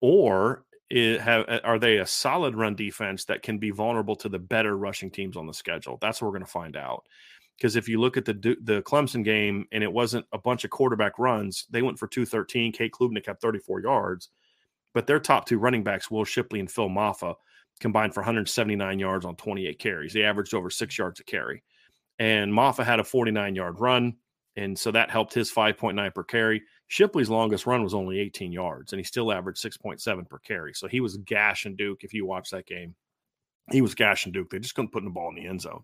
or 0.00 0.64
it 0.90 1.20
have 1.22 1.46
uh, 1.48 1.60
are 1.64 1.78
they 1.78 1.96
a 1.98 2.06
solid 2.06 2.54
run 2.54 2.74
defense 2.74 3.24
that 3.24 3.42
can 3.42 3.58
be 3.58 3.70
vulnerable 3.70 4.14
to 4.16 4.28
the 4.28 4.38
better 4.38 4.76
rushing 4.76 5.10
teams 5.10 5.36
on 5.36 5.46
the 5.46 5.54
schedule? 5.54 5.98
That's 6.00 6.20
what 6.20 6.28
we're 6.28 6.38
going 6.38 6.46
to 6.46 6.52
find 6.52 6.76
out. 6.76 7.04
Because 7.56 7.76
if 7.76 7.88
you 7.88 7.98
look 7.98 8.18
at 8.18 8.26
the 8.26 8.34
the 8.34 8.82
Clemson 8.82 9.24
game 9.24 9.64
and 9.72 9.82
it 9.82 9.92
wasn't 9.92 10.26
a 10.32 10.38
bunch 10.38 10.64
of 10.64 10.70
quarterback 10.70 11.18
runs, 11.18 11.66
they 11.70 11.80
went 11.80 11.98
for 11.98 12.08
213. 12.08 12.72
Cade 12.72 12.92
Klubnik 12.92 13.26
had 13.26 13.40
34 13.40 13.80
yards, 13.80 14.28
but 14.92 15.06
their 15.06 15.18
top 15.18 15.46
two 15.46 15.58
running 15.58 15.82
backs, 15.82 16.10
Will 16.10 16.24
Shipley 16.24 16.60
and 16.60 16.70
Phil 16.70 16.90
Mafah, 16.90 17.36
combined 17.80 18.14
for 18.14 18.20
179 18.20 18.98
yards 18.98 19.24
on 19.24 19.36
28 19.36 19.78
carries. 19.78 20.12
They 20.12 20.22
averaged 20.22 20.54
over 20.54 20.70
six 20.70 20.96
yards 20.96 21.20
a 21.20 21.24
carry. 21.24 21.62
And 22.18 22.52
Mafah 22.52 22.84
had 22.84 23.00
a 23.00 23.04
49 23.04 23.54
yard 23.54 23.80
run. 23.80 24.14
And 24.56 24.78
so 24.78 24.92
that 24.92 25.10
helped 25.10 25.34
his 25.34 25.52
5.9 25.52 26.14
per 26.14 26.22
carry. 26.22 26.62
Shipley's 26.86 27.30
longest 27.30 27.66
run 27.66 27.82
was 27.82 27.94
only 27.94 28.20
18 28.20 28.52
yards, 28.52 28.92
and 28.92 29.00
he 29.00 29.04
still 29.04 29.32
averaged 29.32 29.62
6.7 29.62 30.28
per 30.28 30.38
carry. 30.38 30.74
So 30.74 30.86
he 30.86 31.00
was 31.00 31.16
gashing 31.16 31.74
Duke. 31.74 32.04
If 32.04 32.14
you 32.14 32.24
watch 32.24 32.50
that 32.50 32.66
game, 32.66 32.94
he 33.72 33.80
was 33.80 33.94
gashing 33.94 34.32
Duke. 34.32 34.50
They 34.50 34.60
just 34.60 34.74
couldn't 34.74 34.92
put 34.92 35.02
the 35.02 35.10
ball 35.10 35.30
in 35.30 35.34
the 35.34 35.48
end 35.48 35.62
zone. 35.62 35.82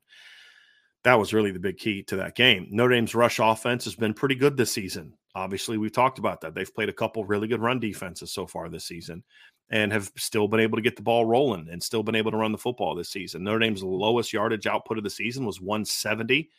that 1.02 1.18
was 1.18 1.32
really 1.32 1.50
the 1.50 1.58
big 1.58 1.78
key 1.78 2.02
to 2.04 2.16
that 2.16 2.36
game. 2.36 2.68
Notre 2.70 2.94
Dame's 2.94 3.14
rush 3.14 3.38
offense 3.40 3.84
has 3.84 3.96
been 3.96 4.14
pretty 4.14 4.34
good 4.34 4.56
this 4.56 4.70
season. 4.70 5.14
Obviously, 5.34 5.78
we've 5.78 5.92
talked 5.92 6.18
about 6.18 6.42
that. 6.42 6.54
They've 6.54 6.74
played 6.74 6.90
a 6.90 6.92
couple 6.92 7.24
really 7.24 7.48
good 7.48 7.60
run 7.60 7.80
defenses 7.80 8.32
so 8.32 8.46
far 8.46 8.68
this 8.68 8.84
season 8.84 9.24
and 9.70 9.92
have 9.92 10.10
still 10.16 10.48
been 10.48 10.60
able 10.60 10.76
to 10.76 10.82
get 10.82 10.96
the 10.96 11.02
ball 11.02 11.24
rolling 11.24 11.68
and 11.70 11.82
still 11.82 12.02
been 12.02 12.16
able 12.16 12.30
to 12.30 12.36
run 12.36 12.52
the 12.52 12.58
football 12.58 12.94
this 12.94 13.08
season. 13.08 13.44
Notre 13.44 13.60
Dame's 13.60 13.82
lowest 13.82 14.32
yardage 14.32 14.66
output 14.66 14.98
of 14.98 15.04
the 15.04 15.10
season 15.10 15.46
was 15.46 15.60
170 15.60 16.50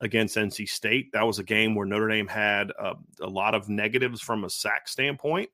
against 0.00 0.36
NC 0.36 0.68
State. 0.68 1.10
That 1.12 1.26
was 1.26 1.38
a 1.38 1.44
game 1.44 1.74
where 1.74 1.86
Notre 1.86 2.08
Dame 2.08 2.28
had 2.28 2.72
uh, 2.78 2.94
a 3.20 3.26
lot 3.26 3.54
of 3.54 3.68
negatives 3.68 4.20
from 4.20 4.44
a 4.44 4.50
sack 4.50 4.86
standpoint. 4.86 5.48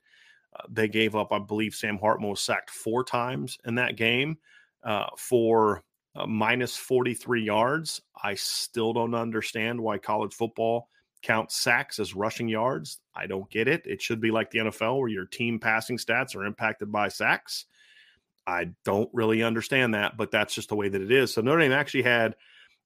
Uh, 0.55 0.65
they 0.69 0.89
gave 0.89 1.15
up, 1.15 1.33
I 1.33 1.39
believe, 1.39 1.75
Sam 1.75 1.99
Hartman 1.99 2.31
was 2.31 2.41
sacked 2.41 2.71
four 2.71 3.05
times 3.05 3.59
in 3.65 3.77
that 3.77 3.97
game 3.97 4.39
uh, 4.83 5.07
for 5.17 5.83
uh, 6.17 6.27
minus 6.27 6.77
43 6.77 7.43
yards. 7.43 8.03
I 8.23 8.35
still 8.35 8.93
don't 8.93 9.15
understand 9.15 9.81
why 9.81 9.99
college 9.99 10.35
football 10.35 10.89
counts 11.25 11.57
sacks 11.57 11.99
as 11.99 12.15
rushing 12.15 12.49
yards. 12.49 13.01
I 13.15 13.27
don't 13.27 13.51
get 13.51 13.67
it. 13.67 13.83
It 13.87 14.01
should 14.01 14.21
be 14.21 14.31
like 14.31 14.51
the 14.51 14.59
NFL 14.61 15.01
where 15.01 15.09
your 15.09 15.25
team 15.25 15.59
passing 15.59 15.97
stats 15.97 16.37
are 16.37 16.45
impacted 16.45 16.93
by 16.93 17.09
sacks. 17.09 17.65
I 18.47 18.71
don't 18.85 19.09
really 19.13 19.43
understand 19.43 19.95
that, 19.95 20.17
but 20.17 20.31
that's 20.31 20.55
just 20.55 20.69
the 20.69 20.77
way 20.77 20.89
that 20.89 21.01
it 21.01 21.11
is. 21.11 21.33
So 21.33 21.41
Notre 21.41 21.61
Dame 21.61 21.73
actually 21.73 22.03
had, 22.03 22.37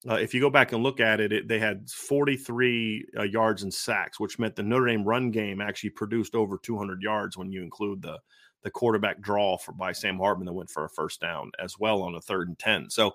uh, 0.09 0.15
if 0.15 0.33
you 0.33 0.41
go 0.41 0.51
back 0.51 0.73
and 0.73 0.85
look 0.85 1.01
at 1.01 1.21
it, 1.21 1.33
it 1.33 1.49
they 1.49 1.59
had 1.59 1.91
43 1.91 3.07
uh, 3.19 3.23
yards 3.25 3.65
and 3.65 3.75
sacks, 3.75 4.21
which 4.21 4.39
meant 4.39 4.55
the 4.55 4.63
Notre 4.63 4.87
Dame 4.87 5.05
run 5.05 5.33
game 5.33 5.61
actually 5.61 5.91
produced 5.91 6.37
over 6.37 6.59
200 6.59 7.03
yards 7.03 7.37
when 7.37 7.51
you 7.51 7.63
include 7.63 8.03
the 8.03 8.19
the 8.65 8.71
quarterback 8.71 9.21
draw 9.21 9.57
for 9.57 9.73
by 9.73 9.93
Sam 9.93 10.19
Hartman 10.19 10.47
that 10.47 10.53
went 10.53 10.71
for 10.71 10.85
a 10.85 10.91
first 10.91 11.21
down 11.21 11.53
as 11.61 11.79
well 11.79 12.03
on 12.03 12.17
a 12.17 12.21
third 12.21 12.49
and 12.49 12.59
ten. 12.59 12.91
So, 12.91 13.15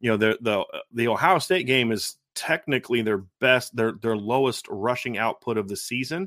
you 0.00 0.10
know, 0.10 0.16
the 0.16 0.38
the 0.40 0.64
the 0.92 1.08
Ohio 1.08 1.38
State 1.38 1.66
game 1.66 1.92
is 1.92 2.16
technically 2.40 3.02
their 3.02 3.24
best, 3.38 3.76
their 3.76 3.92
their 3.92 4.16
lowest 4.16 4.66
rushing 4.70 5.18
output 5.18 5.58
of 5.58 5.68
the 5.68 5.76
season 5.76 6.26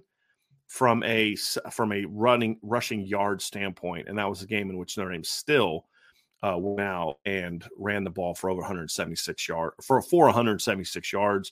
from 0.68 1.02
a 1.04 1.36
from 1.72 1.92
a 1.92 2.06
running 2.06 2.60
rushing 2.62 3.02
yard 3.02 3.42
standpoint, 3.42 4.08
and 4.08 4.18
that 4.20 4.30
was 4.30 4.44
a 4.44 4.48
game 4.48 4.70
in 4.70 4.78
which 4.78 4.96
Notre 4.96 5.12
Dame 5.12 5.24
still 5.24 5.88
uh, 6.44 6.56
went 6.56 6.82
out 6.82 7.16
and 7.26 7.66
ran 7.80 8.04
the 8.04 8.12
ball 8.12 8.36
for 8.36 8.52
over 8.52 8.62
176 8.62 9.48
yards 9.48 9.76
for 9.84 10.02
for 10.04 10.26
176 10.26 11.12
yards. 11.12 11.52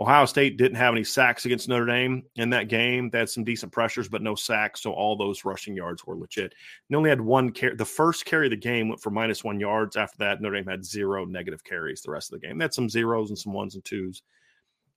Ohio 0.00 0.24
State 0.24 0.56
didn't 0.56 0.78
have 0.78 0.94
any 0.94 1.04
sacks 1.04 1.44
against 1.44 1.68
Notre 1.68 1.84
Dame 1.84 2.22
in 2.36 2.48
that 2.50 2.68
game. 2.68 3.10
They 3.10 3.18
had 3.18 3.28
some 3.28 3.44
decent 3.44 3.70
pressures, 3.70 4.08
but 4.08 4.22
no 4.22 4.34
sacks. 4.34 4.80
So 4.80 4.92
all 4.92 5.14
those 5.14 5.44
rushing 5.44 5.76
yards 5.76 6.06
were 6.06 6.16
legit. 6.16 6.54
They 6.88 6.96
only 6.96 7.10
had 7.10 7.20
one 7.20 7.50
carry. 7.50 7.76
The 7.76 7.84
first 7.84 8.24
carry 8.24 8.46
of 8.46 8.50
the 8.50 8.56
game 8.56 8.88
went 8.88 9.02
for 9.02 9.10
minus 9.10 9.44
one 9.44 9.60
yards. 9.60 9.96
After 9.96 10.16
that, 10.18 10.40
Notre 10.40 10.56
Dame 10.56 10.66
had 10.66 10.86
zero 10.86 11.26
negative 11.26 11.62
carries 11.62 12.00
the 12.00 12.10
rest 12.10 12.32
of 12.32 12.40
the 12.40 12.46
game. 12.46 12.56
They 12.56 12.64
had 12.64 12.72
some 12.72 12.88
zeros 12.88 13.28
and 13.28 13.38
some 13.38 13.52
ones 13.52 13.74
and 13.74 13.84
twos, 13.84 14.22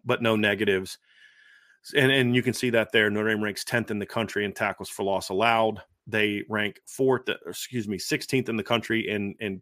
but 0.05 0.21
no 0.21 0.37
negatives. 0.37 0.97
And, 1.97 2.09
and 2.09 2.33
you 2.33 2.41
can 2.41 2.53
see 2.53 2.69
that 2.69 2.93
there. 2.93 3.09
Notre 3.09 3.29
Dame 3.29 3.43
ranks 3.43 3.65
10th 3.65 3.91
in 3.91 3.99
the 3.99 4.05
country 4.05 4.45
in 4.45 4.53
tackles 4.53 4.89
for 4.89 5.03
loss 5.03 5.27
allowed. 5.27 5.81
They 6.07 6.43
rank 6.47 6.79
fourth, 6.85 7.23
excuse 7.45 7.89
me, 7.89 7.97
16th 7.97 8.47
in 8.47 8.55
the 8.55 8.63
country 8.63 9.09
in, 9.09 9.35
in 9.41 9.61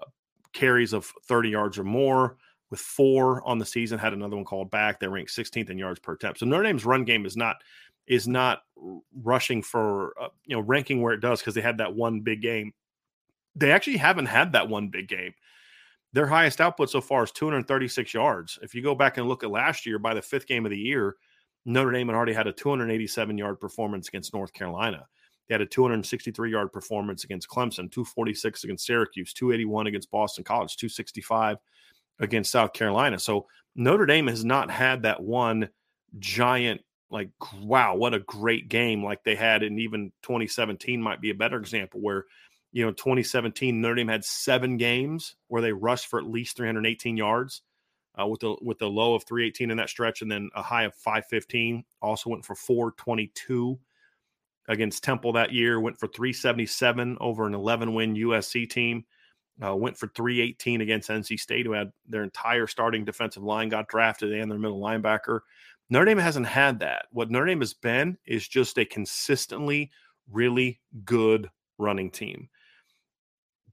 uh, 0.00 0.06
carries 0.54 0.94
of 0.94 1.12
30 1.26 1.50
yards 1.50 1.76
or 1.76 1.84
more 1.84 2.38
with 2.70 2.80
four 2.80 3.46
on 3.46 3.58
the 3.58 3.64
season, 3.64 3.98
had 3.98 4.12
another 4.12 4.36
one 4.36 4.44
called 4.44 4.70
back. 4.70 5.00
They 5.00 5.08
ranked 5.08 5.34
16th 5.34 5.70
in 5.70 5.78
yards 5.78 6.00
per 6.00 6.12
attempt. 6.12 6.40
So 6.40 6.46
Notre 6.46 6.64
Dame's 6.64 6.84
run 6.84 7.04
game 7.04 7.26
is 7.26 7.36
not 7.36 7.56
is 8.06 8.26
not 8.26 8.62
rushing 9.22 9.62
for 9.62 10.14
uh, 10.20 10.28
you 10.46 10.56
know 10.56 10.62
ranking 10.62 11.02
where 11.02 11.12
it 11.12 11.20
does 11.20 11.40
because 11.40 11.54
they 11.54 11.60
had 11.60 11.78
that 11.78 11.94
one 11.94 12.20
big 12.20 12.42
game. 12.42 12.72
They 13.54 13.72
actually 13.72 13.96
haven't 13.96 14.26
had 14.26 14.52
that 14.52 14.68
one 14.68 14.88
big 14.88 15.08
game. 15.08 15.34
Their 16.12 16.26
highest 16.26 16.60
output 16.60 16.90
so 16.90 17.00
far 17.00 17.24
is 17.24 17.32
236 17.32 18.14
yards. 18.14 18.58
If 18.62 18.74
you 18.74 18.82
go 18.82 18.94
back 18.94 19.18
and 19.18 19.28
look 19.28 19.44
at 19.44 19.50
last 19.50 19.84
year, 19.84 19.98
by 19.98 20.14
the 20.14 20.22
fifth 20.22 20.46
game 20.46 20.64
of 20.64 20.70
the 20.70 20.78
year, 20.78 21.16
Notre 21.66 21.92
Dame 21.92 22.08
had 22.08 22.16
already 22.16 22.32
had 22.32 22.46
a 22.46 22.52
287 22.52 23.36
yard 23.36 23.60
performance 23.60 24.08
against 24.08 24.32
North 24.32 24.52
Carolina. 24.52 25.06
They 25.48 25.54
had 25.54 25.60
a 25.60 25.66
263 25.66 26.50
yard 26.50 26.72
performance 26.72 27.24
against 27.24 27.48
Clemson, 27.48 27.90
246 27.90 28.64
against 28.64 28.86
Syracuse, 28.86 29.32
281 29.32 29.86
against 29.86 30.10
Boston 30.10 30.44
College, 30.44 30.76
265 30.76 31.58
against 32.20 32.52
South 32.52 32.72
Carolina. 32.72 33.18
So 33.18 33.46
Notre 33.74 34.06
Dame 34.06 34.26
has 34.26 34.44
not 34.44 34.70
had 34.70 35.02
that 35.02 35.22
one 35.22 35.68
giant 36.18 36.80
like 37.10 37.30
wow 37.62 37.94
what 37.94 38.14
a 38.14 38.20
great 38.20 38.68
game 38.68 39.02
like 39.02 39.22
they 39.24 39.34
had 39.34 39.62
in 39.62 39.78
even 39.78 40.12
2017 40.22 41.00
might 41.00 41.20
be 41.20 41.30
a 41.30 41.34
better 41.34 41.58
example 41.58 42.00
where 42.00 42.24
you 42.72 42.84
know 42.84 42.92
2017 42.92 43.80
Notre 43.80 43.94
Dame 43.94 44.08
had 44.08 44.24
seven 44.24 44.76
games 44.76 45.36
where 45.48 45.62
they 45.62 45.72
rushed 45.72 46.06
for 46.06 46.18
at 46.18 46.26
least 46.26 46.56
318 46.56 47.16
yards 47.16 47.62
uh, 48.20 48.26
with 48.26 48.40
the 48.40 48.56
with 48.62 48.78
the 48.78 48.88
low 48.88 49.14
of 49.14 49.24
318 49.24 49.70
in 49.70 49.76
that 49.76 49.88
stretch 49.88 50.22
and 50.22 50.30
then 50.30 50.50
a 50.54 50.62
high 50.62 50.84
of 50.84 50.94
515 50.94 51.84
also 52.02 52.30
went 52.30 52.44
for 52.44 52.54
422 52.54 53.78
against 54.68 55.02
Temple 55.02 55.32
that 55.32 55.52
year 55.52 55.80
went 55.80 55.98
for 55.98 56.08
377 56.08 57.16
over 57.20 57.46
an 57.46 57.54
11 57.54 57.94
win 57.94 58.14
USC 58.14 58.68
team 58.68 59.04
uh, 59.64 59.74
went 59.74 59.96
for 59.96 60.08
318 60.08 60.80
against 60.80 61.10
NC 61.10 61.38
State, 61.38 61.66
who 61.66 61.72
had 61.72 61.92
their 62.08 62.22
entire 62.22 62.66
starting 62.66 63.04
defensive 63.04 63.42
line 63.42 63.68
got 63.68 63.88
drafted 63.88 64.32
and 64.32 64.50
their 64.50 64.58
middle 64.58 64.80
linebacker. 64.80 65.40
Notre 65.90 66.04
Dame 66.04 66.18
hasn't 66.18 66.46
had 66.46 66.80
that. 66.80 67.06
What 67.12 67.30
Notre 67.30 67.46
Dame 67.46 67.60
has 67.60 67.74
been 67.74 68.18
is 68.26 68.46
just 68.46 68.78
a 68.78 68.84
consistently 68.84 69.90
really 70.30 70.80
good 71.04 71.50
running 71.78 72.10
team. 72.10 72.48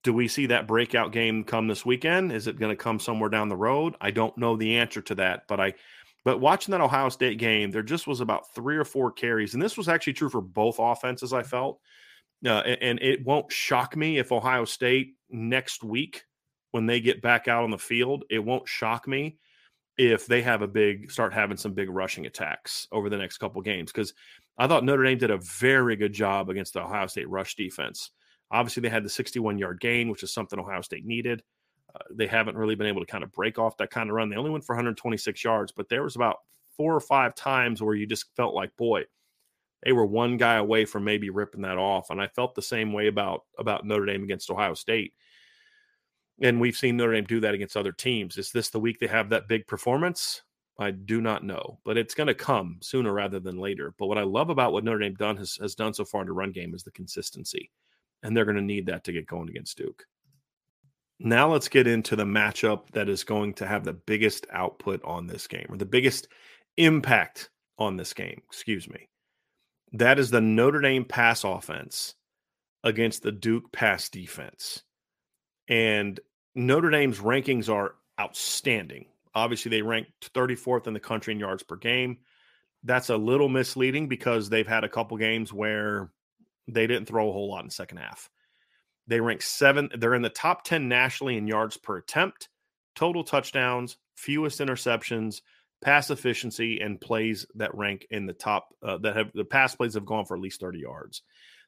Do 0.04 0.14
we 0.14 0.28
see 0.28 0.46
that 0.48 0.68
breakout 0.68 1.12
game 1.12 1.44
come 1.44 1.68
this 1.68 1.86
weekend? 1.86 2.32
Is 2.32 2.48
it 2.48 2.60
going 2.60 2.76
to 2.76 2.82
come 2.82 3.00
somewhere 3.00 3.30
down 3.30 3.50
the 3.50 3.56
road? 3.56 3.96
I 4.00 4.12
don't 4.12 4.38
know 4.38 4.56
the 4.56 4.78
answer 4.78 5.02
to 5.02 5.16
that, 5.16 5.48
but 5.48 5.60
I 5.60 5.74
but 6.24 6.40
watching 6.40 6.72
that 6.72 6.82
Ohio 6.82 7.10
State 7.10 7.38
game, 7.38 7.70
there 7.70 7.84
just 7.84 8.08
was 8.08 8.20
about 8.20 8.54
three 8.56 8.78
or 8.78 8.84
four 8.84 9.12
carries, 9.12 9.54
and 9.54 9.62
this 9.62 9.78
was 9.78 9.88
actually 9.88 10.14
true 10.14 10.30
for 10.30 10.42
both 10.42 10.78
offenses. 10.80 11.34
I 11.34 11.44
felt 11.44 11.80
uh, 12.48 12.62
and 12.82 13.00
it 13.02 13.26
won't 13.26 13.52
shock 13.52 13.96
me 13.96 14.18
if 14.18 14.32
Ohio 14.32 14.66
State 14.66 15.16
next 15.30 15.84
week, 15.84 16.24
when 16.72 16.86
they 16.86 17.00
get 17.00 17.22
back 17.22 17.48
out 17.48 17.64
on 17.64 17.72
the 17.72 17.78
field, 17.78 18.26
it 18.30 18.40
won't 18.40 18.68
shock 18.68 19.08
me 19.08 19.38
if 19.98 20.26
they 20.28 20.42
have 20.42 20.62
a 20.62 20.68
big 20.68 21.10
start 21.10 21.34
having 21.34 21.58
some 21.58 21.74
big 21.74 21.90
rushing 21.90 22.26
attacks 22.26 22.88
over 22.92 23.10
the 23.10 23.18
next 23.18 23.38
couple 23.38 23.62
games. 23.62 23.92
Because 23.92 24.14
I 24.58 24.68
thought 24.68 24.84
Notre 24.84 25.04
Dame 25.04 25.18
did 25.18 25.32
a 25.32 25.38
very 25.38 25.96
good 25.96 26.14
job 26.14 26.50
against 26.50 26.74
the 26.74 26.82
Ohio 26.82 27.08
State 27.08 27.30
rush 27.30 27.56
defense. 27.56 28.12
Obviously, 28.52 28.82
they 28.82 28.90
had 28.90 29.06
the 29.06 29.10
61 29.10 29.58
yard 29.58 29.80
gain, 29.80 30.10
which 30.10 30.24
is 30.24 30.34
something 30.34 30.60
Ohio 30.60 30.82
State 30.82 31.06
needed. 31.06 31.42
Uh, 31.94 32.00
they 32.12 32.28
haven't 32.28 32.58
really 32.58 32.76
been 32.76 32.88
able 32.88 33.02
to 33.02 33.12
kind 33.12 33.24
of 33.24 33.32
break 33.32 33.58
off 33.58 33.78
that 33.78 33.90
kind 33.90 34.10
of 34.10 34.16
run. 34.16 34.30
They 34.30 34.36
only 34.36 34.52
went 34.52 34.66
for 34.66 34.76
126 34.76 35.44
yards, 35.44 35.72
but 35.72 35.88
there 35.88 36.04
was 36.04 36.16
about 36.16 36.38
four 36.76 36.94
or 36.94 37.00
five 37.00 37.36
times 37.36 37.82
where 37.82 37.96
you 37.96 38.06
just 38.06 38.26
felt 38.36 38.54
like, 38.54 38.76
boy, 38.76 39.04
they 39.84 39.92
were 39.92 40.06
one 40.06 40.38
guy 40.38 40.56
away 40.56 40.86
from 40.86 41.04
maybe 41.04 41.30
ripping 41.30 41.62
that 41.62 41.78
off. 41.78 42.10
And 42.10 42.22
I 42.22 42.28
felt 42.28 42.56
the 42.56 42.62
same 42.62 42.94
way 42.94 43.08
about 43.08 43.44
about 43.58 43.86
Notre 43.86 44.06
Dame 44.06 44.24
against 44.24 44.50
Ohio 44.50 44.74
State. 44.74 45.14
And 46.42 46.60
we've 46.60 46.76
seen 46.76 46.98
Notre 46.98 47.14
Dame 47.14 47.26
do 47.26 47.40
that 47.42 47.54
against 47.54 47.78
other 47.78 47.92
teams. 47.92 48.38
Is 48.38 48.52
this 48.52 48.70
the 48.70 48.80
week 48.80 49.00
they 49.00 49.08
have 49.08 49.30
that 49.30 49.48
big 49.48 49.68
performance? 49.68 50.42
I 50.78 50.92
do 50.92 51.22
not 51.22 51.44
know, 51.44 51.80
but 51.86 51.98
it's 51.98 52.16
going 52.16 52.28
to 52.28 52.34
come 52.34 52.80
sooner 52.82 53.14
rather 53.14 53.40
than 53.40 53.58
later. 53.58 53.94
But 53.98 54.08
what 54.08 54.18
I 54.18 54.24
love 54.24 54.50
about 54.50 54.74
what 54.74 54.84
Notre 54.84 55.00
Dame 55.00 55.16
done 55.16 55.38
has, 55.38 55.58
has 55.62 55.76
done 55.76 55.94
so 55.94 56.04
far 56.04 56.22
in 56.22 56.28
the 56.28 56.34
run 56.34 56.52
game 56.52 56.74
is 56.76 56.84
the 56.84 56.92
consistency, 56.92 57.72
and 58.24 58.36
they're 58.36 58.44
going 58.46 58.58
to 58.58 58.62
need 58.62 58.88
that 58.88 59.06
to 59.06 59.14
get 59.14 59.26
going 59.28 59.50
against 59.50 59.78
Duke. 59.78 60.06
Now 61.18 61.50
let's 61.50 61.70
get 61.70 61.88
into 61.88 62.18
the 62.18 62.26
matchup 62.26 62.90
that 62.92 63.08
is 63.08 63.24
going 63.24 63.54
to 63.56 63.68
have 63.68 63.86
the 63.86 63.94
biggest 63.94 64.48
output 64.52 65.02
on 65.06 65.28
this 65.28 65.48
game, 65.48 65.68
or 65.70 65.78
the 65.78 65.86
biggest 65.86 66.28
impact 66.76 67.50
on 67.78 67.96
this 67.96 68.14
game. 68.14 68.42
Excuse 68.46 68.90
me. 68.90 69.08
That 69.96 70.20
is 70.20 70.30
the 70.30 70.42
Notre 70.42 70.82
Dame 70.82 71.06
pass 71.06 71.46
offense 71.46 72.16
against 72.84 73.24
the 73.24 73.32
Duke 73.32 73.72
pass 73.72 74.10
defense. 74.10 74.84
And 75.70 76.20
Notre 76.54 76.90
Dame's 76.90 77.20
rankings 77.20 77.74
are 77.74 77.96
outstanding. 78.20 79.06
Obviously, 79.34 79.70
they 79.70 79.82
ranked 79.82 80.34
34th 80.34 80.88
in 80.88 80.94
the 80.94 81.00
country 81.00 81.34
in 81.34 81.40
yards 81.40 81.64
per 81.64 81.78
game. 81.78 82.18
That's 82.84 83.10
a 83.10 83.16
little 83.16 83.48
misleading 83.48 84.10
because 84.10 84.50
they've 84.50 84.68
had 84.68 84.84
a 84.84 84.90
couple 84.90 85.16
games 85.16 85.54
where 85.54 86.10
they 86.68 86.88
didn't 86.88 87.06
throw 87.06 87.30
a 87.30 87.34
whole 87.34 87.50
lot 87.50 87.64
in 87.64 87.70
second 87.70 87.98
half. 87.98 88.30
They 89.08 89.22
rank 89.22 89.42
seven, 89.44 89.90
they're 89.98 90.14
in 90.14 90.24
the 90.24 90.30
top 90.30 90.66
10 90.66 90.90
nationally 90.90 91.38
in 91.38 91.48
yards 91.48 91.78
per 91.78 91.98
attempt, 91.98 92.50
total 92.96 93.24
touchdowns, 93.24 93.96
fewest 94.16 94.60
interceptions, 94.60 95.42
pass 95.82 96.10
efficiency 96.10 96.80
and 96.80 97.00
plays 97.00 97.46
that 97.56 97.76
rank 97.76 98.08
in 98.10 98.26
the 98.26 98.34
top 98.34 98.70
uh, 98.82 98.98
that 98.98 99.16
have 99.16 99.32
the 99.34 99.46
pass 99.46 99.76
plays 99.76 99.94
have 99.94 100.06
gone 100.06 100.26
for 100.26 100.36
at 100.36 100.42
least 100.42 100.62
30 100.62 100.80
yards. 100.80 101.22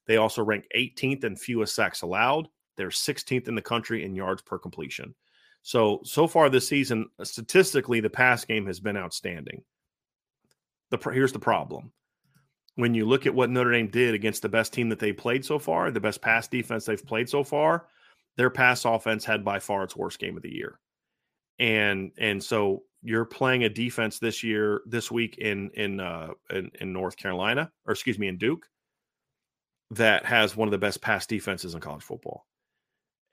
They 0.06 0.18
also 0.18 0.44
rank 0.44 0.66
18th 0.76 1.24
in 1.24 1.36
fewest 1.36 1.76
sacks 1.76 2.02
allowed. 2.02 2.48
They're 2.78 2.90
16th 2.90 3.48
in 3.48 3.56
the 3.56 3.62
country 3.62 4.04
in 4.04 4.16
yards 4.16 4.42
per 4.42 4.58
completion. 4.58 5.16
So 5.64 6.02
so 6.04 6.28
far 6.28 6.50
this 6.50 6.68
season, 6.68 7.10
statistically, 7.24 8.00
the 8.00 8.10
pass 8.10 8.46
game 8.46 8.68
has 8.68 8.80
been 8.80 8.98
outstanding. 8.98 9.64
The 10.92 10.98
here's 11.12 11.34
the 11.34 11.40
problem: 11.40 11.92
when 12.76 12.94
you 12.94 13.06
look 13.06 13.26
at 13.26 13.36
what 13.36 13.50
Notre 13.50 13.72
Dame 13.72 13.90
did 13.90 14.14
against 14.14 14.42
the 14.42 14.50
best 14.50 14.72
team 14.74 14.90
that 14.90 15.00
they 15.00 15.12
played 15.12 15.44
so 15.44 15.60
far, 15.60 15.92
the 15.92 16.00
best 16.00 16.22
pass 16.22 16.48
defense 16.48 16.86
they've 16.86 17.06
played 17.06 17.28
so 17.28 17.44
far, 17.44 17.88
their 18.38 18.50
pass 18.50 18.86
offense 18.86 19.26
had 19.26 19.44
by 19.44 19.60
far 19.60 19.84
its 19.84 19.96
worst 19.96 20.20
game 20.20 20.38
of 20.38 20.44
the 20.44 20.54
year 20.54 20.80
and 21.60 22.12
and 22.18 22.44
so 22.44 22.84
you're 23.02 23.26
playing 23.26 23.64
a 23.64 23.70
defense 23.70 24.20
this 24.20 24.44
year, 24.44 24.82
this 24.86 25.12
week 25.12 25.38
in 25.38 25.70
in 25.76 26.00
uh, 26.00 26.30
in, 26.50 26.72
in 26.80 26.94
North 26.94 27.18
Carolina, 27.18 27.72
or 27.86 27.94
excuse 27.94 28.20
me, 28.20 28.28
in 28.28 28.38
Duke, 28.38 28.68
that 29.92 30.26
has 30.26 30.56
one 30.56 30.68
of 30.68 30.72
the 30.72 30.78
best 30.78 31.02
pass 31.02 31.26
defenses 31.26 31.74
in 31.74 31.80
college 31.80 32.04
football. 32.04 32.46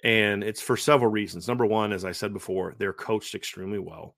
And 0.03 0.45
it's 0.45 0.61
for 0.61 0.77
several 0.77 1.11
reasons. 1.11 1.49
Number 1.49 1.65
one, 1.65 1.93
as 1.93 2.05
I 2.05 2.12
said 2.12 2.33
before, 2.33 2.75
they're 2.79 2.93
coached 2.93 3.35
extremely 3.35 3.79
well. 3.79 4.17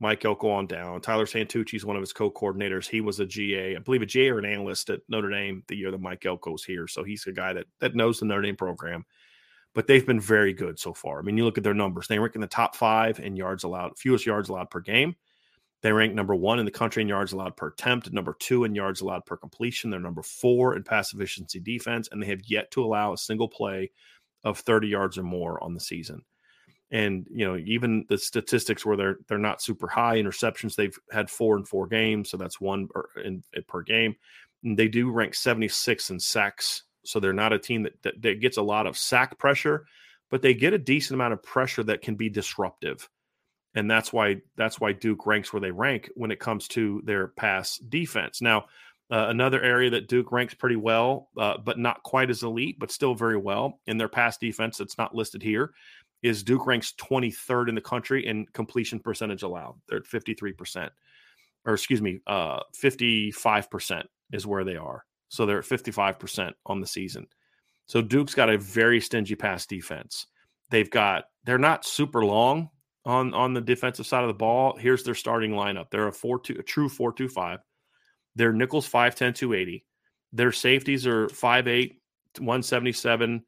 Mike 0.00 0.24
Elko 0.24 0.48
on 0.50 0.66
down. 0.66 1.00
Tyler 1.02 1.26
Santucci 1.26 1.74
is 1.74 1.84
one 1.84 1.94
of 1.94 2.02
his 2.02 2.12
co-coordinators. 2.12 2.88
He 2.88 3.02
was 3.02 3.20
a 3.20 3.26
GA, 3.26 3.76
I 3.76 3.78
believe 3.78 4.00
a 4.00 4.06
GA 4.06 4.30
or 4.30 4.38
an 4.38 4.46
analyst 4.46 4.88
at 4.88 5.00
Notre 5.08 5.30
Dame 5.30 5.62
the 5.68 5.76
year 5.76 5.90
that 5.90 6.00
Mike 6.00 6.24
Elko's 6.24 6.64
here. 6.64 6.88
So 6.88 7.04
he's 7.04 7.26
a 7.26 7.32
guy 7.32 7.52
that 7.52 7.66
that 7.80 7.94
knows 7.94 8.18
the 8.18 8.26
Notre 8.26 8.42
Dame 8.42 8.56
program. 8.56 9.04
But 9.74 9.86
they've 9.86 10.06
been 10.06 10.20
very 10.20 10.52
good 10.52 10.78
so 10.78 10.92
far. 10.92 11.18
I 11.18 11.22
mean, 11.22 11.36
you 11.36 11.44
look 11.44 11.58
at 11.58 11.64
their 11.64 11.74
numbers. 11.74 12.08
They 12.08 12.18
rank 12.18 12.34
in 12.34 12.40
the 12.40 12.46
top 12.46 12.74
five 12.74 13.20
in 13.20 13.36
yards 13.36 13.62
allowed, 13.62 13.98
fewest 13.98 14.26
yards 14.26 14.48
allowed 14.48 14.70
per 14.70 14.80
game. 14.80 15.14
They 15.82 15.92
rank 15.92 16.12
number 16.12 16.34
one 16.34 16.58
in 16.58 16.64
the 16.64 16.70
country 16.70 17.02
in 17.02 17.08
yards 17.08 17.32
allowed 17.32 17.56
per 17.56 17.68
attempt, 17.68 18.12
number 18.12 18.36
two 18.38 18.64
in 18.64 18.74
yards 18.74 19.00
allowed 19.00 19.24
per 19.24 19.36
completion. 19.36 19.90
They're 19.90 20.00
number 20.00 20.22
four 20.22 20.76
in 20.76 20.82
pass 20.82 21.14
efficiency 21.14 21.60
defense, 21.60 22.08
and 22.10 22.22
they 22.22 22.26
have 22.26 22.42
yet 22.44 22.70
to 22.72 22.84
allow 22.84 23.12
a 23.12 23.18
single 23.18 23.48
play 23.48 23.90
of 24.44 24.58
30 24.58 24.88
yards 24.88 25.16
or 25.16 25.22
more 25.22 25.62
on 25.62 25.74
the 25.74 25.80
season 25.80 26.22
and 26.90 27.26
you 27.30 27.46
know 27.46 27.56
even 27.56 28.04
the 28.08 28.18
statistics 28.18 28.84
where 28.84 28.96
they're 28.96 29.18
they're 29.28 29.38
not 29.38 29.62
super 29.62 29.86
high 29.86 30.16
interceptions 30.16 30.74
they've 30.74 30.98
had 31.10 31.30
four 31.30 31.56
in 31.56 31.64
four 31.64 31.86
games 31.86 32.30
so 32.30 32.36
that's 32.36 32.60
one 32.60 32.88
per, 32.88 33.06
in, 33.24 33.42
per 33.68 33.82
game 33.82 34.14
and 34.64 34.78
they 34.78 34.88
do 34.88 35.10
rank 35.10 35.34
76 35.34 36.10
in 36.10 36.18
sacks 36.18 36.82
so 37.04 37.20
they're 37.20 37.32
not 37.32 37.52
a 37.52 37.58
team 37.58 37.82
that, 37.82 38.02
that, 38.02 38.20
that 38.22 38.40
gets 38.40 38.56
a 38.56 38.62
lot 38.62 38.86
of 38.86 38.96
sack 38.96 39.38
pressure 39.38 39.86
but 40.30 40.42
they 40.42 40.54
get 40.54 40.72
a 40.72 40.78
decent 40.78 41.14
amount 41.14 41.32
of 41.32 41.42
pressure 41.42 41.82
that 41.82 42.02
can 42.02 42.14
be 42.14 42.28
disruptive 42.28 43.08
and 43.74 43.90
that's 43.90 44.12
why 44.12 44.36
that's 44.56 44.80
why 44.80 44.92
duke 44.92 45.26
ranks 45.26 45.52
where 45.52 45.60
they 45.60 45.70
rank 45.70 46.10
when 46.14 46.30
it 46.30 46.40
comes 46.40 46.68
to 46.68 47.02
their 47.04 47.28
pass 47.28 47.78
defense 47.78 48.40
now 48.40 48.64
uh, 49.12 49.26
another 49.28 49.60
area 49.60 49.90
that 49.90 50.06
Duke 50.06 50.30
ranks 50.30 50.54
pretty 50.54 50.76
well, 50.76 51.30
uh, 51.36 51.58
but 51.58 51.80
not 51.80 52.00
quite 52.04 52.30
as 52.30 52.44
elite, 52.44 52.78
but 52.78 52.92
still 52.92 53.12
very 53.12 53.36
well 53.36 53.80
in 53.88 53.98
their 53.98 54.08
pass 54.08 54.38
defense. 54.38 54.78
That's 54.78 54.98
not 54.98 55.16
listed 55.16 55.42
here 55.42 55.72
is 56.22 56.42
Duke 56.42 56.66
ranks 56.66 56.94
23rd 57.00 57.68
in 57.68 57.74
the 57.74 57.80
country 57.80 58.26
in 58.26 58.46
completion 58.52 59.00
percentage 59.00 59.42
allowed. 59.42 59.80
They're 59.88 59.98
at 59.98 60.04
53%. 60.04 60.90
Or 61.66 61.74
excuse 61.74 62.00
me, 62.00 62.20
uh 62.26 62.60
55% 62.82 64.04
is 64.32 64.46
where 64.46 64.64
they 64.64 64.76
are. 64.76 65.04
So 65.30 65.46
they're 65.46 65.60
at 65.60 65.64
55% 65.64 66.52
on 66.66 66.80
the 66.80 66.86
season. 66.86 67.26
So 67.86 68.02
Duke's 68.02 68.34
got 68.34 68.50
a 68.50 68.58
very 68.58 69.00
stingy 69.00 69.34
pass 69.34 69.64
defense. 69.64 70.26
They've 70.70 70.90
got 70.90 71.24
they're 71.44 71.58
not 71.58 71.86
super 71.86 72.24
long 72.24 72.68
on 73.06 73.32
on 73.32 73.54
the 73.54 73.62
defensive 73.62 74.06
side 74.06 74.22
of 74.22 74.28
the 74.28 74.34
ball. 74.34 74.76
Here's 74.76 75.02
their 75.02 75.14
starting 75.14 75.52
lineup. 75.52 75.86
They're 75.90 76.08
a 76.08 76.12
4-2 76.12 76.60
a 76.60 76.62
true 76.62 76.88
4-2-5. 76.88 77.58
Their 78.36 78.52
nickels 78.52 78.88
5'10 78.88 79.34
280. 79.34 79.84
Their 80.32 80.52
safeties 80.52 81.06
are 81.06 81.26
5'8 81.28 81.96
177 82.38 83.42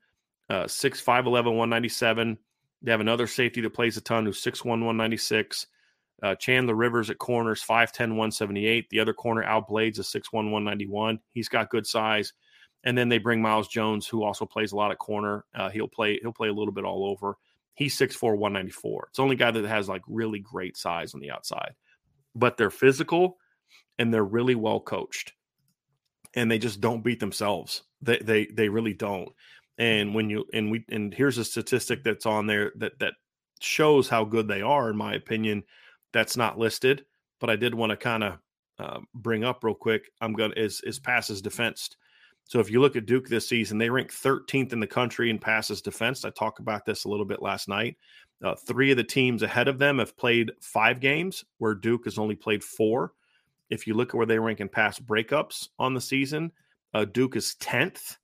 uh 0.51 0.67
6 0.67 1.03
5'11 1.03 1.27
197 1.57 2.39
they 2.83 2.91
have 2.91 3.01
another 3.01 3.27
safety 3.27 3.61
that 3.61 3.71
plays 3.71 3.97
a 3.97 4.01
ton 4.01 4.27
who's 4.27 4.43
6'1, 4.43 4.65
196. 4.67 5.67
Uh, 6.23 6.37
Chandler 6.37 6.75
Rivers 6.75 7.11
at 7.11 7.19
corners, 7.19 7.65
5'10, 7.65 8.11
178. 8.11 8.89
The 8.91 9.01
other 9.01 9.13
corner, 9.13 9.43
Al 9.43 9.63
Blades, 9.63 9.99
is 9.99 10.07
6'1, 10.07 10.33
191. 10.33 11.19
He's 11.33 11.49
got 11.49 11.71
good 11.71 11.87
size. 11.87 12.33
And 12.85 12.97
then 12.97 13.09
they 13.09 13.19
bring 13.19 13.43
Myles 13.43 13.69
Jones, 13.69 14.07
who 14.07 14.23
also 14.23 14.47
plays 14.47 14.73
a 14.73 14.77
lot 14.77 14.93
at 14.93 14.99
corner. 14.99 15.45
Uh, 15.55 15.71
he'll 15.71 15.89
play 15.89 16.19
he'll 16.23 16.33
play 16.33 16.49
a 16.49 16.53
little 16.53 16.73
bit 16.73 16.85
all 16.85 17.07
over. 17.07 17.37
He's 17.75 17.97
6'4, 17.97 18.37
194. 18.37 19.07
It's 19.09 19.17
the 19.17 19.23
only 19.23 19.37
guy 19.37 19.51
that 19.51 19.65
has 19.65 19.89
like 19.89 20.03
really 20.07 20.41
great 20.41 20.77
size 20.77 21.15
on 21.15 21.21
the 21.21 21.31
outside. 21.31 21.75
But 22.35 22.57
they're 22.57 22.71
physical 22.71 23.39
and 23.99 24.13
they're 24.13 24.25
really 24.25 24.55
well 24.55 24.81
coached. 24.81 25.33
And 26.35 26.51
they 26.51 26.59
just 26.59 26.81
don't 26.81 27.05
beat 27.05 27.21
themselves. 27.21 27.83
They 28.01 28.19
they 28.19 28.47
they 28.47 28.69
really 28.69 28.95
don't. 28.95 29.31
And 29.79 30.15
when 30.15 30.31
you 30.31 30.45
and 30.53 30.71
we 30.71 30.85
and 30.89 31.13
here's 31.13 31.39
a 31.39 31.45
statistic 31.45 32.03
that's 32.05 32.27
on 32.27 32.47
there 32.47 32.73
that 32.77 32.99
that 33.01 33.15
shows 33.61 34.09
how 34.09 34.25
good 34.25 34.49
they 34.49 34.63
are, 34.63 34.91
in 34.91 34.97
my 34.97 35.15
opinion. 35.15 35.65
That's 36.13 36.37
not 36.37 36.59
listed, 36.59 37.05
but 37.41 37.51
I 37.51 37.57
did 37.57 37.75
want 37.75 37.91
to 37.91 37.97
kind 37.97 38.25
of 38.25 38.39
uh, 38.79 39.01
bring 39.15 39.45
up 39.45 39.65
real 39.65 39.75
quick. 39.75 40.11
I'm 40.21 40.33
gonna 40.33 40.55
is 40.57 40.81
is 40.83 40.99
passes 40.99 41.43
defensed. 41.43 41.97
So 42.45 42.61
if 42.61 42.71
you 42.71 42.81
look 42.81 42.97
at 42.97 43.07
Duke 43.07 43.29
this 43.29 43.49
season, 43.49 43.79
they 43.79 43.89
rank 43.89 44.11
13th 44.11 44.73
in 44.73 44.81
the 44.81 44.87
country 44.87 45.31
in 45.31 45.39
passes 45.39 45.81
defense. 45.81 46.25
I 46.25 46.31
talked 46.31 46.59
about 46.59 46.85
this 46.85 47.05
a 47.05 47.09
little 47.09 47.25
bit 47.25 47.41
last 47.41 47.69
night. 47.69 47.97
Uh, 48.43 48.55
three 48.57 48.91
of 48.91 48.97
the 48.97 49.05
teams 49.05 49.43
ahead 49.43 49.69
of 49.69 49.79
them 49.79 49.99
have 49.99 50.17
played 50.17 50.51
five 50.61 51.01
games, 51.01 51.45
where 51.59 51.75
Duke 51.75 52.05
has 52.05 52.19
only 52.19 52.35
played 52.35 52.65
four. 52.65 53.13
If 53.71 53.87
you 53.87 53.95
look 53.95 54.11
at 54.11 54.17
where 54.17 54.27
they 54.27 54.39
rank 54.39 54.61
in 54.61 54.69
pass 54.69 54.99
breakups 54.99 55.69
on 55.79 55.95
the 55.95 56.01
season, 56.01 56.51
uh, 56.93 57.05
Duke 57.05 57.37
is 57.37 57.55
10th 57.61 58.17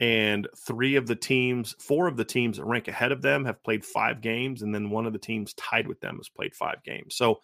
and 0.00 0.48
three 0.56 0.96
of 0.96 1.06
the 1.06 1.14
teams, 1.14 1.74
four 1.78 2.08
of 2.08 2.16
the 2.16 2.24
teams 2.24 2.56
that 2.56 2.64
rank 2.64 2.88
ahead 2.88 3.12
of 3.12 3.22
them 3.22 3.44
have 3.44 3.62
played 3.62 3.84
five 3.84 4.20
games, 4.20 4.62
and 4.62 4.74
then 4.74 4.90
one 4.90 5.06
of 5.06 5.12
the 5.12 5.18
teams 5.18 5.54
tied 5.54 5.86
with 5.86 6.00
them 6.00 6.16
has 6.16 6.28
played 6.28 6.54
five 6.54 6.82
games. 6.82 7.14
So, 7.14 7.40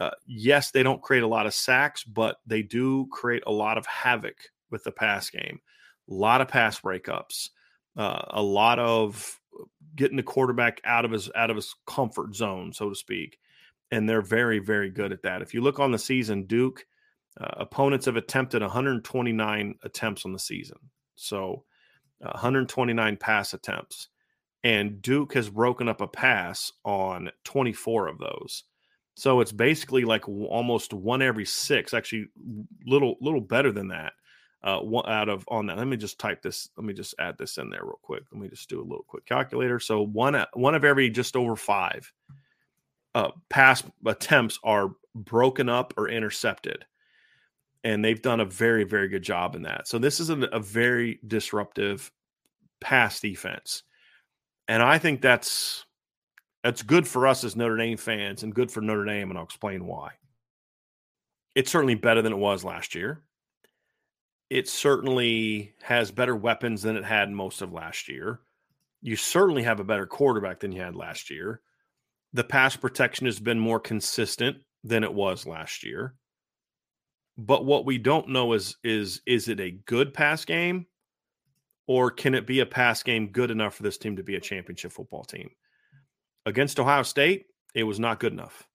uh, 0.00 0.10
yes, 0.26 0.72
they 0.72 0.82
don't 0.82 1.02
create 1.02 1.22
a 1.22 1.28
lot 1.28 1.46
of 1.46 1.54
sacks, 1.54 2.02
but 2.02 2.38
they 2.46 2.62
do 2.62 3.06
create 3.12 3.44
a 3.46 3.52
lot 3.52 3.78
of 3.78 3.86
havoc 3.86 4.36
with 4.70 4.84
the 4.84 4.92
pass 4.92 5.30
game. 5.30 5.60
A 6.10 6.14
lot 6.14 6.40
of 6.40 6.48
pass 6.48 6.80
breakups, 6.80 7.50
uh, 7.96 8.22
a 8.30 8.42
lot 8.42 8.78
of 8.78 9.40
getting 9.94 10.16
the 10.16 10.22
quarterback 10.22 10.80
out 10.84 11.04
of 11.04 11.10
his 11.10 11.30
out 11.34 11.50
of 11.50 11.56
his 11.56 11.74
comfort 11.86 12.34
zone, 12.34 12.72
so 12.72 12.88
to 12.88 12.94
speak. 12.94 13.38
And 13.90 14.08
they're 14.08 14.22
very, 14.22 14.58
very 14.58 14.90
good 14.90 15.12
at 15.12 15.22
that. 15.22 15.42
If 15.42 15.54
you 15.54 15.60
look 15.60 15.78
on 15.78 15.92
the 15.92 15.98
season, 15.98 16.44
Duke 16.46 16.84
uh, 17.40 17.54
opponents 17.58 18.06
have 18.06 18.16
attempted 18.16 18.62
129 18.62 19.74
attempts 19.84 20.24
on 20.24 20.32
the 20.32 20.38
season. 20.38 20.78
So 21.14 21.64
129 22.20 23.16
pass 23.16 23.54
attempts, 23.54 24.08
and 24.64 25.00
Duke 25.02 25.34
has 25.34 25.48
broken 25.48 25.88
up 25.88 26.00
a 26.00 26.08
pass 26.08 26.72
on 26.84 27.30
24 27.44 28.08
of 28.08 28.18
those. 28.18 28.64
So 29.14 29.40
it's 29.40 29.52
basically 29.52 30.04
like 30.04 30.28
almost 30.28 30.92
one 30.92 31.22
every 31.22 31.46
six, 31.46 31.94
actually, 31.94 32.26
little 32.86 33.16
little 33.20 33.40
better 33.40 33.72
than 33.72 33.88
that. 33.88 34.12
Uh, 34.62 34.80
one 34.80 35.08
out 35.08 35.28
of 35.28 35.44
on 35.48 35.66
that. 35.66 35.78
Let 35.78 35.86
me 35.86 35.96
just 35.96 36.18
type 36.18 36.42
this. 36.42 36.68
Let 36.76 36.84
me 36.84 36.92
just 36.92 37.14
add 37.18 37.38
this 37.38 37.56
in 37.56 37.70
there 37.70 37.84
real 37.84 38.00
quick. 38.02 38.24
Let 38.32 38.40
me 38.40 38.48
just 38.48 38.68
do 38.68 38.80
a 38.80 38.82
little 38.82 39.04
quick 39.08 39.24
calculator. 39.24 39.80
So 39.80 40.02
one 40.02 40.44
one 40.54 40.74
of 40.74 40.84
every 40.84 41.08
just 41.08 41.36
over 41.36 41.56
five 41.56 42.12
uh, 43.14 43.30
pass 43.48 43.82
attempts 44.04 44.58
are 44.62 44.90
broken 45.14 45.70
up 45.70 45.94
or 45.96 46.08
intercepted 46.08 46.84
and 47.86 48.04
they've 48.04 48.20
done 48.20 48.40
a 48.40 48.44
very 48.44 48.82
very 48.82 49.06
good 49.06 49.22
job 49.22 49.54
in 49.54 49.62
that. 49.62 49.86
So 49.86 49.98
this 49.98 50.18
is 50.18 50.28
a, 50.28 50.38
a 50.52 50.58
very 50.58 51.20
disruptive 51.24 52.10
pass 52.80 53.20
defense, 53.20 53.84
and 54.66 54.82
I 54.82 54.98
think 54.98 55.22
that's 55.22 55.86
that's 56.64 56.82
good 56.82 57.06
for 57.06 57.28
us 57.28 57.44
as 57.44 57.54
Notre 57.54 57.76
Dame 57.76 57.96
fans 57.96 58.42
and 58.42 58.52
good 58.52 58.72
for 58.72 58.80
Notre 58.80 59.04
Dame, 59.04 59.30
and 59.30 59.38
I'll 59.38 59.44
explain 59.44 59.86
why. 59.86 60.10
It's 61.54 61.70
certainly 61.70 61.94
better 61.94 62.22
than 62.22 62.32
it 62.32 62.38
was 62.38 62.64
last 62.64 62.96
year. 62.96 63.22
It 64.50 64.68
certainly 64.68 65.74
has 65.82 66.10
better 66.10 66.34
weapons 66.34 66.82
than 66.82 66.96
it 66.96 67.04
had 67.04 67.30
most 67.30 67.62
of 67.62 67.72
last 67.72 68.08
year. 68.08 68.40
You 69.00 69.14
certainly 69.14 69.62
have 69.62 69.78
a 69.78 69.84
better 69.84 70.06
quarterback 70.06 70.58
than 70.58 70.72
you 70.72 70.82
had 70.82 70.96
last 70.96 71.30
year. 71.30 71.60
The 72.32 72.44
pass 72.44 72.74
protection 72.74 73.26
has 73.26 73.38
been 73.38 73.60
more 73.60 73.78
consistent 73.78 74.56
than 74.82 75.04
it 75.04 75.14
was 75.14 75.46
last 75.46 75.84
year. 75.84 76.14
But 77.38 77.64
what 77.64 77.84
we 77.84 77.98
don't 77.98 78.28
know 78.28 78.52
is 78.54 78.76
is 78.82 79.20
is 79.26 79.48
it 79.48 79.60
a 79.60 79.70
good 79.70 80.14
pass 80.14 80.44
game 80.44 80.86
or 81.86 82.10
can 82.10 82.34
it 82.34 82.46
be 82.46 82.60
a 82.60 82.66
pass 82.66 83.02
game 83.02 83.28
good 83.28 83.50
enough 83.50 83.74
for 83.74 83.82
this 83.82 83.98
team 83.98 84.16
to 84.16 84.22
be 84.22 84.36
a 84.36 84.40
championship 84.40 84.92
football 84.92 85.24
team? 85.24 85.50
Against 86.46 86.80
Ohio 86.80 87.02
State, 87.02 87.46
it 87.74 87.84
was 87.84 88.00
not 88.00 88.20
good 88.20 88.32
enough. 88.32 88.66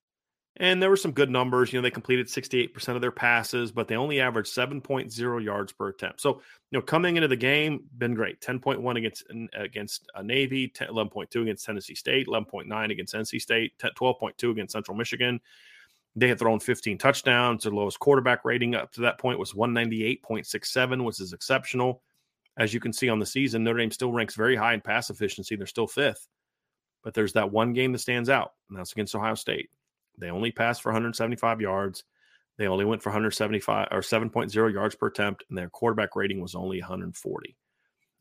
And 0.57 0.81
there 0.81 0.89
were 0.89 0.97
some 0.97 1.13
good 1.13 1.29
numbers. 1.29 1.71
You 1.71 1.79
know, 1.79 1.83
they 1.83 1.91
completed 1.91 2.27
68% 2.27 2.95
of 2.95 3.01
their 3.01 3.11
passes, 3.11 3.71
but 3.71 3.87
they 3.87 3.95
only 3.95 4.19
averaged 4.19 4.53
7.0 4.53 5.43
yards 5.43 5.71
per 5.71 5.87
attempt. 5.87 6.19
So, 6.19 6.41
you 6.71 6.77
know, 6.77 6.81
coming 6.81 7.15
into 7.15 7.29
the 7.29 7.37
game, 7.37 7.85
been 7.97 8.13
great. 8.13 8.41
10.1 8.41 8.97
against 8.97 9.23
against 9.53 10.07
Navy, 10.21 10.67
10, 10.67 10.89
11.2 10.89 11.41
against 11.41 11.65
Tennessee 11.65 11.95
State, 11.95 12.27
11.9 12.27 12.91
against 12.91 13.15
NC 13.15 13.41
State, 13.41 13.73
12.2 13.79 14.51
against 14.51 14.73
Central 14.73 14.97
Michigan. 14.97 15.39
They 16.15 16.27
had 16.27 16.39
thrown 16.39 16.59
15 16.59 16.97
touchdowns. 16.97 17.63
Their 17.63 17.71
lowest 17.71 17.99
quarterback 17.99 18.43
rating 18.43 18.75
up 18.75 18.91
to 18.93 19.01
that 19.01 19.17
point 19.17 19.39
was 19.39 19.53
198.67, 19.53 21.03
which 21.05 21.21
is 21.21 21.33
exceptional. 21.33 22.01
As 22.57 22.73
you 22.73 22.79
can 22.81 22.91
see 22.91 23.07
on 23.07 23.19
the 23.19 23.25
season, 23.25 23.63
Notre 23.63 23.79
Dame 23.79 23.91
still 23.91 24.11
ranks 24.11 24.35
very 24.35 24.55
high 24.55 24.73
in 24.73 24.81
pass 24.81 25.09
efficiency. 25.09 25.55
They're 25.55 25.65
still 25.67 25.87
fifth. 25.87 26.27
But 27.03 27.13
there's 27.13 27.33
that 27.33 27.51
one 27.51 27.73
game 27.73 27.93
that 27.93 27.99
stands 27.99 28.29
out, 28.29 28.53
and 28.69 28.77
that's 28.77 28.91
against 28.91 29.15
Ohio 29.15 29.35
State. 29.35 29.69
They 30.17 30.29
only 30.29 30.51
passed 30.51 30.81
for 30.81 30.89
175 30.89 31.61
yards. 31.61 32.03
They 32.57 32.67
only 32.67 32.85
went 32.85 33.01
for 33.01 33.09
175 33.09 33.87
or 33.89 34.01
7.0 34.01 34.73
yards 34.73 34.95
per 34.95 35.07
attempt, 35.07 35.45
and 35.49 35.57
their 35.57 35.69
quarterback 35.69 36.15
rating 36.15 36.41
was 36.41 36.53
only 36.53 36.79
140. 36.81 37.55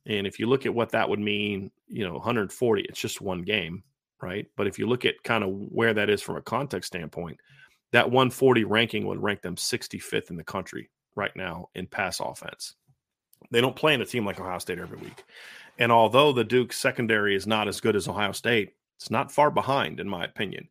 And 0.06 0.26
if 0.26 0.38
you 0.38 0.46
look 0.46 0.64
at 0.64 0.74
what 0.74 0.90
that 0.92 1.08
would 1.08 1.18
mean, 1.18 1.70
you 1.88 2.06
know, 2.06 2.14
140, 2.14 2.82
it's 2.82 3.00
just 3.00 3.20
one 3.20 3.42
game. 3.42 3.82
right? 4.22 4.46
But 4.56 4.66
if 4.66 4.78
you 4.78 4.86
look 4.86 5.04
at 5.04 5.22
kind 5.24 5.44
of 5.44 5.50
where 5.50 5.94
that 5.94 6.10
is 6.10 6.22
from 6.22 6.36
a 6.36 6.42
context 6.42 6.88
standpoint, 6.88 7.38
that 7.92 8.10
140 8.10 8.64
ranking 8.64 9.06
would 9.06 9.22
rank 9.22 9.42
them 9.42 9.56
65th 9.56 10.30
in 10.30 10.36
the 10.36 10.44
country 10.44 10.90
right 11.16 11.34
now 11.34 11.68
in 11.74 11.86
pass 11.86 12.20
offense. 12.20 12.74
They 13.50 13.60
don't 13.60 13.76
play 13.76 13.94
in 13.94 14.02
a 14.02 14.06
team 14.06 14.24
like 14.24 14.40
Ohio 14.40 14.58
State 14.58 14.78
every 14.78 14.98
week. 14.98 15.24
And 15.78 15.90
although 15.90 16.32
the 16.32 16.44
Duke 16.44 16.72
secondary 16.72 17.34
is 17.34 17.46
not 17.46 17.66
as 17.66 17.80
good 17.80 17.96
as 17.96 18.06
Ohio 18.06 18.32
State, 18.32 18.74
it's 18.98 19.10
not 19.10 19.32
far 19.32 19.50
behind, 19.50 19.98
in 19.98 20.08
my 20.08 20.24
opinion. 20.24 20.68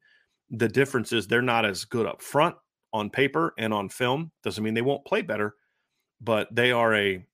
The 0.51 0.67
difference 0.67 1.11
is 1.11 1.27
they're 1.27 1.41
not 1.41 1.65
as 1.65 1.83
good 1.83 2.05
up 2.05 2.21
front 2.21 2.55
on 2.93 3.09
paper 3.09 3.53
and 3.57 3.73
on 3.73 3.89
film. 3.89 4.31
Doesn't 4.43 4.63
mean 4.63 4.73
they 4.73 4.81
won't 4.81 5.05
play 5.05 5.21
better, 5.21 5.55
but 6.21 6.53
they 6.55 6.71
are 6.71 6.93
a 6.95 7.25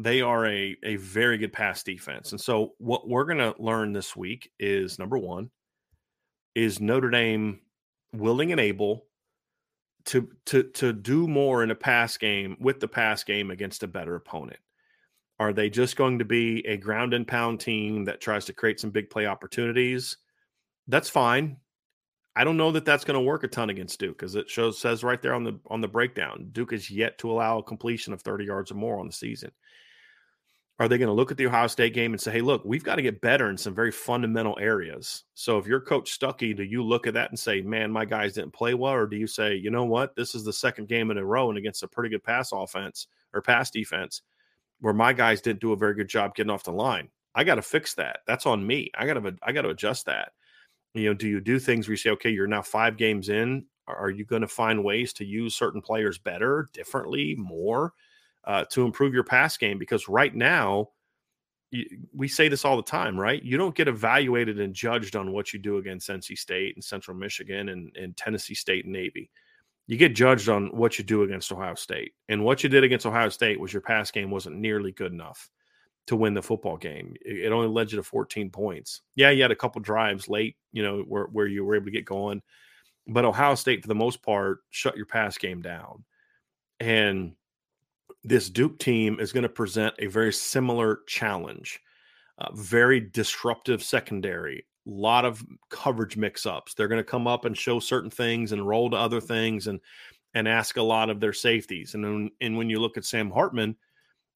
they 0.00 0.20
are 0.20 0.46
a, 0.46 0.76
a 0.82 0.96
very 0.96 1.38
good 1.38 1.52
pass 1.52 1.84
defense. 1.84 2.32
And 2.32 2.40
so 2.40 2.74
what 2.78 3.08
we're 3.08 3.24
gonna 3.24 3.54
learn 3.58 3.92
this 3.92 4.16
week 4.16 4.50
is 4.58 4.98
number 4.98 5.18
one, 5.18 5.50
is 6.54 6.80
Notre 6.80 7.10
Dame 7.10 7.60
willing 8.14 8.52
and 8.52 8.60
able 8.60 9.06
to 10.06 10.28
to 10.46 10.62
to 10.62 10.92
do 10.92 11.26
more 11.26 11.62
in 11.62 11.70
a 11.70 11.74
pass 11.74 12.16
game 12.16 12.56
with 12.60 12.80
the 12.80 12.88
pass 12.88 13.24
game 13.24 13.50
against 13.50 13.82
a 13.82 13.88
better 13.88 14.14
opponent? 14.14 14.60
Are 15.40 15.52
they 15.52 15.68
just 15.68 15.96
going 15.96 16.18
to 16.20 16.24
be 16.24 16.64
a 16.66 16.76
ground 16.76 17.12
and 17.12 17.26
pound 17.26 17.60
team 17.60 18.04
that 18.04 18.20
tries 18.20 18.44
to 18.46 18.52
create 18.52 18.78
some 18.78 18.90
big 18.90 19.10
play 19.10 19.26
opportunities? 19.26 20.16
That's 20.86 21.10
fine. 21.10 21.56
I 22.36 22.44
don't 22.44 22.56
know 22.56 22.72
that 22.72 22.84
that's 22.84 23.04
going 23.04 23.18
to 23.18 23.24
work 23.24 23.44
a 23.44 23.48
ton 23.48 23.70
against 23.70 23.98
Duke 23.98 24.18
because 24.18 24.34
it 24.34 24.50
shows 24.50 24.78
says 24.78 25.04
right 25.04 25.20
there 25.22 25.34
on 25.34 25.44
the 25.44 25.58
on 25.68 25.80
the 25.80 25.88
breakdown 25.88 26.48
Duke 26.52 26.72
is 26.72 26.90
yet 26.90 27.18
to 27.18 27.30
allow 27.30 27.58
a 27.58 27.62
completion 27.62 28.12
of 28.12 28.22
30 28.22 28.44
yards 28.44 28.70
or 28.70 28.74
more 28.74 28.98
on 28.98 29.06
the 29.06 29.12
season. 29.12 29.50
Are 30.80 30.88
they 30.88 30.98
going 30.98 31.08
to 31.08 31.14
look 31.14 31.30
at 31.30 31.36
the 31.36 31.46
Ohio 31.46 31.68
State 31.68 31.94
game 31.94 32.12
and 32.12 32.20
say, 32.20 32.32
"Hey, 32.32 32.40
look, 32.40 32.64
we've 32.64 32.82
got 32.82 32.96
to 32.96 33.02
get 33.02 33.20
better 33.20 33.48
in 33.48 33.56
some 33.56 33.74
very 33.74 33.92
fundamental 33.92 34.58
areas." 34.60 35.24
So 35.34 35.56
if 35.58 35.66
you're 35.66 35.80
Coach 35.80 36.18
Stuckey, 36.18 36.56
do 36.56 36.64
you 36.64 36.82
look 36.82 37.06
at 37.06 37.14
that 37.14 37.30
and 37.30 37.38
say, 37.38 37.60
"Man, 37.60 37.92
my 37.92 38.04
guys 38.04 38.32
didn't 38.32 38.52
play 38.52 38.74
well," 38.74 38.94
or 38.94 39.06
do 39.06 39.16
you 39.16 39.28
say, 39.28 39.54
"You 39.54 39.70
know 39.70 39.84
what? 39.84 40.16
This 40.16 40.34
is 40.34 40.44
the 40.44 40.52
second 40.52 40.88
game 40.88 41.12
in 41.12 41.18
a 41.18 41.24
row 41.24 41.48
and 41.48 41.58
against 41.58 41.84
a 41.84 41.88
pretty 41.88 42.10
good 42.10 42.24
pass 42.24 42.50
offense 42.52 43.06
or 43.32 43.40
pass 43.40 43.70
defense 43.70 44.22
where 44.80 44.94
my 44.94 45.12
guys 45.12 45.40
didn't 45.40 45.60
do 45.60 45.72
a 45.72 45.76
very 45.76 45.94
good 45.94 46.08
job 46.08 46.34
getting 46.34 46.50
off 46.50 46.64
the 46.64 46.72
line. 46.72 47.08
I 47.34 47.44
got 47.44 47.54
to 47.56 47.62
fix 47.62 47.94
that. 47.94 48.20
That's 48.26 48.46
on 48.46 48.66
me. 48.66 48.90
I 48.96 49.06
got 49.06 49.14
to 49.14 49.36
I 49.42 49.52
got 49.52 49.62
to 49.62 49.70
adjust 49.70 50.06
that. 50.06 50.32
You 50.94 51.06
know, 51.06 51.14
do 51.14 51.28
you 51.28 51.40
do 51.40 51.58
things 51.58 51.86
where 51.86 51.92
you 51.92 51.98
say, 51.98 52.10
okay, 52.10 52.30
you're 52.30 52.46
now 52.46 52.62
five 52.62 52.96
games 52.96 53.28
in? 53.28 53.66
Are 53.86 54.10
you 54.10 54.24
going 54.24 54.42
to 54.42 54.48
find 54.48 54.82
ways 54.82 55.12
to 55.14 55.24
use 55.24 55.54
certain 55.54 55.82
players 55.82 56.18
better, 56.18 56.70
differently, 56.72 57.34
more 57.36 57.92
uh, 58.46 58.64
to 58.70 58.84
improve 58.84 59.14
your 59.14 59.24
pass 59.24 59.56
game? 59.56 59.78
Because 59.78 60.08
right 60.08 60.34
now, 60.34 60.90
you, 61.70 61.86
we 62.14 62.28
say 62.28 62.48
this 62.48 62.64
all 62.64 62.76
the 62.76 62.82
time, 62.82 63.18
right? 63.18 63.42
You 63.42 63.56
don't 63.56 63.74
get 63.74 63.88
evaluated 63.88 64.60
and 64.60 64.74
judged 64.74 65.16
on 65.16 65.32
what 65.32 65.52
you 65.52 65.58
do 65.58 65.78
against 65.78 66.08
NC 66.08 66.38
State 66.38 66.76
and 66.76 66.84
Central 66.84 67.16
Michigan 67.16 67.68
and, 67.70 67.94
and 67.96 68.16
Tennessee 68.16 68.54
State 68.54 68.84
and 68.84 68.92
Navy 68.92 69.30
you 69.86 69.96
get 69.96 70.14
judged 70.14 70.48
on 70.48 70.68
what 70.68 70.98
you 70.98 71.04
do 71.04 71.22
against 71.22 71.52
Ohio 71.52 71.74
State. 71.74 72.14
And 72.28 72.44
what 72.44 72.62
you 72.62 72.68
did 72.68 72.84
against 72.84 73.06
Ohio 73.06 73.28
State 73.28 73.60
was 73.60 73.72
your 73.72 73.82
pass 73.82 74.10
game 74.10 74.30
wasn't 74.30 74.56
nearly 74.56 74.92
good 74.92 75.12
enough 75.12 75.50
to 76.06 76.16
win 76.16 76.34
the 76.34 76.42
football 76.42 76.76
game. 76.76 77.14
It 77.22 77.52
only 77.52 77.68
led 77.68 77.92
you 77.92 77.96
to 77.96 78.02
14 78.02 78.50
points. 78.50 79.02
Yeah, 79.14 79.30
you 79.30 79.42
had 79.42 79.50
a 79.50 79.56
couple 79.56 79.80
drives 79.80 80.28
late, 80.28 80.56
you 80.72 80.82
know, 80.82 81.00
where, 81.00 81.24
where 81.24 81.46
you 81.46 81.64
were 81.64 81.76
able 81.76 81.86
to 81.86 81.90
get 81.90 82.04
going. 82.04 82.42
But 83.06 83.24
Ohio 83.26 83.54
State, 83.54 83.82
for 83.82 83.88
the 83.88 83.94
most 83.94 84.22
part, 84.22 84.60
shut 84.70 84.96
your 84.96 85.06
pass 85.06 85.36
game 85.36 85.60
down. 85.60 86.04
And 86.80 87.32
this 88.24 88.48
Duke 88.48 88.78
team 88.78 89.20
is 89.20 89.32
going 89.32 89.42
to 89.42 89.48
present 89.48 89.94
a 89.98 90.06
very 90.06 90.32
similar 90.32 91.00
challenge. 91.06 91.80
Uh, 92.38 92.50
very 92.52 92.98
disruptive 92.98 93.80
secondary, 93.80 94.66
a 94.88 94.90
lot 94.90 95.24
of 95.24 95.44
coverage 95.70 96.16
mix-ups. 96.16 96.74
They're 96.74 96.88
going 96.88 96.98
to 96.98 97.04
come 97.04 97.28
up 97.28 97.44
and 97.44 97.56
show 97.56 97.78
certain 97.78 98.10
things 98.10 98.50
and 98.50 98.66
roll 98.66 98.90
to 98.90 98.96
other 98.96 99.20
things 99.20 99.68
and 99.68 99.78
and 100.34 100.48
ask 100.48 100.76
a 100.76 100.82
lot 100.82 101.10
of 101.10 101.20
their 101.20 101.32
safeties. 101.32 101.94
And 101.94 102.02
then, 102.02 102.30
and 102.40 102.56
when 102.56 102.68
you 102.68 102.80
look 102.80 102.96
at 102.96 103.04
Sam 103.04 103.30
Hartman, 103.30 103.76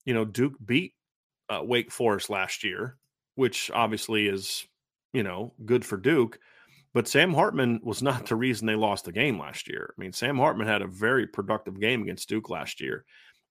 you 0.05 0.15
know 0.15 0.25
Duke 0.25 0.55
beat 0.65 0.95
uh, 1.49 1.63
Wake 1.65 1.91
Forest 1.91 2.31
last 2.31 2.63
year, 2.63 2.99
which 3.35 3.69
obviously 3.75 4.29
is 4.29 4.65
you 5.13 5.25
know 5.25 5.55
good 5.65 5.85
for 5.85 5.97
Duke. 5.97 6.39
But 6.95 7.09
Sam 7.09 7.35
Hartman 7.35 7.81
was 7.83 8.01
not 8.01 8.27
the 8.27 8.37
reason 8.37 8.67
they 8.67 8.77
lost 8.77 9.07
the 9.07 9.13
game 9.13 9.41
last 9.41 9.69
year. 9.69 9.93
I 9.97 10.01
mean, 10.01 10.13
Sam 10.13 10.39
Hartman 10.39 10.69
had 10.69 10.83
a 10.83 10.87
very 10.87 11.27
productive 11.27 11.81
game 11.81 12.03
against 12.03 12.29
Duke 12.29 12.49
last 12.49 12.81
year. 12.81 13.05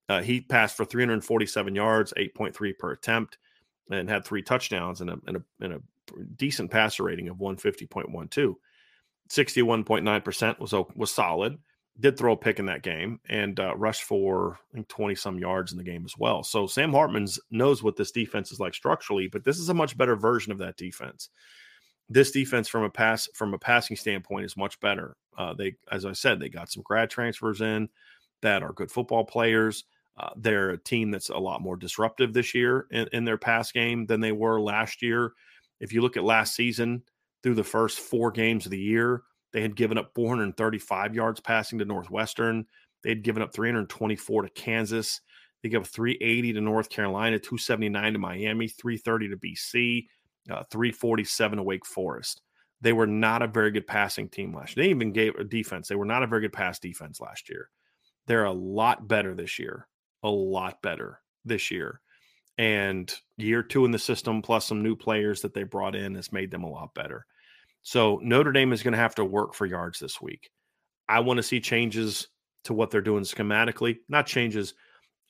Uh, 0.08 0.22
he 0.22 0.40
passed 0.40 0.76
for 0.76 0.84
347 0.84 1.74
yards, 1.74 2.14
8.3 2.16 2.78
per 2.78 2.92
attempt, 2.92 3.38
and 3.90 4.08
had 4.08 4.24
three 4.24 4.42
touchdowns 4.42 5.00
and 5.00 5.10
a, 5.10 5.18
and 5.26 5.36
a, 5.36 5.42
and 5.60 5.72
a 5.74 5.80
decent 6.36 6.70
passer 6.70 7.04
rating 7.04 7.28
of 7.28 7.36
150.12. 7.36 8.54
61.9% 9.28 10.58
was 10.58 10.74
was 10.96 11.10
solid. 11.10 11.58
Did 12.00 12.16
throw 12.16 12.32
a 12.32 12.36
pick 12.36 12.60
in 12.60 12.66
that 12.66 12.82
game 12.82 13.20
and 13.28 13.58
uh, 13.58 13.74
rushed 13.76 14.04
for 14.04 14.58
I 14.72 14.76
think 14.76 14.88
20 14.88 15.14
some 15.16 15.38
yards 15.38 15.72
in 15.72 15.78
the 15.78 15.84
game 15.84 16.04
as 16.04 16.14
well. 16.16 16.42
So 16.42 16.66
Sam 16.66 16.92
Hartman's 16.92 17.40
knows 17.50 17.82
what 17.82 17.96
this 17.96 18.12
defense 18.12 18.52
is 18.52 18.60
like 18.60 18.74
structurally, 18.74 19.28
but 19.28 19.44
this 19.44 19.58
is 19.58 19.68
a 19.68 19.74
much 19.74 19.98
better 19.98 20.16
version 20.16 20.52
of 20.52 20.58
that 20.58 20.76
defense. 20.76 21.28
This 22.08 22.30
defense 22.30 22.68
from 22.68 22.84
a 22.84 22.90
pass 22.90 23.28
from 23.34 23.52
a 23.52 23.58
passing 23.58 23.96
standpoint 23.96 24.46
is 24.46 24.56
much 24.56 24.80
better. 24.80 25.16
Uh, 25.36 25.52
they, 25.54 25.74
as 25.92 26.06
I 26.06 26.12
said, 26.12 26.40
they 26.40 26.48
got 26.48 26.70
some 26.70 26.82
grad 26.82 27.10
transfers 27.10 27.60
in 27.60 27.88
that 28.42 28.62
are 28.62 28.72
good 28.72 28.90
football 28.90 29.24
players. 29.24 29.84
Uh, 30.18 30.30
they're 30.36 30.70
a 30.70 30.78
team 30.78 31.10
that's 31.10 31.28
a 31.28 31.36
lot 31.36 31.62
more 31.62 31.76
disruptive 31.76 32.32
this 32.32 32.54
year 32.54 32.86
in, 32.90 33.08
in, 33.12 33.24
their 33.24 33.38
pass 33.38 33.70
game 33.70 34.04
than 34.06 34.20
they 34.20 34.32
were 34.32 34.60
last 34.60 35.00
year. 35.00 35.32
If 35.80 35.92
you 35.92 36.00
look 36.00 36.16
at 36.16 36.24
last 36.24 36.56
season, 36.56 37.02
through 37.42 37.54
the 37.54 37.64
first 37.64 38.00
four 38.00 38.32
games 38.32 38.66
of 38.66 38.72
the 38.72 38.80
year, 38.80 39.22
they 39.52 39.62
had 39.62 39.76
given 39.76 39.96
up 39.96 40.10
435 40.14 41.14
yards 41.14 41.40
passing 41.40 41.78
to 41.78 41.84
Northwestern. 41.84 42.66
They 43.02 43.10
had 43.10 43.22
given 43.22 43.42
up 43.42 43.52
324 43.54 44.42
to 44.42 44.48
Kansas. 44.50 45.20
They 45.62 45.68
gave 45.68 45.82
up 45.82 45.86
380 45.86 46.52
to 46.54 46.60
North 46.60 46.88
Carolina, 46.88 47.38
279 47.38 48.12
to 48.12 48.18
Miami, 48.18 48.68
330 48.68 49.28
to 49.28 49.36
BC, 49.36 50.06
uh, 50.50 50.64
347 50.70 51.58
to 51.58 51.62
Wake 51.62 51.86
Forest. 51.86 52.42
They 52.80 52.92
were 52.92 53.06
not 53.06 53.42
a 53.42 53.48
very 53.48 53.70
good 53.70 53.86
passing 53.86 54.28
team 54.28 54.54
last 54.54 54.76
year. 54.76 54.84
They 54.84 54.90
even 54.90 55.12
gave 55.12 55.34
a 55.34 55.44
defense. 55.44 55.88
They 55.88 55.96
were 55.96 56.04
not 56.04 56.22
a 56.22 56.26
very 56.26 56.42
good 56.42 56.52
pass 56.52 56.78
defense 56.78 57.20
last 57.20 57.48
year. 57.48 57.70
They're 58.26 58.44
a 58.44 58.52
lot 58.52 59.08
better 59.08 59.34
this 59.34 59.58
year. 59.58 59.88
A 60.22 60.30
lot 60.30 60.82
better 60.82 61.20
this 61.44 61.70
year 61.70 62.00
and 62.58 63.12
year 63.36 63.62
two 63.62 63.84
in 63.84 63.92
the 63.92 63.98
system 63.98 64.42
plus 64.42 64.66
some 64.66 64.82
new 64.82 64.96
players 64.96 65.40
that 65.42 65.54
they 65.54 65.62
brought 65.62 65.94
in 65.94 66.14
has 66.16 66.32
made 66.32 66.50
them 66.50 66.64
a 66.64 66.70
lot 66.70 66.92
better. 66.94 67.24
So 67.82 68.20
Notre 68.22 68.52
Dame 68.52 68.72
is 68.72 68.82
going 68.82 68.92
to 68.92 68.98
have 68.98 69.14
to 69.14 69.24
work 69.24 69.54
for 69.54 69.64
yards 69.64 70.00
this 70.00 70.20
week. 70.20 70.50
I 71.08 71.20
want 71.20 71.38
to 71.38 71.42
see 71.42 71.60
changes 71.60 72.28
to 72.64 72.74
what 72.74 72.90
they're 72.90 73.00
doing 73.00 73.22
schematically, 73.22 73.98
not 74.08 74.26
changes. 74.26 74.74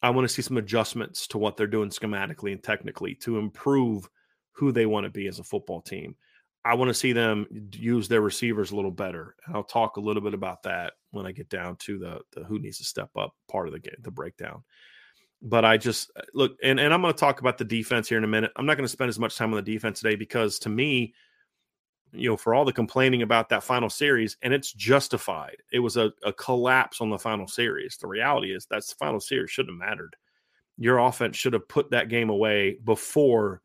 I 0.03 0.11
want 0.11 0.27
to 0.27 0.33
see 0.33 0.43
some 0.43 0.57
adjustments 0.57 1.27
to 1.29 1.39
what 1.39 1.57
they're 1.57 1.67
doing 1.67 1.91
schematically 1.91 2.53
and 2.53 2.63
technically 2.63 3.15
to 3.17 3.39
improve 3.39 4.09
who 4.53 4.73
they 4.73 4.87
want 4.87 5.05
to 5.05 5.11
be 5.11 5.29
as 5.29 5.39
a 5.39 5.45
football 5.45 5.83
team. 5.83 6.17
I 6.65 6.75
want 6.75 6.89
to 6.89 6.95
see 6.95 7.13
them 7.13 7.47
use 7.75 8.09
their 8.09 8.23
receivers 8.23 8.73
a 8.73 8.77
little 8.77 8.91
better. 8.91 9.37
And 9.47 9.55
I'll 9.55 9.63
talk 9.63 9.97
a 9.97 10.01
little 10.01 10.23
bit 10.23 10.35
about 10.35 10.63
that 10.65 10.95
when 11.11 11.27
I 11.27 11.33
get 11.33 11.49
down 11.49 11.77
to 11.77 11.99
the, 11.99 12.21
the 12.33 12.45
who 12.45 12.59
needs 12.59 12.79
to 12.79 12.85
step 12.85 13.11
up 13.17 13.35
part 13.49 13.67
of 13.67 13.73
the 13.73 13.81
game, 13.81 13.97
the 14.01 14.11
breakdown 14.11 14.63
but 15.43 15.65
I 15.65 15.77
just 15.77 16.11
uh, 16.17 16.23
look, 16.35 16.57
and, 16.63 16.81
and 16.81 16.93
I'm 16.93 17.03
going 17.03 17.15
to 17.15 17.19
talk 17.19 17.41
about 17.41 17.59
the 17.59 17.65
defense 17.65 18.09
here 18.09 18.19
in 18.19 18.25
a 18.25 18.29
minute. 18.29 18.51
I'm 18.57 18.67
not 18.67 18.77
going 18.77 18.85
to 18.85 18.93
spend 18.93 19.09
as 19.09 19.19
much 19.19 19.37
time 19.37 19.51
on 19.53 19.63
the 19.63 19.73
defense 19.73 20.01
today 20.01 20.17
because 20.17 20.59
to 20.61 20.69
me, 20.69 21.15
you 22.13 22.29
know, 22.29 22.37
for 22.37 22.55
all 22.55 22.65
the 22.65 22.73
complaining 22.73 23.23
about 23.23 23.49
that 23.51 23.63
final 23.63 23.91
series, 23.91 24.37
and 24.43 24.53
it's 24.53 24.73
justified. 24.73 25.57
It 25.73 25.81
was 25.81 25.97
a, 25.97 26.13
a 26.25 26.33
collapse 26.33 27.01
on 27.01 27.11
the 27.11 27.19
final 27.19 27.47
series. 27.47 27.99
The 27.99 28.07
reality 28.07 28.55
is 28.55 28.67
that's 28.69 28.89
the 28.89 28.97
final 28.97 29.21
series 29.21 29.51
shouldn't 29.51 29.81
have 29.81 29.89
mattered. 29.89 30.17
Your 30.79 30.99
offense 30.99 31.37
should 31.37 31.53
have 31.53 31.69
put 31.69 31.91
that 31.91 32.09
game 32.09 32.31
away 32.31 32.79
before 32.85 33.63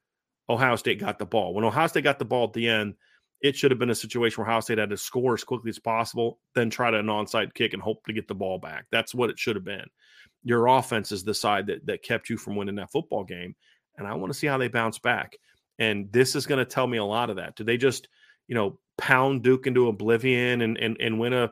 Ohio 0.49 0.75
State 0.75 0.99
got 0.99 1.19
the 1.19 1.25
ball. 1.25 1.53
When 1.53 1.63
Ohio 1.63 1.87
State 1.87 2.03
got 2.03 2.19
the 2.19 2.25
ball 2.25 2.47
at 2.47 2.53
the 2.53 2.67
end, 2.67 2.95
it 3.43 3.55
should 3.55 3.69
have 3.69 3.79
been 3.79 3.91
a 3.91 3.95
situation 3.95 4.41
where 4.41 4.49
Ohio 4.49 4.61
State 4.61 4.79
had 4.79 4.89
to 4.89 4.97
score 4.97 5.35
as 5.35 5.43
quickly 5.43 5.69
as 5.69 5.77
possible, 5.77 6.39
then 6.55 6.71
try 6.71 6.89
to 6.89 6.97
an 6.97 7.05
onside 7.07 7.53
kick 7.53 7.73
and 7.73 7.83
hope 7.83 8.03
to 8.05 8.13
get 8.13 8.27
the 8.27 8.33
ball 8.33 8.57
back. 8.57 8.85
That's 8.91 9.13
what 9.13 9.29
it 9.29 9.37
should 9.37 9.55
have 9.55 9.65
been 9.65 9.85
your 10.43 10.67
offense 10.67 11.11
is 11.11 11.23
the 11.23 11.33
side 11.33 11.67
that 11.67 11.85
that 11.85 12.03
kept 12.03 12.29
you 12.29 12.37
from 12.37 12.55
winning 12.55 12.75
that 12.75 12.91
football 12.91 13.23
game. 13.23 13.55
And 13.97 14.07
I 14.07 14.13
want 14.15 14.31
to 14.31 14.37
see 14.37 14.47
how 14.47 14.57
they 14.57 14.67
bounce 14.67 14.99
back. 14.99 15.37
And 15.79 16.11
this 16.11 16.35
is 16.35 16.45
going 16.45 16.59
to 16.59 16.65
tell 16.65 16.87
me 16.87 16.97
a 16.97 17.05
lot 17.05 17.29
of 17.29 17.37
that. 17.37 17.55
Do 17.55 17.63
they 17.63 17.77
just, 17.77 18.07
you 18.47 18.55
know, 18.55 18.79
pound 18.97 19.43
Duke 19.43 19.67
into 19.67 19.87
oblivion 19.87 20.61
and 20.61 20.77
and, 20.77 20.97
and 20.99 21.19
win 21.19 21.33
a, 21.33 21.51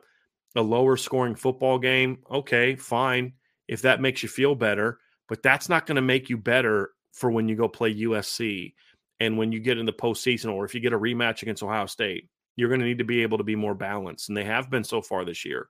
a 0.56 0.62
lower 0.62 0.98
scoring 0.98 1.36
football 1.36 1.80
game? 1.80 2.20
Okay, 2.30 2.76
fine. 2.76 3.34
If 3.68 3.84
that 3.84 4.02
makes 4.02 4.22
you 4.22 4.30
feel 4.30 4.54
better, 4.54 5.00
but 5.30 5.42
that's 5.42 5.70
not 5.70 5.86
going 5.86 5.96
to 5.96 6.02
make 6.02 6.30
you 6.30 6.38
better 6.38 6.92
for 7.14 7.32
when 7.32 7.48
you 7.48 7.56
go 7.56 7.68
play 7.68 7.94
USC 7.96 8.74
and 9.22 9.38
when 9.38 9.54
you 9.54 9.62
get 9.62 9.78
in 9.78 9.86
the 9.86 9.94
postseason 9.94 10.52
or 10.52 10.66
if 10.66 10.76
you 10.76 10.82
get 10.82 10.92
a 10.92 11.00
rematch 11.00 11.42
against 11.42 11.64
Ohio 11.64 11.86
State. 11.86 12.28
You're 12.58 12.68
going 12.68 12.82
to 12.82 12.86
need 12.86 12.98
to 12.98 13.06
be 13.06 13.24
able 13.24 13.38
to 13.38 13.46
be 13.46 13.56
more 13.56 13.74
balanced. 13.74 14.28
And 14.28 14.38
they 14.38 14.44
have 14.44 14.70
been 14.70 14.84
so 14.84 15.02
far 15.02 15.24
this 15.24 15.46
year. 15.46 15.70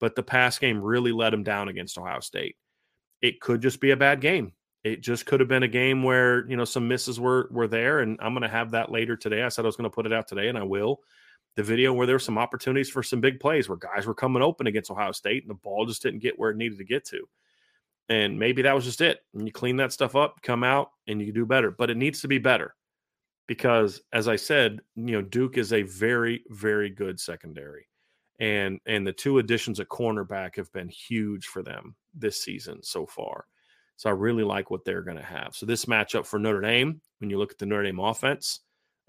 But 0.00 0.16
the 0.16 0.22
pass 0.22 0.58
game 0.58 0.80
really 0.80 1.12
let 1.12 1.28
them 1.28 1.42
down 1.42 1.68
against 1.68 1.98
Ohio 1.98 2.20
State 2.20 2.56
it 3.22 3.40
could 3.40 3.62
just 3.62 3.80
be 3.80 3.92
a 3.92 3.96
bad 3.96 4.20
game. 4.20 4.52
It 4.84 5.00
just 5.00 5.26
could 5.26 5.38
have 5.38 5.48
been 5.48 5.62
a 5.62 5.68
game 5.68 6.02
where 6.02 6.46
you 6.50 6.56
know 6.56 6.64
some 6.64 6.88
misses 6.88 7.18
were 7.18 7.48
were 7.52 7.68
there, 7.68 8.00
and 8.00 8.18
I'm 8.20 8.34
going 8.34 8.42
to 8.42 8.48
have 8.48 8.72
that 8.72 8.90
later 8.90 9.16
today. 9.16 9.42
I 9.42 9.48
said 9.48 9.64
I 9.64 9.66
was 9.66 9.76
going 9.76 9.88
to 9.88 9.94
put 9.94 10.06
it 10.06 10.12
out 10.12 10.26
today, 10.26 10.48
and 10.48 10.58
I 10.58 10.64
will. 10.64 11.00
The 11.54 11.62
video 11.62 11.92
where 11.92 12.06
there 12.06 12.16
were 12.16 12.20
some 12.20 12.38
opportunities 12.38 12.90
for 12.90 13.02
some 13.02 13.20
big 13.20 13.38
plays 13.38 13.68
where 13.68 13.78
guys 13.78 14.06
were 14.06 14.14
coming 14.14 14.42
open 14.42 14.66
against 14.66 14.90
Ohio 14.90 15.12
State, 15.12 15.44
and 15.44 15.50
the 15.50 15.54
ball 15.54 15.86
just 15.86 16.02
didn't 16.02 16.20
get 16.20 16.38
where 16.38 16.50
it 16.50 16.56
needed 16.56 16.78
to 16.78 16.84
get 16.84 17.04
to. 17.06 17.28
And 18.08 18.38
maybe 18.38 18.62
that 18.62 18.74
was 18.74 18.84
just 18.84 19.00
it. 19.00 19.20
And 19.34 19.46
you 19.46 19.52
clean 19.52 19.76
that 19.76 19.92
stuff 19.92 20.16
up, 20.16 20.42
come 20.42 20.64
out, 20.64 20.90
and 21.06 21.22
you 21.22 21.32
do 21.32 21.46
better. 21.46 21.70
But 21.70 21.90
it 21.90 21.96
needs 21.96 22.22
to 22.22 22.28
be 22.28 22.38
better 22.38 22.74
because, 23.52 24.00
as 24.14 24.28
I 24.28 24.36
said, 24.36 24.80
you 24.96 25.12
know, 25.12 25.20
Duke 25.20 25.58
is 25.58 25.74
a 25.74 25.82
very, 25.82 26.42
very 26.48 26.88
good 26.88 27.20
secondary, 27.20 27.86
and 28.40 28.80
and 28.86 29.06
the 29.06 29.12
two 29.12 29.40
additions 29.40 29.78
at 29.78 29.90
cornerback 29.90 30.56
have 30.56 30.72
been 30.72 30.88
huge 30.88 31.48
for 31.48 31.62
them 31.62 31.94
this 32.14 32.42
season 32.42 32.82
so 32.82 33.04
far. 33.04 33.44
So 33.96 34.08
I 34.08 34.14
really 34.14 34.42
like 34.42 34.70
what 34.70 34.86
they're 34.86 35.02
going 35.02 35.18
to 35.18 35.22
have. 35.22 35.54
So 35.54 35.66
this 35.66 35.84
matchup 35.84 36.24
for 36.24 36.38
Notre 36.38 36.62
Dame, 36.62 36.98
when 37.18 37.28
you 37.28 37.38
look 37.38 37.52
at 37.52 37.58
the 37.58 37.66
Notre 37.66 37.82
Dame 37.82 38.00
offense 38.00 38.60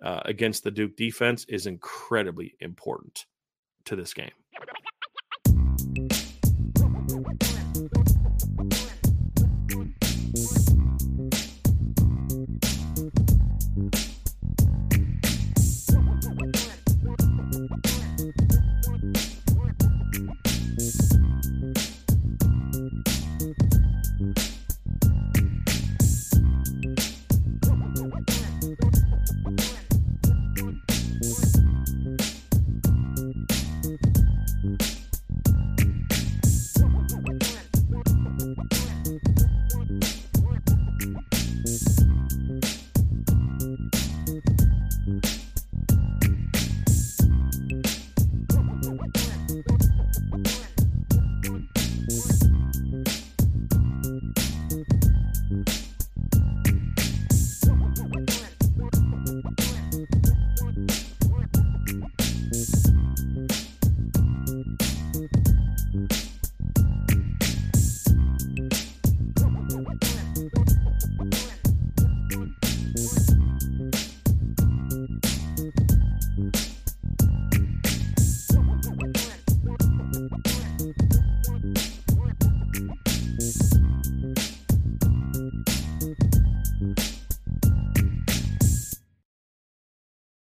uh, 0.04 0.20
against 0.26 0.66
the 0.66 0.72
Duke 0.72 0.98
defense, 0.98 1.46
is 1.46 1.66
incredibly 1.66 2.54
important 2.60 3.26
to 3.86 3.96
this 3.96 4.14
game. 4.14 4.43